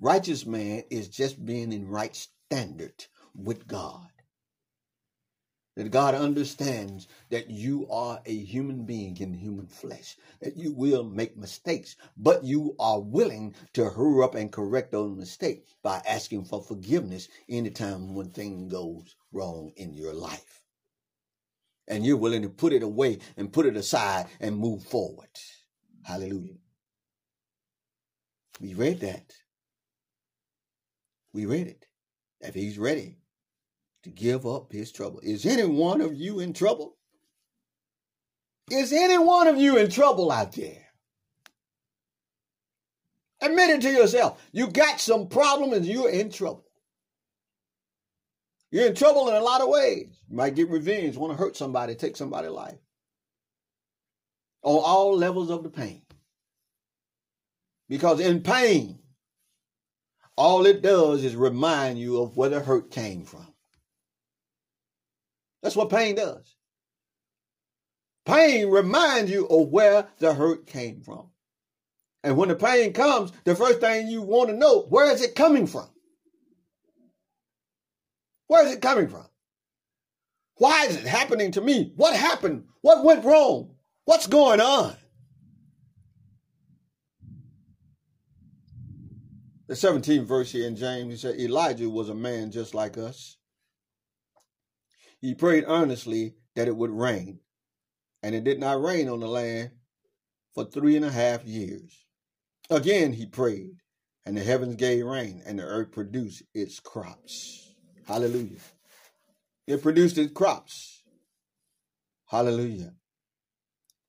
Righteous 0.00 0.46
man 0.46 0.84
is 0.90 1.08
just 1.08 1.44
being 1.44 1.72
in 1.72 1.88
right 1.88 2.16
standard 2.16 3.06
with 3.34 3.66
God. 3.68 4.08
That 5.80 5.92
God 5.92 6.14
understands 6.14 7.08
that 7.30 7.48
you 7.48 7.88
are 7.88 8.20
a 8.26 8.36
human 8.36 8.84
being 8.84 9.16
in 9.16 9.32
human 9.32 9.66
flesh, 9.66 10.18
that 10.42 10.54
you 10.54 10.74
will 10.74 11.04
make 11.04 11.38
mistakes, 11.38 11.96
but 12.18 12.44
you 12.44 12.76
are 12.78 13.00
willing 13.00 13.54
to 13.72 13.88
hurry 13.88 14.22
up 14.22 14.34
and 14.34 14.52
correct 14.52 14.92
those 14.92 15.16
mistakes 15.16 15.74
by 15.82 16.02
asking 16.06 16.44
for 16.44 16.62
forgiveness 16.62 17.28
anytime 17.48 18.14
when 18.14 18.28
things 18.28 18.70
goes 18.70 19.16
wrong 19.32 19.72
in 19.76 19.94
your 19.94 20.12
life. 20.12 20.60
And 21.88 22.04
you're 22.04 22.18
willing 22.18 22.42
to 22.42 22.50
put 22.50 22.74
it 22.74 22.82
away 22.82 23.20
and 23.38 23.50
put 23.50 23.64
it 23.64 23.78
aside 23.78 24.26
and 24.38 24.58
move 24.58 24.82
forward. 24.84 25.30
Hallelujah. 26.02 26.58
We 28.60 28.74
read 28.74 29.00
that. 29.00 29.32
We 31.32 31.46
read 31.46 31.68
it. 31.68 31.86
If 32.42 32.54
he's 32.54 32.78
ready, 32.78 33.19
to 34.02 34.10
give 34.10 34.46
up 34.46 34.72
his 34.72 34.92
trouble. 34.92 35.20
Is 35.22 35.44
any 35.44 35.64
one 35.64 36.00
of 36.00 36.14
you 36.14 36.40
in 36.40 36.52
trouble? 36.52 36.96
Is 38.70 38.92
any 38.92 39.18
one 39.18 39.46
of 39.48 39.58
you 39.58 39.76
in 39.76 39.90
trouble 39.90 40.30
out 40.30 40.52
there? 40.52 40.86
Admit 43.42 43.70
it 43.70 43.80
to 43.82 43.90
yourself. 43.90 44.40
You 44.52 44.68
got 44.68 45.00
some 45.00 45.28
problem 45.28 45.72
and 45.72 45.84
you're 45.84 46.10
in 46.10 46.30
trouble. 46.30 46.66
You're 48.70 48.86
in 48.86 48.94
trouble 48.94 49.28
in 49.28 49.34
a 49.34 49.40
lot 49.40 49.62
of 49.62 49.68
ways. 49.68 50.20
You 50.28 50.36
might 50.36 50.54
get 50.54 50.70
revenge, 50.70 51.16
want 51.16 51.32
to 51.32 51.38
hurt 51.38 51.56
somebody, 51.56 51.94
take 51.94 52.16
somebody's 52.16 52.50
life. 52.50 52.78
On 54.62 54.76
all 54.76 55.16
levels 55.16 55.50
of 55.50 55.62
the 55.62 55.70
pain. 55.70 56.02
Because 57.88 58.20
in 58.20 58.42
pain, 58.42 59.00
all 60.36 60.64
it 60.66 60.82
does 60.82 61.24
is 61.24 61.34
remind 61.34 61.98
you 61.98 62.22
of 62.22 62.36
where 62.36 62.50
the 62.50 62.60
hurt 62.60 62.90
came 62.90 63.24
from. 63.24 63.49
That's 65.62 65.76
what 65.76 65.90
pain 65.90 66.14
does. 66.14 66.54
Pain 68.26 68.68
reminds 68.68 69.30
you 69.30 69.46
of 69.46 69.68
where 69.68 70.08
the 70.18 70.34
hurt 70.34 70.66
came 70.66 71.00
from. 71.00 71.30
And 72.22 72.36
when 72.36 72.48
the 72.48 72.54
pain 72.54 72.92
comes, 72.92 73.32
the 73.44 73.54
first 73.54 73.80
thing 73.80 74.08
you 74.08 74.22
want 74.22 74.50
to 74.50 74.56
know, 74.56 74.82
where 74.82 75.10
is 75.10 75.22
it 75.22 75.34
coming 75.34 75.66
from? 75.66 75.88
Where 78.46 78.66
is 78.66 78.72
it 78.72 78.82
coming 78.82 79.08
from? 79.08 79.26
Why 80.56 80.84
is 80.86 80.96
it 80.96 81.06
happening 81.06 81.52
to 81.52 81.60
me? 81.60 81.92
What 81.96 82.14
happened? 82.14 82.64
What 82.82 83.04
went 83.04 83.24
wrong? 83.24 83.74
What's 84.04 84.26
going 84.26 84.60
on? 84.60 84.96
The 89.68 89.74
17th 89.74 90.24
verse 90.24 90.50
here 90.50 90.66
in 90.66 90.76
James, 90.76 91.12
he 91.12 91.16
said, 91.16 91.40
Elijah 91.40 91.88
was 91.88 92.08
a 92.08 92.14
man 92.14 92.50
just 92.50 92.74
like 92.74 92.98
us. 92.98 93.36
He 95.20 95.34
prayed 95.34 95.64
earnestly 95.66 96.34
that 96.54 96.68
it 96.68 96.76
would 96.76 96.90
rain, 96.90 97.40
and 98.22 98.34
it 98.34 98.44
did 98.44 98.58
not 98.58 98.82
rain 98.82 99.08
on 99.08 99.20
the 99.20 99.28
land 99.28 99.72
for 100.54 100.64
three 100.64 100.96
and 100.96 101.04
a 101.04 101.10
half 101.10 101.44
years. 101.44 102.06
Again 102.70 103.12
he 103.12 103.26
prayed, 103.26 103.76
and 104.24 104.36
the 104.36 104.42
heavens 104.42 104.76
gave 104.76 105.04
rain, 105.04 105.42
and 105.44 105.58
the 105.58 105.64
earth 105.64 105.92
produced 105.92 106.42
its 106.54 106.80
crops. 106.80 107.74
Hallelujah. 108.06 108.60
It 109.66 109.82
produced 109.82 110.18
its 110.18 110.32
crops. 110.32 111.02
Hallelujah. 112.26 112.94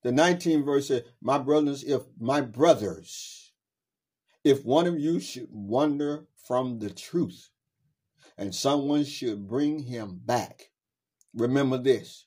The 0.04 0.12
19th 0.12 0.66
verse 0.66 0.88
said, 0.88 1.06
My 1.22 1.38
brothers, 1.38 1.84
if 1.84 2.04
my 2.20 2.42
brothers, 2.42 3.52
if 4.44 4.66
one 4.66 4.88
of 4.88 5.00
you 5.00 5.20
should 5.20 5.48
wander 5.52 6.26
from 6.48 6.80
the 6.80 6.90
truth, 6.90 7.50
and 8.38 8.56
someone 8.56 9.04
should 9.04 9.48
bring 9.48 9.80
him 9.80 10.20
back, 10.24 10.71
Remember 11.34 11.78
this 11.78 12.26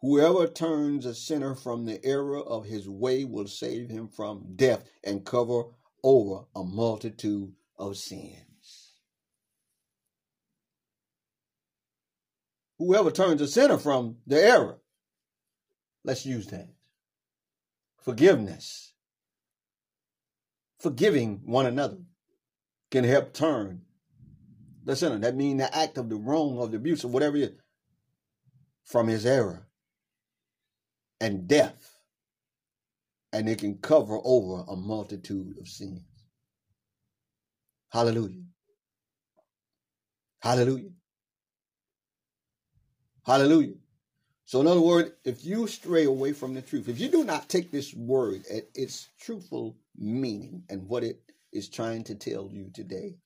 whoever 0.00 0.46
turns 0.46 1.04
a 1.04 1.14
sinner 1.14 1.54
from 1.54 1.84
the 1.84 2.02
error 2.04 2.40
of 2.40 2.64
his 2.64 2.88
way 2.88 3.24
will 3.24 3.46
save 3.46 3.90
him 3.90 4.08
from 4.08 4.54
death 4.56 4.84
and 5.04 5.24
cover 5.24 5.64
over 6.02 6.44
a 6.54 6.62
multitude 6.64 7.52
of 7.78 7.96
sins. 7.96 8.92
Whoever 12.78 13.10
turns 13.10 13.40
a 13.40 13.48
sinner 13.48 13.78
from 13.78 14.18
the 14.26 14.42
error, 14.42 14.78
let's 16.04 16.26
use 16.26 16.46
that. 16.48 16.68
Forgiveness. 17.98 18.92
Forgiving 20.78 21.40
one 21.44 21.66
another 21.66 21.98
can 22.90 23.02
help 23.04 23.32
turn 23.32 23.82
the 24.84 24.94
sinner. 24.94 25.18
That 25.18 25.34
means 25.34 25.60
the 25.60 25.76
act 25.76 25.98
of 25.98 26.08
the 26.08 26.16
wrong, 26.16 26.58
of 26.58 26.70
the 26.70 26.76
abuse, 26.76 27.04
or 27.04 27.08
whatever 27.08 27.36
it 27.36 27.42
is 27.42 27.50
from 28.86 29.08
his 29.08 29.26
error 29.26 29.66
and 31.20 31.48
death, 31.48 31.96
and 33.32 33.48
it 33.48 33.58
can 33.58 33.76
cover 33.78 34.18
over 34.24 34.64
a 34.68 34.76
multitude 34.76 35.56
of 35.60 35.68
sins. 35.68 36.00
Hallelujah. 37.90 38.42
Hallelujah. 40.40 40.90
Hallelujah. 43.26 43.74
So, 44.44 44.60
in 44.60 44.68
other 44.68 44.80
words, 44.80 45.10
if 45.24 45.44
you 45.44 45.66
stray 45.66 46.04
away 46.04 46.32
from 46.32 46.54
the 46.54 46.62
truth, 46.62 46.88
if 46.88 47.00
you 47.00 47.08
do 47.08 47.24
not 47.24 47.48
take 47.48 47.72
this 47.72 47.92
word 47.94 48.42
at 48.52 48.64
its 48.74 49.08
truthful 49.20 49.76
meaning 49.96 50.62
and 50.70 50.88
what 50.88 51.02
it 51.02 51.20
is 51.52 51.68
trying 51.68 52.04
to 52.04 52.14
tell 52.14 52.48
you 52.52 52.70
today, 52.72 53.16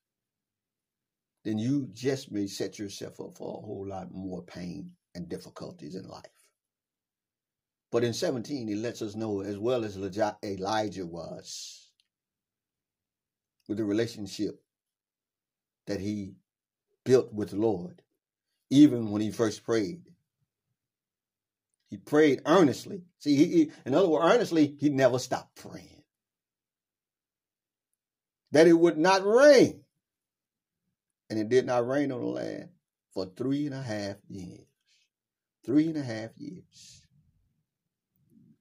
then 1.45 1.59
you 1.59 1.89
just 1.93 2.33
may 2.33 2.47
set 2.47 2.79
yourself 2.79 3.21
up 3.21 3.35
for 3.37 3.59
a 3.59 3.67
whole 3.67 3.87
lot 3.87 4.13
more 4.13 4.43
pain 4.43 4.93
and 5.15 5.29
difficulties 5.29 5.95
in 5.95 6.07
life. 6.09 6.25
But 7.91 8.05
in 8.05 8.13
17, 8.13 8.69
he 8.69 8.75
lets 8.75 9.03
us 9.03 9.17
know, 9.17 9.41
as 9.41 9.59
well 9.59 9.85
as 9.85 9.99
Elijah 10.45 11.07
was, 11.07 11.89
with 13.69 13.79
the 13.79 13.85
relationship 13.85 14.63
that 15.87 16.01
he 16.01 16.35
built 17.05 17.33
with 17.33 17.51
the 17.51 17.57
Lord, 17.57 18.03
even 18.71 19.11
when 19.11 19.23
he 19.23 19.33
first 19.33 19.65
prayed. 19.65 20.03
He 21.89 21.97
prayed 21.97 22.43
earnestly. 22.47 23.03
See, 23.19 23.35
he, 23.35 23.45
he, 23.47 23.73
in 23.85 23.95
other 23.95 24.09
words, 24.09 24.33
earnestly, 24.33 24.77
he 24.79 24.91
never 24.91 25.19
stopped 25.19 25.57
praying. 25.57 26.05
That 28.53 28.69
it 28.69 28.73
would 28.73 28.99
not 28.99 29.27
rain. 29.27 29.81
And 31.29 31.39
it 31.39 31.49
did 31.49 31.67
not 31.67 31.87
rain 31.87 32.13
on 32.13 32.21
the 32.21 32.27
land 32.27 32.69
for 33.13 33.27
three 33.27 33.67
and 33.67 33.75
a 33.75 33.83
half 33.83 34.17
years. 34.29 34.70
Three 35.65 35.89
and 35.89 35.97
a 35.97 36.03
half 36.03 36.31
years. 36.37 37.07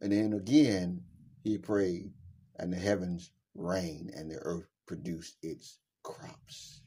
And 0.02 0.12
then 0.12 0.34
again, 0.34 1.02
he 1.44 1.58
prayed, 1.58 2.14
and 2.58 2.72
the 2.72 2.78
heavens 2.78 3.32
rained, 3.56 4.12
and 4.16 4.30
the 4.30 4.38
earth 4.38 4.68
produced 4.86 5.38
its 5.42 5.80
crops. 6.04 6.82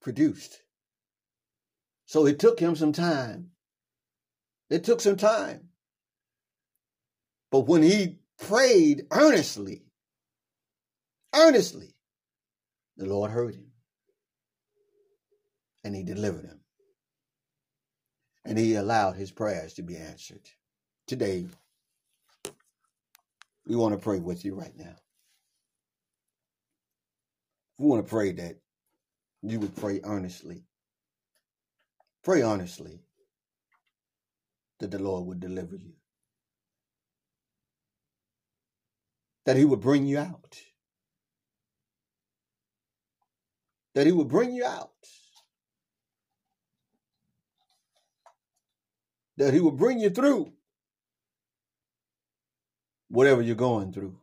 Produced. 0.00 0.62
So 2.06 2.26
it 2.26 2.38
took 2.38 2.60
him 2.60 2.76
some 2.76 2.92
time. 2.92 3.50
It 4.70 4.84
took 4.84 5.00
some 5.00 5.16
time. 5.16 5.68
But 7.50 7.60
when 7.60 7.82
he 7.82 8.18
prayed 8.38 9.06
earnestly, 9.10 9.84
earnestly, 11.34 11.94
the 12.96 13.06
Lord 13.06 13.30
heard 13.30 13.54
him 13.54 13.65
and 15.86 15.94
he 15.94 16.02
delivered 16.02 16.44
him. 16.44 16.60
And 18.44 18.58
he 18.58 18.74
allowed 18.74 19.14
his 19.14 19.30
prayers 19.30 19.74
to 19.74 19.82
be 19.82 19.96
answered. 19.96 20.40
Today, 21.06 21.46
we 23.66 23.76
want 23.76 23.94
to 23.94 24.02
pray 24.02 24.18
with 24.18 24.44
you 24.44 24.56
right 24.56 24.76
now. 24.76 24.96
We 27.78 27.86
want 27.86 28.04
to 28.04 28.10
pray 28.10 28.32
that 28.32 28.56
you 29.42 29.60
would 29.60 29.76
pray 29.76 30.00
earnestly. 30.02 30.64
Pray 32.24 32.42
earnestly 32.42 33.00
that 34.80 34.90
the 34.90 34.98
Lord 34.98 35.26
would 35.26 35.38
deliver 35.38 35.76
you, 35.76 35.92
that 39.44 39.56
He 39.56 39.64
would 39.64 39.80
bring 39.80 40.06
you 40.06 40.18
out, 40.18 40.58
that 43.94 44.06
He 44.06 44.12
would 44.12 44.28
bring 44.28 44.52
you 44.52 44.64
out, 44.64 44.90
that 49.36 49.54
He 49.54 49.60
will 49.60 49.72
bring 49.72 50.00
you 50.00 50.10
through 50.10 50.52
whatever 53.08 53.42
you're 53.42 53.54
going 53.54 53.92
through. 53.92 54.18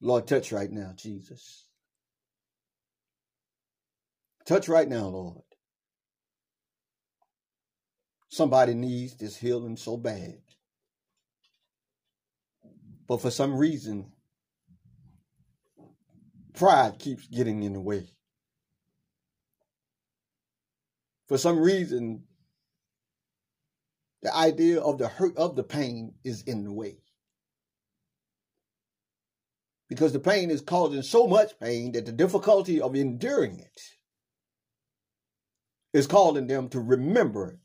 Lord, 0.00 0.26
touch 0.26 0.52
right 0.52 0.70
now, 0.70 0.92
Jesus. 0.96 1.66
Touch 4.46 4.68
right 4.68 4.88
now, 4.88 5.06
Lord. 5.06 5.42
Somebody 8.28 8.74
needs 8.74 9.16
this 9.16 9.36
healing 9.36 9.76
so 9.76 9.96
bad. 9.96 10.38
But 13.08 13.22
for 13.22 13.30
some 13.30 13.56
reason, 13.56 14.12
pride 16.54 16.98
keeps 16.98 17.26
getting 17.28 17.62
in 17.62 17.72
the 17.72 17.80
way. 17.80 18.08
For 21.28 21.38
some 21.38 21.58
reason, 21.58 22.25
the 24.26 24.36
idea 24.36 24.80
of 24.80 24.98
the 24.98 25.06
hurt 25.06 25.36
of 25.36 25.54
the 25.54 25.62
pain 25.62 26.12
is 26.24 26.42
in 26.42 26.64
the 26.64 26.72
way. 26.72 26.98
Because 29.88 30.12
the 30.12 30.18
pain 30.18 30.50
is 30.50 30.60
causing 30.60 31.02
so 31.02 31.28
much 31.28 31.56
pain 31.60 31.92
that 31.92 32.06
the 32.06 32.12
difficulty 32.12 32.80
of 32.80 32.96
enduring 32.96 33.60
it 33.60 33.80
is 35.92 36.08
calling 36.08 36.48
them 36.48 36.68
to 36.70 36.80
remember 36.80 37.60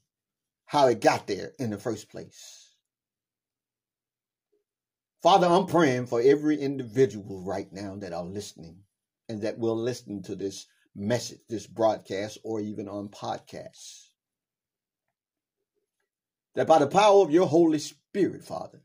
how 0.66 0.86
it 0.86 1.02
got 1.02 1.26
there 1.26 1.54
in 1.58 1.72
the 1.72 1.80
first 1.80 2.12
place. 2.12 2.76
Father, 5.24 5.48
I'm 5.48 5.66
praying 5.66 6.06
for 6.06 6.22
every 6.22 6.60
individual 6.60 7.44
right 7.44 7.74
now 7.74 7.96
that 7.96 8.14
are 8.14 8.24
listening 8.24 8.84
and 9.28 9.42
that 9.42 9.58
will 9.58 9.76
listen 9.76 10.22
to 10.24 10.36
this 10.36 10.68
message, 10.96 11.40
this 11.50 11.66
broadcast, 11.66 12.38
or 12.44 12.60
even 12.60 12.88
on 12.88 13.10
podcasts. 13.10 14.11
That 16.56 16.68
by 16.68 16.80
the 16.80 16.88
power 16.88 17.22
of 17.22 17.32
your 17.32 17.48
Holy 17.48 17.80
Spirit, 17.80 18.44
Father, 18.44 18.82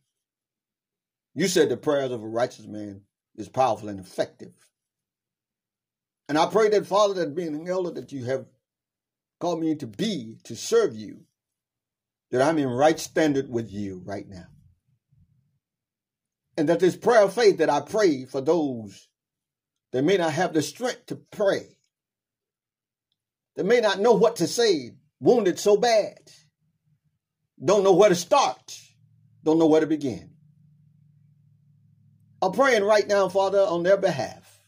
you 1.34 1.48
said 1.48 1.68
the 1.68 1.76
prayers 1.76 2.12
of 2.12 2.22
a 2.22 2.26
righteous 2.26 2.66
man 2.66 3.02
is 3.36 3.48
powerful 3.48 3.88
and 3.88 4.00
effective. 4.00 4.54
And 6.28 6.38
I 6.38 6.46
pray 6.46 6.68
that, 6.70 6.86
Father, 6.86 7.14
that 7.14 7.34
being 7.34 7.54
an 7.54 7.68
elder 7.68 7.90
that 7.92 8.12
you 8.12 8.24
have 8.24 8.46
called 9.40 9.60
me 9.60 9.74
to 9.76 9.86
be, 9.86 10.38
to 10.44 10.56
serve 10.56 10.94
you, 10.94 11.24
that 12.30 12.42
I'm 12.42 12.58
in 12.58 12.68
right 12.68 12.98
standard 12.98 13.48
with 13.48 13.70
you 13.70 14.02
right 14.04 14.28
now. 14.28 14.46
And 16.56 16.68
that 16.68 16.80
this 16.80 16.96
prayer 16.96 17.24
of 17.24 17.34
faith 17.34 17.58
that 17.58 17.70
I 17.70 17.80
pray 17.80 18.24
for 18.24 18.40
those 18.40 19.08
that 19.92 20.02
may 20.02 20.16
not 20.16 20.32
have 20.32 20.52
the 20.52 20.62
strength 20.62 21.06
to 21.06 21.16
pray, 21.16 21.76
that 23.56 23.66
may 23.66 23.80
not 23.80 24.00
know 24.00 24.12
what 24.12 24.36
to 24.36 24.46
say, 24.46 24.92
wounded 25.20 25.58
so 25.58 25.76
bad, 25.76 26.18
don't 27.62 27.84
know 27.84 27.94
where 27.94 28.08
to 28.08 28.14
start, 28.14 28.78
don't 29.44 29.58
know 29.58 29.66
where 29.66 29.80
to 29.80 29.86
begin. 29.86 30.30
I'm 32.42 32.52
praying 32.52 32.84
right 32.84 33.06
now, 33.06 33.28
Father, 33.28 33.60
on 33.60 33.82
their 33.82 33.96
behalf, 33.96 34.60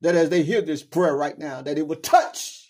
that 0.00 0.14
as 0.14 0.28
they 0.28 0.42
hear 0.42 0.60
this 0.60 0.82
prayer 0.82 1.16
right 1.16 1.38
now, 1.38 1.62
that 1.62 1.78
it 1.78 1.86
will 1.86 1.96
touch 1.96 2.66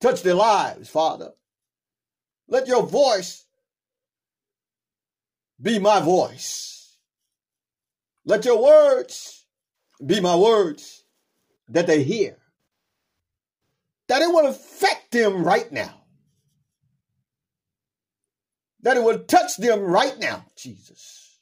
Touch 0.00 0.22
their 0.22 0.34
lives, 0.34 0.88
Father. 0.88 1.32
Let 2.48 2.68
your 2.68 2.86
voice 2.86 3.44
be 5.60 5.78
my 5.78 6.00
voice. 6.00 6.98
Let 8.24 8.44
your 8.44 8.62
words 8.62 9.46
be 10.04 10.20
my 10.20 10.36
words 10.36 11.04
that 11.68 11.86
they 11.86 12.02
hear. 12.02 12.36
That 14.08 14.22
it 14.22 14.28
will 14.28 14.46
affect 14.46 15.12
them 15.12 15.42
right 15.42 15.70
now. 15.72 15.95
That 18.86 18.96
it 18.96 19.02
will 19.02 19.18
touch 19.18 19.56
them 19.56 19.80
right 19.80 20.16
now, 20.20 20.44
Jesus. 20.54 21.40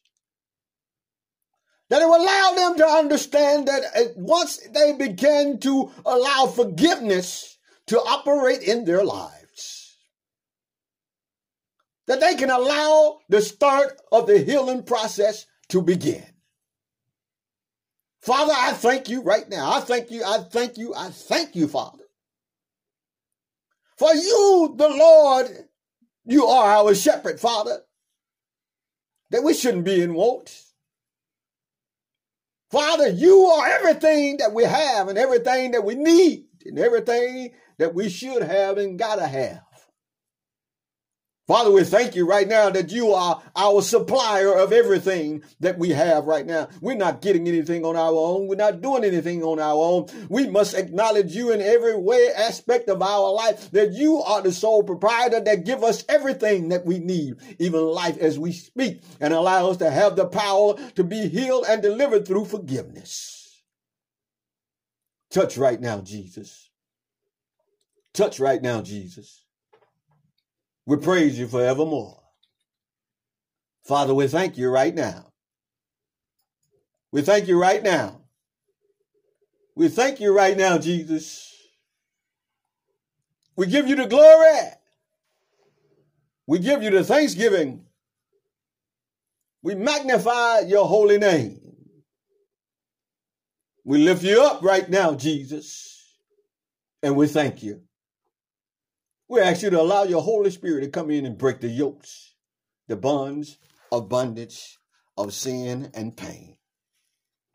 That 1.90 2.00
it 2.00 2.06
will 2.06 2.22
allow 2.22 2.52
them 2.56 2.78
to 2.78 2.86
understand 2.86 3.68
that 3.68 4.14
once 4.16 4.66
they 4.72 4.94
begin 4.94 5.60
to 5.60 5.92
allow 6.06 6.46
forgiveness 6.46 7.58
to 7.88 7.98
operate 7.98 8.62
in 8.62 8.86
their 8.86 9.04
lives. 9.04 9.98
That 12.06 12.20
they 12.20 12.34
can 12.34 12.48
allow 12.48 13.18
the 13.28 13.42
start 13.42 14.00
of 14.10 14.26
the 14.26 14.38
healing 14.38 14.82
process 14.82 15.44
to 15.68 15.82
begin. 15.82 16.24
Father, 18.22 18.54
I 18.56 18.72
thank 18.72 19.10
you 19.10 19.20
right 19.20 19.46
now. 19.50 19.70
I 19.70 19.80
thank 19.80 20.10
you. 20.10 20.24
I 20.24 20.38
thank 20.50 20.78
you. 20.78 20.94
I 20.96 21.10
thank 21.10 21.54
you, 21.54 21.68
Father. 21.68 22.04
For 23.98 24.14
you, 24.14 24.74
the 24.78 24.88
Lord, 24.88 25.68
you 26.24 26.46
are 26.46 26.70
our 26.72 26.94
shepherd, 26.94 27.40
Father, 27.40 27.80
that 29.30 29.42
we 29.42 29.54
shouldn't 29.54 29.84
be 29.84 30.02
in 30.02 30.14
want. 30.14 30.62
Father, 32.70 33.08
you 33.08 33.46
are 33.46 33.68
everything 33.68 34.38
that 34.38 34.52
we 34.52 34.64
have 34.64 35.08
and 35.08 35.18
everything 35.18 35.72
that 35.72 35.84
we 35.84 35.94
need 35.94 36.46
and 36.64 36.78
everything 36.78 37.52
that 37.78 37.94
we 37.94 38.08
should 38.08 38.42
have 38.42 38.78
and 38.78 38.98
gotta 38.98 39.26
have. 39.26 39.62
Father, 41.46 41.70
we 41.70 41.84
thank 41.84 42.14
you 42.14 42.26
right 42.26 42.48
now 42.48 42.70
that 42.70 42.90
you 42.90 43.12
are 43.12 43.42
our 43.54 43.82
supplier 43.82 44.54
of 44.56 44.72
everything 44.72 45.42
that 45.60 45.78
we 45.78 45.90
have 45.90 46.24
right 46.24 46.46
now. 46.46 46.68
We're 46.80 46.96
not 46.96 47.20
getting 47.20 47.46
anything 47.46 47.84
on 47.84 47.96
our 47.96 48.14
own. 48.14 48.46
We're 48.46 48.56
not 48.56 48.80
doing 48.80 49.04
anything 49.04 49.42
on 49.42 49.60
our 49.60 49.74
own. 49.74 50.06
We 50.30 50.48
must 50.48 50.72
acknowledge 50.72 51.36
you 51.36 51.52
in 51.52 51.60
every 51.60 51.98
way 51.98 52.28
aspect 52.34 52.88
of 52.88 53.02
our 53.02 53.30
life 53.30 53.70
that 53.72 53.92
you 53.92 54.22
are 54.22 54.40
the 54.40 54.52
sole 54.52 54.82
proprietor 54.84 55.40
that 55.40 55.66
give 55.66 55.84
us 55.84 56.02
everything 56.08 56.70
that 56.70 56.86
we 56.86 56.98
need, 56.98 57.34
even 57.58 57.80
life 57.80 58.16
as 58.16 58.38
we 58.38 58.52
speak 58.52 59.02
and 59.20 59.34
allow 59.34 59.68
us 59.68 59.76
to 59.78 59.90
have 59.90 60.16
the 60.16 60.26
power 60.26 60.76
to 60.94 61.04
be 61.04 61.28
healed 61.28 61.66
and 61.68 61.82
delivered 61.82 62.26
through 62.26 62.46
forgiveness. 62.46 63.62
Touch 65.30 65.58
right 65.58 65.80
now, 65.80 66.00
Jesus. 66.00 66.70
Touch 68.14 68.40
right 68.40 68.62
now, 68.62 68.80
Jesus. 68.80 69.43
We 70.86 70.96
praise 70.96 71.38
you 71.38 71.48
forevermore. 71.48 72.20
Father, 73.84 74.14
we 74.14 74.26
thank 74.28 74.58
you 74.58 74.70
right 74.70 74.94
now. 74.94 75.32
We 77.12 77.22
thank 77.22 77.48
you 77.48 77.60
right 77.60 77.82
now. 77.82 78.20
We 79.76 79.88
thank 79.88 80.20
you 80.20 80.34
right 80.34 80.56
now, 80.56 80.78
Jesus. 80.78 81.50
We 83.56 83.66
give 83.66 83.88
you 83.88 83.96
the 83.96 84.06
glory. 84.06 84.70
We 86.46 86.58
give 86.58 86.82
you 86.82 86.90
the 86.90 87.04
thanksgiving. 87.04 87.86
We 89.62 89.74
magnify 89.74 90.60
your 90.60 90.86
holy 90.86 91.18
name. 91.18 91.60
We 93.84 93.98
lift 93.98 94.22
you 94.22 94.42
up 94.42 94.62
right 94.62 94.88
now, 94.88 95.14
Jesus. 95.14 96.04
And 97.02 97.16
we 97.16 97.26
thank 97.26 97.62
you. 97.62 97.83
We 99.34 99.40
ask 99.40 99.62
you 99.62 99.70
to 99.70 99.80
allow 99.80 100.04
your 100.04 100.22
Holy 100.22 100.52
Spirit 100.52 100.82
to 100.82 100.90
come 100.90 101.10
in 101.10 101.26
and 101.26 101.36
break 101.36 101.60
the 101.60 101.66
yokes, 101.66 102.36
the 102.86 102.94
bonds 102.94 103.58
of 103.90 104.08
bondage, 104.08 104.78
of 105.18 105.34
sin 105.34 105.90
and 105.92 106.16
pain. 106.16 106.56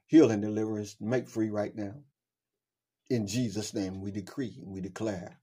Heal 0.07 0.29
and 0.29 0.41
deliver 0.41 0.77
us, 0.77 0.97
make 0.99 1.29
free 1.29 1.49
right 1.49 1.73
now. 1.73 1.93
In 3.09 3.27
Jesus' 3.27 3.73
name, 3.73 4.01
we 4.01 4.11
decree 4.11 4.59
and 4.61 4.73
we 4.73 4.81
declare 4.81 5.39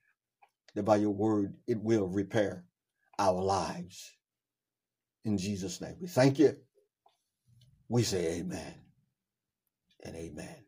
that 0.74 0.82
by 0.82 0.97
your 0.97 1.14
word 1.14 1.55
it 1.66 1.82
will 1.82 2.07
repair 2.07 2.66
our 3.18 3.41
lives. 3.41 4.12
In 5.24 5.39
Jesus' 5.39 5.80
name, 5.80 5.97
we 6.03 6.07
thank 6.07 6.39
you. 6.39 6.55
We 7.89 8.03
say 8.03 8.41
amen 8.41 8.74
and 10.05 10.14
amen. 10.14 10.66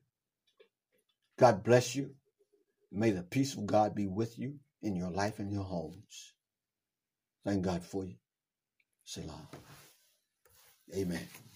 God 1.38 1.62
bless 1.62 1.94
you. 1.94 2.14
May 2.90 3.10
the 3.10 3.22
peace 3.22 3.52
of 3.52 3.66
God 3.66 3.94
be 3.94 4.06
with 4.06 4.38
you 4.38 4.60
in 4.82 4.96
your 4.96 5.10
life 5.10 5.38
and 5.40 5.52
your 5.52 5.64
homes. 5.64 6.34
Thank 7.44 7.64
God 7.64 7.82
for 7.82 8.04
you. 8.04 8.16
Selah. 9.04 9.48
Amen. 10.94 11.47